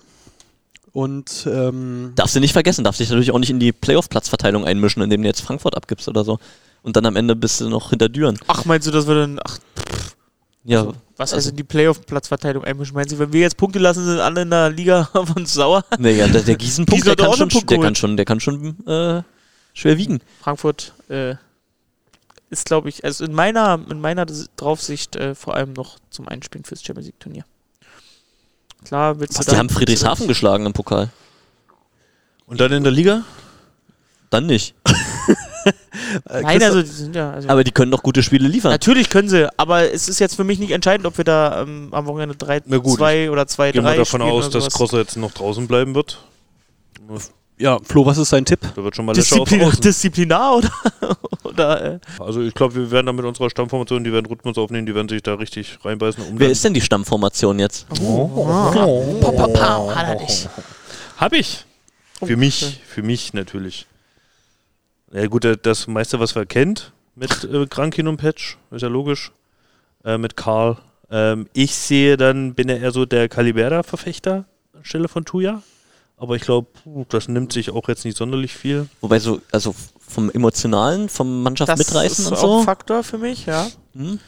[0.93, 5.03] Und ähm, Darfst du nicht vergessen, darfst dich natürlich auch nicht in die Playoff-Platzverteilung einmischen,
[5.03, 6.39] indem du jetzt Frankfurt abgibst oder so.
[6.83, 8.39] Und dann am Ende bist du noch hinter Düren.
[8.49, 9.41] Ach, meinst du, das wird dann.
[9.45, 9.59] Ach,
[10.64, 12.95] Ja, was also in die Playoff-Platzverteilung einmischen?
[12.95, 15.85] Meinen Sie, wenn wir jetzt Punkte lassen, sind alle in der Liga auf uns sauer?
[15.99, 18.41] nee, ja der, der Gießen-Punkt, Gießen der, auch kann schon, der kann schon, der kann
[18.41, 19.23] schon äh,
[19.75, 20.21] schwer wiegen.
[20.41, 21.35] Frankfurt äh,
[22.51, 26.64] ist, glaube ich, also in meiner, in meiner Draufsicht äh, vor allem noch zum Einspielen
[26.64, 27.45] fürs Champions League-Turnier.
[28.85, 31.11] Klar, willst Was, du die haben Friedrichshafen geschlagen im Pokal.
[32.47, 33.25] Und dann in der Liga?
[34.31, 34.75] Dann nicht.
[36.29, 37.33] Nein, also die sind ja.
[37.33, 38.71] Also Aber die können doch gute Spiele liefern.
[38.71, 41.89] Natürlich können sie, aber es ist jetzt für mich nicht entscheidend, ob wir da ähm,
[41.93, 44.73] am Wochenende 3, Na gut, 2 oder 2, 3 Gehen wir davon aus, dass.
[44.73, 46.18] Crosser jetzt noch draußen bleiben wird.
[47.61, 48.61] Ja, Flo, was ist dein Tipp?
[48.74, 49.80] Da wird schon mal auf Disziplin, außen.
[49.80, 50.70] Disziplinar oder?
[51.44, 54.86] oder äh, Also ich glaube, wir werden da mit unserer Stammformation, die werden Rhythmus aufnehmen,
[54.86, 56.24] die werden sich da richtig reinbeißen.
[56.24, 57.86] Um Wer ist denn die Stammformation jetzt?
[57.88, 60.48] Pau, pau, pau, hat er dich.
[61.18, 61.66] Hab ich.
[62.22, 63.86] Für mich, für mich natürlich.
[65.12, 68.88] Ja gut, äh, das meiste, was wir kennt mit äh, Krankin und Patch, ist ja
[68.88, 69.32] logisch.
[70.04, 70.78] Äh, mit Karl.
[71.11, 75.62] Ähm, ich sehe dann, bin ja eher so der Calibera-Verfechter anstelle von Tuya.
[76.21, 76.68] Aber ich glaube,
[77.09, 78.89] das nimmt sich auch jetzt nicht sonderlich viel.
[79.01, 82.59] Wobei so, also vom Emotionalen, vom Mannschaft Das mitreißen ist und auch so.
[82.59, 83.66] ein Faktor für mich, ja.
[83.95, 84.18] Hm?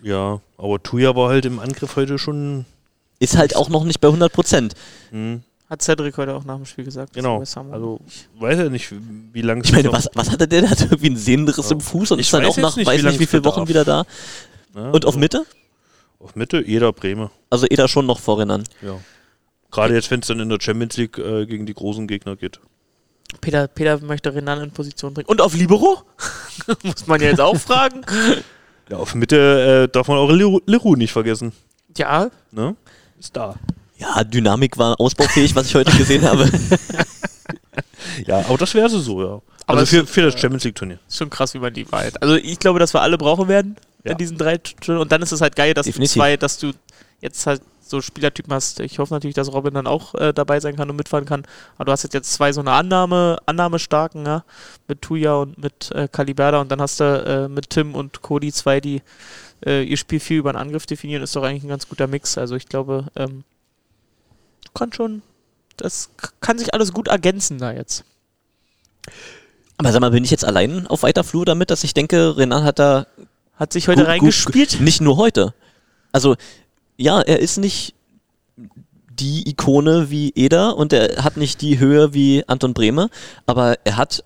[0.00, 2.64] Ja, aber Tuya war halt im Angriff heute schon.
[3.18, 4.74] Ist halt auch noch nicht bei 100 Prozent.
[5.10, 7.14] Hm, Hat Cedric heute auch nach dem Spiel gesagt.
[7.14, 7.40] Genau.
[7.40, 7.98] Das Also
[8.38, 8.92] weiß ja nicht,
[9.32, 10.60] wie lange Ich meine, was, was hatte der?
[10.62, 11.72] Der hat irgendwie einen Sehnenriss Ja.
[11.72, 13.44] im Fuß und Ich ist dann auch nach nicht, weiß nicht wie viele.
[13.44, 14.04] Wochen wieder da.
[14.76, 15.46] Ja, Und auf also Mitte?
[16.20, 17.30] Auf Mitte, jeder Bremer.
[17.50, 18.64] Also Eder schon noch vorrinnen.
[18.82, 18.98] Ja.
[19.74, 22.60] Gerade jetzt, wenn es dann in der Champions League äh, gegen die großen Gegner geht.
[23.40, 25.26] Peter, Peter möchte Renan in Position bringen.
[25.28, 26.02] Und auf Libero?
[26.84, 28.02] Muss man ja jetzt auch fragen.
[28.90, 31.52] Ja, auf Mitte äh, darf man auch Leroux nicht vergessen.
[31.96, 32.76] Ja, Ne?
[33.18, 33.54] Ist da.
[33.96, 36.50] Ja, Dynamik war ausbaufähig, was ich heute gesehen habe.
[38.26, 39.40] Ja, aber das wäre so, ja.
[39.66, 40.98] Aber also für, für das Champions League Turnier.
[41.08, 42.20] ist schon krass, wie man die Wahrheit.
[42.22, 44.12] Also ich glaube, dass wir alle brauchen werden Ja.
[44.12, 45.00] in diesen drei Stunden.
[45.00, 46.12] Und dann ist es halt geil, dass Definitiv.
[46.12, 46.72] du zwei, dass du
[47.22, 47.62] jetzt halt
[47.94, 48.80] so Spielertypen hast.
[48.80, 51.44] Ich hoffe natürlich, dass Robin dann auch äh, dabei sein kann und mitfahren kann.
[51.76, 54.44] Aber du hast jetzt, jetzt zwei so eine Annahme, Annahmestarken, ja,
[54.88, 58.52] mit Tuya und mit äh, Caliberda und dann hast du äh, mit Tim und Cody
[58.52, 59.02] zwei, die
[59.66, 62.36] äh, ihr Spiel viel über den Angriff definieren, ist doch eigentlich ein ganz guter Mix.
[62.36, 63.44] Also ich glaube, ähm,
[64.74, 65.22] kann schon,
[65.76, 68.04] das kann sich alles gut ergänzen da jetzt.
[69.76, 72.64] Aber sag mal, bin ich jetzt allein auf weiter Flur damit, dass ich denke, Renan
[72.64, 73.06] hat da
[73.56, 74.70] Hat sich heute Gut- reingespielt.
[74.72, 75.54] Gut, nicht nur heute.
[76.12, 76.36] Also,
[76.96, 77.94] ja, er ist nicht
[79.10, 83.10] die Ikone wie Eder und er hat nicht die Höhe wie Anton Brehme,
[83.46, 84.24] aber er hat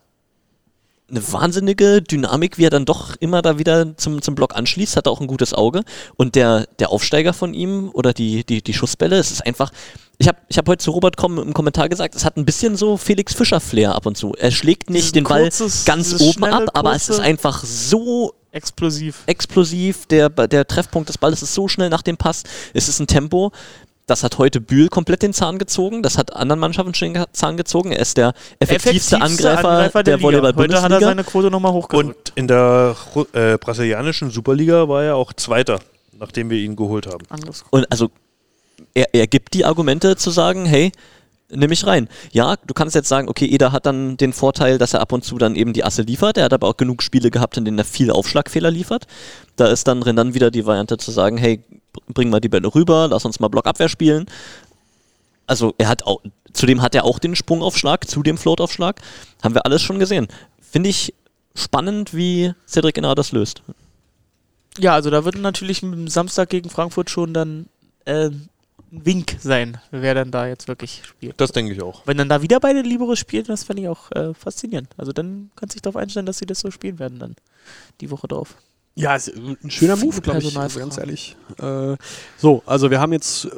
[1.11, 5.09] eine wahnsinnige Dynamik, wie er dann doch immer da wieder zum, zum Block anschließt, hat
[5.09, 5.83] auch ein gutes Auge.
[6.17, 9.71] Und der, der Aufsteiger von ihm oder die, die, die Schussbälle, es ist einfach.
[10.19, 12.77] Ich habe ich hab heute zu Robert Komm im Kommentar gesagt, es hat ein bisschen
[12.77, 14.35] so Felix Fischer-Flair ab und zu.
[14.35, 18.35] Er schlägt nicht den Ball kurzes- ganz dieses oben ab, aber es ist einfach so
[18.53, 19.25] Explosiv.
[19.27, 23.07] explosiv, der, der Treffpunkt des Balles ist so schnell nach dem Pass, es ist ein
[23.07, 23.53] Tempo.
[24.07, 27.59] Das hat heute Bühl komplett den Zahn gezogen, das hat anderen Mannschaften schon den Zahn
[27.59, 27.93] gezogen.
[27.93, 30.27] Er ist der effektivste, Angreifer, der, Liga.
[30.27, 32.09] volleyball Heute hat er seine Quote nochmal hochgerückt.
[32.09, 32.97] Und in der
[33.35, 35.79] äh, brasilianischen Superliga war er auch Zweiter,
[36.19, 37.27] nachdem wir ihn geholt haben.
[37.69, 38.11] Und also
[38.95, 40.91] er, er gibt die Argumente zu sagen, hey,
[41.51, 42.09] nimm mich rein.
[42.33, 45.25] Ja, du kannst jetzt sagen, okay, Eder hat dann den Vorteil, dass er ab und
[45.25, 46.37] zu dann eben die Asse liefert.
[46.37, 49.07] Er hat aber auch genug Spiele gehabt, in denen er viele Aufschlagfehler liefert.
[49.57, 51.63] Da ist dann Renan wieder die Variante zu sagen, hey,
[52.09, 54.27] bring mal die Bälle rüber, lass uns mal Blockabwehr spielen.
[55.47, 56.21] Also er hat auch,
[56.53, 59.01] zudem hat er auch den Sprungaufschlag, zu dem Floataufschlag.
[59.43, 60.29] Haben wir alles schon gesehen.
[60.61, 61.15] Finde ich
[61.55, 63.63] spannend, wie Cedric Inner das löst.
[64.79, 67.67] Ja, also da wird natürlich am Samstag gegen Frankfurt schon dann
[68.05, 68.31] äh,
[68.93, 71.41] ein Wink sein, wer dann da jetzt wirklich spielt.
[71.41, 72.07] Das denke ich auch.
[72.07, 74.89] Wenn dann da wieder beide Libero spielen, das fände ich auch äh, faszinierend.
[74.97, 77.37] Also dann kannst du dich darauf einstellen, dass sie das so spielen werden dann
[78.01, 78.57] die Woche drauf.
[78.95, 81.37] Ja, ist ein schöner Move, glaube ich, also ganz ehrlich.
[81.59, 81.97] Äh,
[82.37, 83.51] so, also wir haben jetzt äh,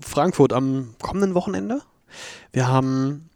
[0.00, 1.82] Frankfurt am kommenden Wochenende.
[2.52, 3.28] Wir haben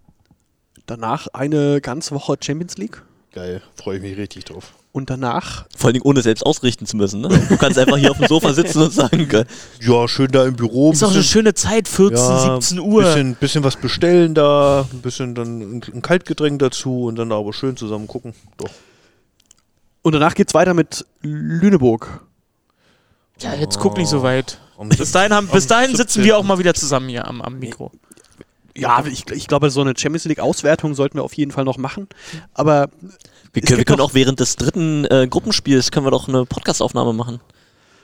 [0.86, 4.74] danach eine ganze Woche Champions League Geil, freue ich mich richtig drauf.
[4.92, 7.22] Und danach Vor allen Dingen ohne selbst ausrichten zu müssen.
[7.22, 7.28] Ne?
[7.48, 9.46] Du kannst einfach hier auf dem Sofa sitzen und sagen, geil,
[9.80, 10.92] Ja, schön da im Büro.
[10.92, 13.02] Ist auch eine schöne Zeit, 14, ja, 17 Uhr.
[13.02, 17.52] Bisschen, bisschen was bestellen da, ein bisschen dann ein, Kaltgetränk dazu und dann da aber
[17.52, 18.34] schön zusammen gucken.
[18.58, 18.70] Doch.
[20.02, 22.20] und danach geht's weiter mit Lüneburg.
[23.40, 24.58] Ja, jetzt guck nicht so weit.
[24.98, 26.24] Bis dahin, haben, bis dahin sitzen 17..
[26.24, 27.92] wir auch mal wieder zusammen hier am, am Mikro.
[28.76, 32.08] Ja, ich, ich glaube, so eine Champions League-Auswertung sollten wir auf jeden Fall noch machen.
[32.54, 32.88] Aber
[33.52, 37.12] Wir können, wir können auch während des dritten äh, Gruppenspiels können wir doch eine Podcastaufnahme
[37.12, 37.40] machen.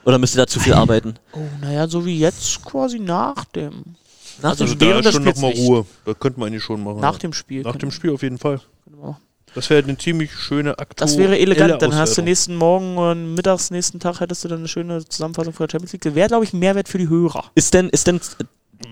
[0.05, 1.15] Oder müsst ihr da zu viel arbeiten?
[1.33, 3.97] Oh, naja, so wie jetzt quasi nach dem.
[4.43, 4.89] Nach Also dem Spiel?
[4.91, 5.59] da ist schon noch Spiels mal nicht.
[5.69, 5.87] Ruhe.
[6.05, 7.01] Da könnte man eigentlich schon machen.
[7.01, 7.19] Nach ja.
[7.19, 7.63] dem Spiel.
[7.63, 8.61] Nach dem Spiel auf jeden Fall.
[8.87, 9.17] machen.
[9.55, 11.09] Das wäre eine ziemlich schöne Aktion.
[11.09, 14.59] Das wäre elegant, dann hast du nächsten Morgen und mittags, nächsten Tag hättest du dann
[14.59, 16.03] eine schöne Zusammenfassung von der Champions League.
[16.03, 17.45] Das wäre, glaube ich, ein Mehrwert für die Hörer.
[17.55, 18.21] Ist denn, ist denn,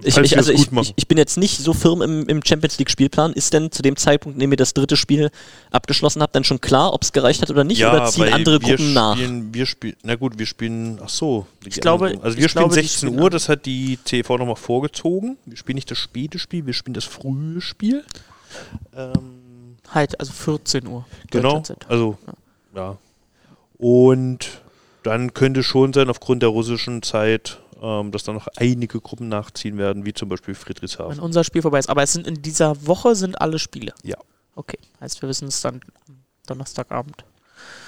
[0.03, 2.91] ich, ich, also ich, ich, ich bin jetzt nicht so firm im, im Champions League
[2.91, 3.32] Spielplan.
[3.32, 5.30] Ist denn zu dem Zeitpunkt, in dem ihr das dritte Spiel
[5.70, 7.78] abgeschlossen habt, dann schon klar, ob es gereicht hat oder nicht?
[7.78, 9.16] ja, oder ziehen weil andere wir Gruppen nach?
[9.16, 11.47] spielen, Wir spielen, na gut, wir spielen, ach so.
[11.64, 13.30] Ich glaube- also ich wir spielen glaube, die 16 spielen Uhr, an.
[13.32, 15.37] das hat die TV nochmal vorgezogen.
[15.47, 18.05] Wir spielen nicht das späte Spiel, wir spielen das frühe Spiel.
[18.97, 21.05] Ähm, Halt, also 14 Uhr.
[21.30, 22.18] Genau, also
[22.74, 22.99] ja.
[23.78, 24.62] Und
[25.05, 29.79] dann könnte schon sein, aufgrund der russischen Zeit, ähm, dass da noch einige Gruppen nachziehen
[29.79, 31.20] werden, wie zum Beispiel Wenn Friedrichshafen.
[31.20, 31.89] unser Spiel vorbei ist.
[31.89, 33.93] Aber es sind in dieser Woche sind alle Spiele.
[34.03, 34.16] Ja.
[34.55, 37.24] Okay, heißt wir wissen es dann am Donnerstagabend.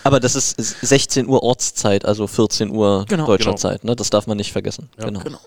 [0.05, 3.27] Aber das ist 16 Uhr Ortszeit, also 14 Uhr Genau.
[3.27, 3.57] deutscher Genau.
[3.57, 3.85] Zeit.
[3.85, 3.95] Ne?
[3.97, 4.89] Das darf man nicht vergessen.
[4.99, 5.07] Ja.
[5.07, 5.21] Genau.
[5.21, 5.41] Genau.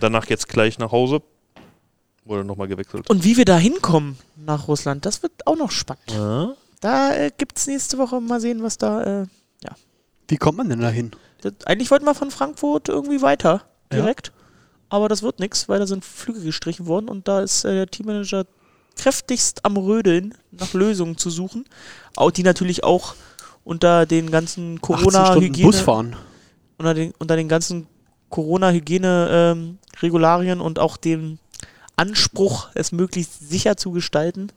[0.00, 1.22] Danach jetzt gleich nach Hause.
[2.24, 3.08] Wurde nochmal gewechselt.
[3.10, 6.10] Und wie wir da hinkommen nach Russland, das wird auch noch spannend.
[6.10, 6.54] Ja.
[6.80, 9.22] Da äh, gibt es nächste Woche mal sehen, was da.
[9.22, 9.26] Äh,
[10.28, 11.10] wie kommt man denn dahin?
[11.44, 14.00] Das, eigentlich wollten wir von Frankfurt irgendwie weiter, Ja.
[14.00, 14.32] direkt.
[14.88, 17.86] Aber das wird nichts, weil da sind Flüge gestrichen worden und da ist äh, der
[17.86, 18.44] Teammanager
[18.96, 21.64] kräftigst am Rödeln, nach Lösungen zu suchen.
[22.16, 23.14] Auch die natürlich auch
[23.64, 24.80] unter den ganzen 18 Stunden
[25.10, 25.66] Corona-Hygiene.
[25.66, 26.16] Bus fahren.
[26.78, 27.86] unter den, unter den ganzen
[28.30, 31.38] Corona-Hygiene-Regularien und auch dem
[31.96, 34.48] Anspruch, es möglichst sicher zu gestalten.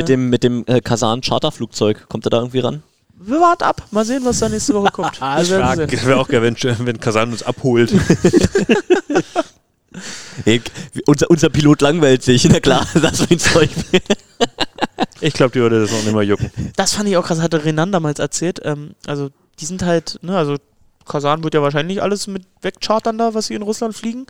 [0.00, 2.82] Mit dem, mit dem äh, Kasan-Charterflugzeug, kommt er da irgendwie ran?
[3.14, 5.20] Wir warten ab, mal sehen, was da nächste Woche kommt.
[5.20, 5.86] Wir.
[5.86, 6.56] Das wäre auch geil, wenn,
[6.86, 7.92] wenn Kasan uns abholt.
[10.44, 10.62] Hey,
[11.06, 12.44] unser, unser Pilot langweilt sich.
[12.48, 13.68] Na klar, lass mich ins Zeug.
[15.20, 16.50] Ich glaube, die würde das noch nicht mal jucken.
[16.76, 18.58] Das fand ich auch krass, hatte Renan damals erzählt.
[18.64, 19.28] Ähm, also,
[19.60, 20.56] die sind halt, ne, also
[21.06, 24.24] Kasan wird ja wahrscheinlich alles mit wegchartern da, was sie in Russland fliegen.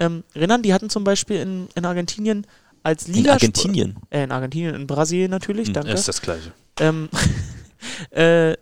[0.00, 2.44] Ähm, Renan, die hatten zum Beispiel in, in Argentinien
[2.82, 3.34] als In Liga.
[3.34, 3.96] Argentinien.
[4.10, 5.90] Äh, in Argentinien, in Brasilien natürlich, Hm, danke.
[5.92, 6.52] Das ist das Gleiche.
[6.80, 7.08] ähm,
[8.10, 8.54] äh,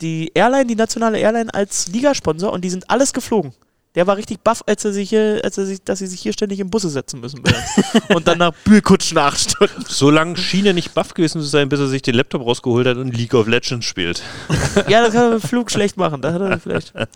[0.00, 3.52] die Airline, die nationale Airline als Ligasponsor und die sind alles geflogen.
[3.94, 6.32] Der war richtig baff, als er sich hier, als er sich, dass sie sich hier
[6.32, 7.42] ständig in Busse setzen müssen
[8.14, 9.84] und dann nach Bühlkutschen acht Stunden.
[9.88, 12.86] So lange schien er nicht buff gewesen zu sein, bis er sich den Laptop rausgeholt
[12.86, 14.22] hat und League of Legends spielt.
[14.88, 16.22] Ja, das kann er mit Flug schlecht machen.
[16.22, 16.94] Da hat er vielleicht.
[16.94, 17.08] er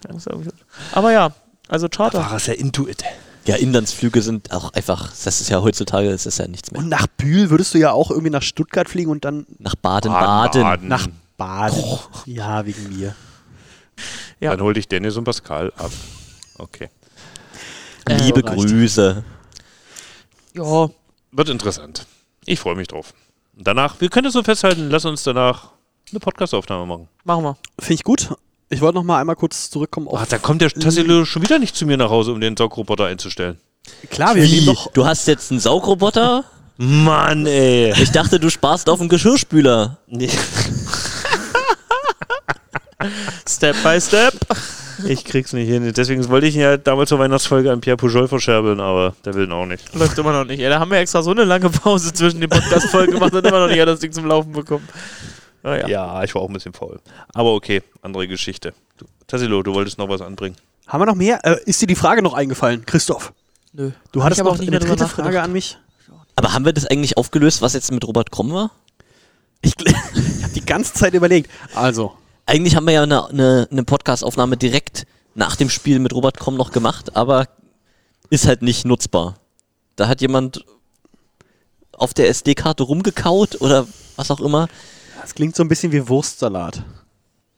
[0.93, 1.33] Aber ja,
[1.69, 2.27] also Charter.
[2.33, 3.05] er sehr into it.
[3.47, 6.81] Ja, Inlandsflüge sind auch einfach, das ist ja heutzutage, das ist ja nichts mehr.
[6.81, 10.63] Und nach Bühl würdest du ja auch irgendwie nach Stuttgart fliegen und dann Nach Baden-Baden.
[10.63, 10.89] Baden.
[10.89, 11.07] nach
[11.37, 11.83] Baden.
[12.27, 13.15] Ja, wegen mir.
[14.41, 14.51] Ja.
[14.51, 15.91] Dann hol dich Dennis und Pascal ab.
[16.59, 16.89] Okay.
[18.09, 18.57] Liebe reicht.
[18.69, 19.25] Grüße.
[20.55, 20.91] Ja,
[21.31, 22.07] Wird interessant.
[22.45, 23.15] Ich freue mich drauf.
[23.55, 25.71] Danach, wir können es so festhalten, lass uns danach
[26.11, 27.09] eine Podcast-Aufnahme machen.
[27.25, 27.57] machen wir.
[27.79, 28.29] Finde ich gut.
[28.69, 30.19] Ich wollte noch mal einmal kurz zurückkommen auf.
[30.21, 33.07] Ach, da kommt der Tassilo schon wieder nicht zu mir nach Hause, um den Saugroboter
[33.07, 33.59] einzustellen.
[34.11, 34.91] Klar, wir nehmen doch.
[34.93, 36.45] Du hast jetzt einen Saugroboter?
[36.79, 37.93] Mann, ey.
[38.03, 39.99] Ich dachte, du sparst auf den Geschirrspüler.
[43.49, 44.35] Step by Step.
[45.07, 45.91] Ich krieg's nicht hin.
[45.97, 49.47] Deswegen wollte ich ihn ja damals zur Weihnachtsfolge an Pierre Pujol verscherbeln, aber der will
[49.47, 49.95] ihn auch nicht.
[49.95, 50.61] Läuft immer noch nicht.
[50.61, 53.61] Ey, da haben wir extra so eine lange Pause zwischen den Podcast-Folgen gemacht und immer
[53.61, 54.87] noch nicht hat das Ding zum Laufen bekommen.
[55.63, 55.89] Naja.
[55.89, 57.01] Ja, ich war auch ein bisschen faul.
[57.33, 58.75] Aber okay, andere Geschichte.
[58.99, 60.57] Du, Tassilo, du wolltest noch was anbringen.
[60.87, 61.41] Haben wir noch mehr?
[61.45, 63.33] Äh, ist dir die Frage noch eingefallen, Christoph?
[63.73, 63.93] Nö.
[64.11, 65.79] Du hattest aber noch auch nicht eine dritte Frage an mich.
[66.37, 68.71] Aber haben wir das eigentlich aufgelöst, was jetzt mit Robert Kromm war?
[69.61, 69.95] Ich, ich
[70.43, 71.51] habe die ganze Zeit überlegt.
[71.75, 72.13] Also,
[72.47, 76.57] Eigentlich haben wir ja eine, eine, eine Podcast-Aufnahme direkt nach dem Spiel mit Robert Kromm
[76.57, 77.49] noch gemacht, aber
[78.31, 79.37] ist halt nicht nutzbar.
[79.97, 80.65] Da hat jemand
[81.93, 83.87] auf der SD-Karte rumgekaut oder
[84.17, 84.69] was auch immer.
[85.21, 86.83] das klingt so ein bisschen wie Wurstsalat.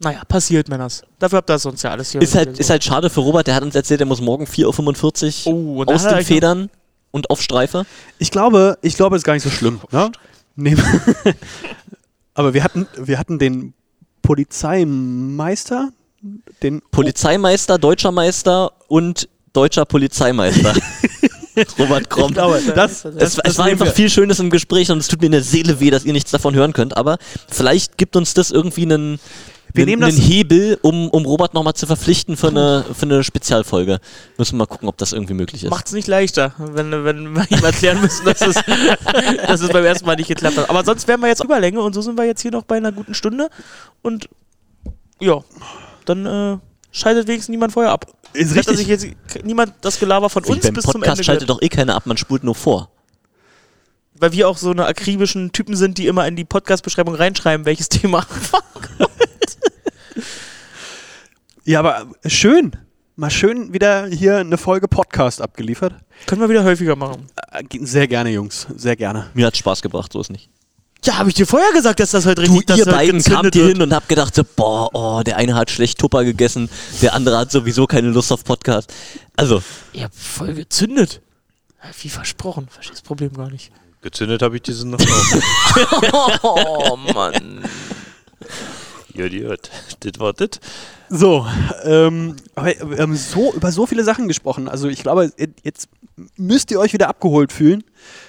[0.01, 1.03] Naja, passiert, Männers.
[1.19, 2.21] Dafür habt ihr sonst ja alles hier.
[2.21, 5.47] Ist halt, ist halt schade für Robert, der hat uns erzählt, er muss morgen 4.45
[5.47, 6.69] Uhr Oh, aus den Federn
[7.11, 7.87] und auf Streife.
[8.19, 9.81] Ich glaube, ich glaube, ist gar nicht so schlimm.
[9.93, 10.11] Ne?
[10.57, 10.77] Nee.
[12.35, 13.73] Aber wir hatten, wir hatten den
[14.25, 15.91] Polizeimeister,
[16.63, 20.75] den Polizeimeister, deutscher Meister und deutscher Polizeimeister.
[21.79, 22.29] Robert Kromm.
[22.31, 25.27] Ich glaube, das, Es, es war einfach viel Schönes im Gespräch und es tut mir
[25.27, 27.19] in der Seele weh, dass ihr nichts davon hören könnt, aber
[27.49, 29.21] vielleicht gibt uns das irgendwie einen,
[29.75, 33.25] Wir nehmen das- einen Hebel, um, um Robert nochmal zu verpflichten für eine, für eine
[33.25, 33.99] Spezialfolge.
[34.39, 35.71] Müssen wir mal gucken, ob das irgendwie möglich ist.
[35.71, 38.55] Macht es nicht leichter, wenn, wenn wir ihm erklären müssen, dass es,
[39.47, 40.71] dass es beim ersten Mal nicht geklappt hat.
[40.71, 42.93] Aber sonst wären wir jetzt Überlänge und so sind wir jetzt hier noch bei einer
[42.93, 43.51] guten Stunde.
[44.03, 44.29] Und
[45.21, 45.43] ja,
[46.05, 46.59] dann äh,
[46.93, 48.07] schaltet wenigstens niemand vorher ab.
[48.33, 48.77] Ist Hat richtig.
[48.79, 49.07] sich jetzt
[49.45, 52.07] niemand das Gelaber von uns Beim bis zum Ende Podcast schaltet doch eh keiner ab,
[52.07, 52.91] man spult nur vor.
[54.17, 57.89] Weil wir auch so eine akribischen Typen sind, die immer in die Podcast-Beschreibung reinschreiben, welches
[57.89, 58.25] Thema.
[61.67, 62.73] Ja, aber schön.
[63.17, 65.95] Mal schön wieder hier eine Folge Podcast abgeliefert.
[66.27, 67.27] Können wir wieder häufiger machen.
[67.53, 68.67] Äh, Sehr gerne, Jungs.
[68.77, 69.31] Sehr gerne.
[69.33, 70.51] Mir hat Spaß gebracht, so ist nicht.
[71.05, 73.43] Ja, habe ich dir vorher gesagt, dass das heute Du, richtig dass ihr beiden gezündet
[73.43, 76.69] kamt hier hin und habt gedacht, so, boah, oh, der eine hat schlecht Tupper gegessen,
[77.01, 78.93] der andere hat sowieso keine Lust auf Podcast.
[79.37, 79.63] Also,
[79.95, 81.23] Ihr habt voll gezündet.
[82.03, 82.69] Wie versprochen.
[82.69, 83.71] Verstehe das Problem gar nicht.
[84.03, 84.99] Gezündet habe ich diesen noch
[86.43, 87.63] oh Mann.
[89.15, 89.71] Idiot.
[90.01, 90.61] Das war das.
[91.09, 91.47] So,
[91.85, 94.69] ähm, aber wir haben so über so viele Sachen gesprochen.
[94.69, 95.33] Also ich glaube,
[95.63, 95.89] jetzt
[96.37, 97.85] müsst ihr euch wieder abgeholt fühlen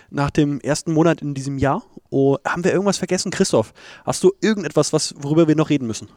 [0.09, 1.83] nach dem ersten Monat in diesem Jahr.
[2.09, 3.31] Oh, haben wir irgendwas vergessen?
[3.31, 3.73] Christoph,
[4.05, 6.09] hast du irgendetwas, was, worüber wir noch reden müssen?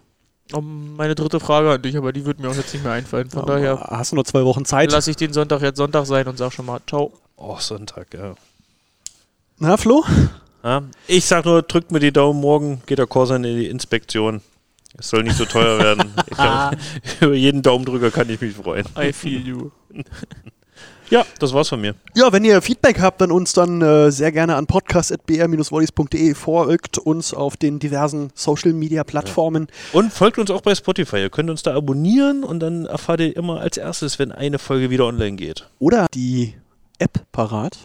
[0.52, 3.28] Um, meine dritte Frage an dich, aber die wird mir auch jetzt nicht mehr einfallen.
[3.28, 4.90] Von daher Hast du noch zwei Wochen Zeit?
[4.92, 7.12] lasse ich den Sonntag jetzt Sonntag sein und sag schon mal Ciao.
[7.36, 8.34] Oh, Sonntag, ja.
[9.58, 10.04] Na, Flo?
[10.64, 10.82] ja.
[11.06, 14.40] Ich sag nur, drückt mir die Daumen, morgen geht der Corsan in die Inspektion.
[14.98, 16.12] Es soll nicht so teuer werden.
[16.30, 16.76] Ich glaub,
[17.20, 18.86] über jeden Daumendrücker kann ich mich freuen.
[18.98, 19.70] I feel you.
[21.10, 21.94] Ja, das war's von mir.
[22.14, 27.32] Ja, wenn ihr Feedback habt, dann uns dann äh, sehr gerne an podcast.br-volleys.de folgt uns
[27.32, 29.68] auf den diversen Social Media Plattformen.
[29.92, 31.20] Und folgt uns auch bei Spotify.
[31.20, 34.90] Ihr könnt uns da abonnieren und dann erfahrt ihr immer als erstes, wenn eine Folge
[34.90, 35.68] wieder online geht.
[35.78, 36.54] oder die
[36.98, 37.78] App parat.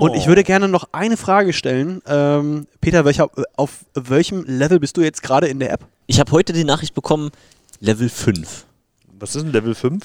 [0.00, 2.02] Und ich würde gerne noch eine Frage stellen.
[2.06, 5.84] Ähm, Peter, welcher, auf welchem Level bist du jetzt gerade in der App?
[6.06, 7.30] ich habe heute die Nachricht bekommen,
[7.80, 8.64] Level 5.
[9.18, 10.04] Was ist denn Level 5?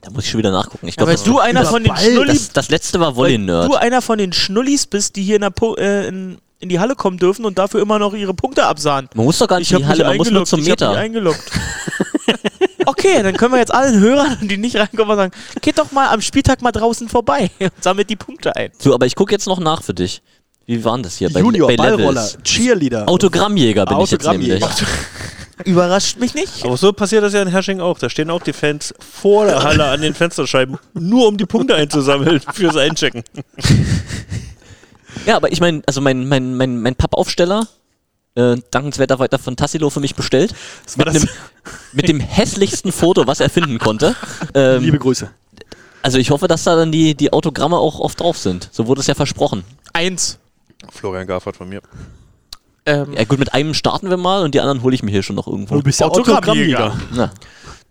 [0.00, 0.86] Da muss ich schon wieder nachgucken.
[0.88, 3.68] Ich Ja, glaube, weil du einer von den Schnullis das, das letzte war weil Volley-Nerd.
[3.68, 6.78] du einer von den Schnullis bist, die hier in, der po äh, in, in die
[6.78, 9.08] Halle kommen dürfen und dafür immer noch ihre Punkte absahen.
[9.14, 10.48] Man muss doch gar nicht Ich in habe die mich Halle, man muss nur eingeloggt.
[10.48, 10.98] zum ich hab mich Meter.
[11.00, 11.50] eingeloggt.
[12.86, 16.08] okay, dann können wir jetzt allen Hörern, die nicht reinkommen, mal sagen, geht doch mal
[16.08, 18.70] am Spieltag mal draußen vorbei und sammelt die Punkte ein.
[18.78, 20.22] So, aber ich gucke jetzt noch nach für dich.
[20.66, 21.28] Wie waren das hier?
[21.28, 22.38] Junior, bei Ballroller, Levels?
[22.42, 23.08] Cheerleader.
[23.08, 24.66] Autogrammjäger bin ich jetzt Autogrammjäger.
[24.66, 24.88] nämlich.
[25.64, 26.64] Überrascht mich nicht.
[26.64, 27.98] Aber so passiert das ja in Hersching auch.
[27.98, 31.76] Da stehen auch die Fans vor der Halle an den Fensterscheiben, nur um die Punkte
[31.76, 33.22] einzusammeln fürs Einchecken.
[35.26, 37.68] Ja, aber ich meine, also mein, mein, mein, mein Pappaufsteller,
[38.34, 40.54] äh, dankenswerterweise von Tassilo für mich bestellt,
[40.84, 41.32] Das war mit, das, einem,
[41.92, 44.14] mit dem hässlichsten Foto, was er finden konnte.
[44.54, 45.30] Ähm, liebe Grüße.
[46.02, 48.68] also ich hoffe, dass da dann die, die Autogramme auch oft drauf sind.
[48.72, 49.64] So wurde es ja versprochen.
[49.92, 50.38] Eins.
[50.92, 51.80] Florian Gaffert von mir.
[52.86, 55.22] Ähm, Ja gut, mit einem starten wir mal und die anderen hole ich mir hier
[55.22, 55.74] schon noch irgendwo.
[55.76, 56.92] Du bist ja Autogrammjäger.
[56.92, 57.32] Autogrammjäger.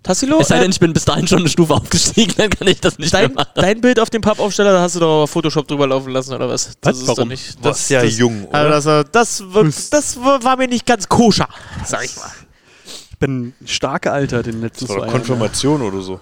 [0.04, 2.68] Tassilo, Es sei denn, äh, ich bin bis dahin schon eine Stufe aufgestiegen, dann kann
[2.68, 3.50] ich das nicht dein, mehr machen.
[3.56, 6.50] dein Bild auf dem Pappaufsteller, da hast du doch aber Photoshop drüber laufen lassen, oder
[6.50, 6.72] was?
[6.82, 7.02] Das Was?
[7.02, 7.16] ist Warum?
[7.24, 7.66] doch nicht.
[7.66, 8.60] Das ist ja jung, oder?
[8.74, 11.48] Also das, war- das, war- das war mir nicht ganz koscher,
[11.86, 12.30] sag ich mal.
[13.12, 15.10] Ich bin stark gealtert in den letzten Das Jahren.
[15.10, 16.20] Konfirmation oder so.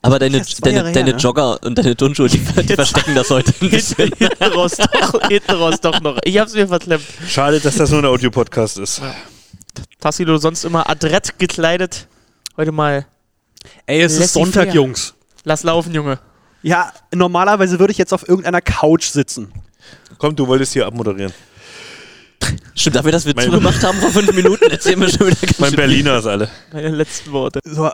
[0.00, 1.20] Aber deine, Das deine, Jahre deine her, ne?
[1.20, 4.10] Jogger und deine Turnschuhe, die, die verstecken das heute bisschen.
[4.18, 6.16] Hinten raus doch, hinten raus doch noch.
[6.24, 7.04] Ich hab's mir verklemmt.
[7.28, 9.02] Schade, dass das nur ein Audio-Podcast ist.
[10.00, 12.06] Tassilo sonst immer adrett gekleidet.
[12.56, 13.06] Heute mal
[13.86, 14.74] Ey, es ist Sonntag, faire.
[14.74, 15.14] Jungs.
[15.44, 16.18] lass laufen, Junge.
[16.62, 19.52] Ja, normalerweise würde ich jetzt auf irgendeiner Couch sitzen.
[20.18, 21.32] Komm, du wolltest hier abmoderieren.
[22.74, 25.58] Stimmt, dafür, dass wir Mein- zugemacht haben vor fünf Minuten, erzählen wir schon wieder ganz
[25.58, 26.48] Mein Berliner ist alle.
[26.72, 27.60] Meine letzten Worte.
[27.64, 27.92] So, äh,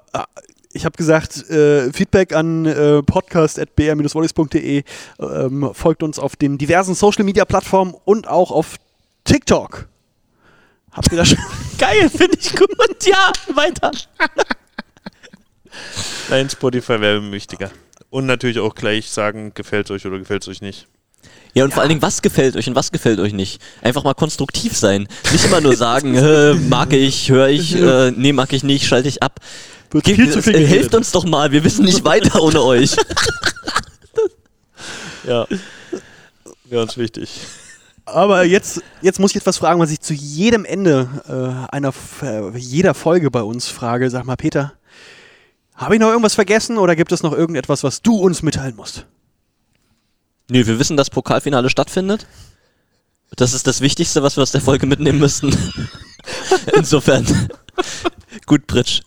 [0.72, 4.82] ich habe gesagt, äh, Feedback an äh, podcast.br-volleys.de.
[5.20, 8.76] Ähm, folgt uns auf den diversen Social Media Plattformen und auch auf
[9.24, 9.86] TikTok.
[10.92, 11.38] Habt ihr das schon?
[11.78, 12.68] Geil, finde ich gut.
[13.04, 13.90] Ja, weiter.
[16.28, 17.70] Nein, Spotify wäre mir wichtiger.
[18.10, 20.86] Und natürlich auch gleich sagen, gefällt euch oder gefällt euch nicht.
[21.54, 23.60] Ja, und vor allen Dingen, was gefällt euch und was gefällt euch nicht?
[23.82, 25.08] Einfach mal konstruktiv sein.
[25.32, 29.08] Nicht immer nur sagen, äh, mag ich, höre ich, äh, nee, mag ich nicht, schalte
[29.08, 29.40] ich ab.
[30.04, 32.94] Viel äh, helft uns doch mal, wir wissen nicht weiter ohne euch.
[35.26, 35.46] Ja.
[36.64, 37.40] Wäre uns wichtig.
[38.12, 41.92] Aber jetzt, jetzt muss ich etwas fragen, was ich zu jedem Ende äh, einer
[42.22, 44.10] äh, jeder Folge bei uns frage.
[44.10, 44.74] Sag mal, Peter,
[45.74, 49.06] habe ich noch irgendwas vergessen oder gibt es noch irgendetwas, was du uns mitteilen musst?
[50.48, 52.26] Nee, wir wissen, dass Pokalfinale stattfindet.
[53.36, 55.56] Das ist das Wichtigste, was wir aus der Folge mitnehmen müssen.
[56.74, 57.24] Insofern,
[58.46, 59.02] gut, Pritsch.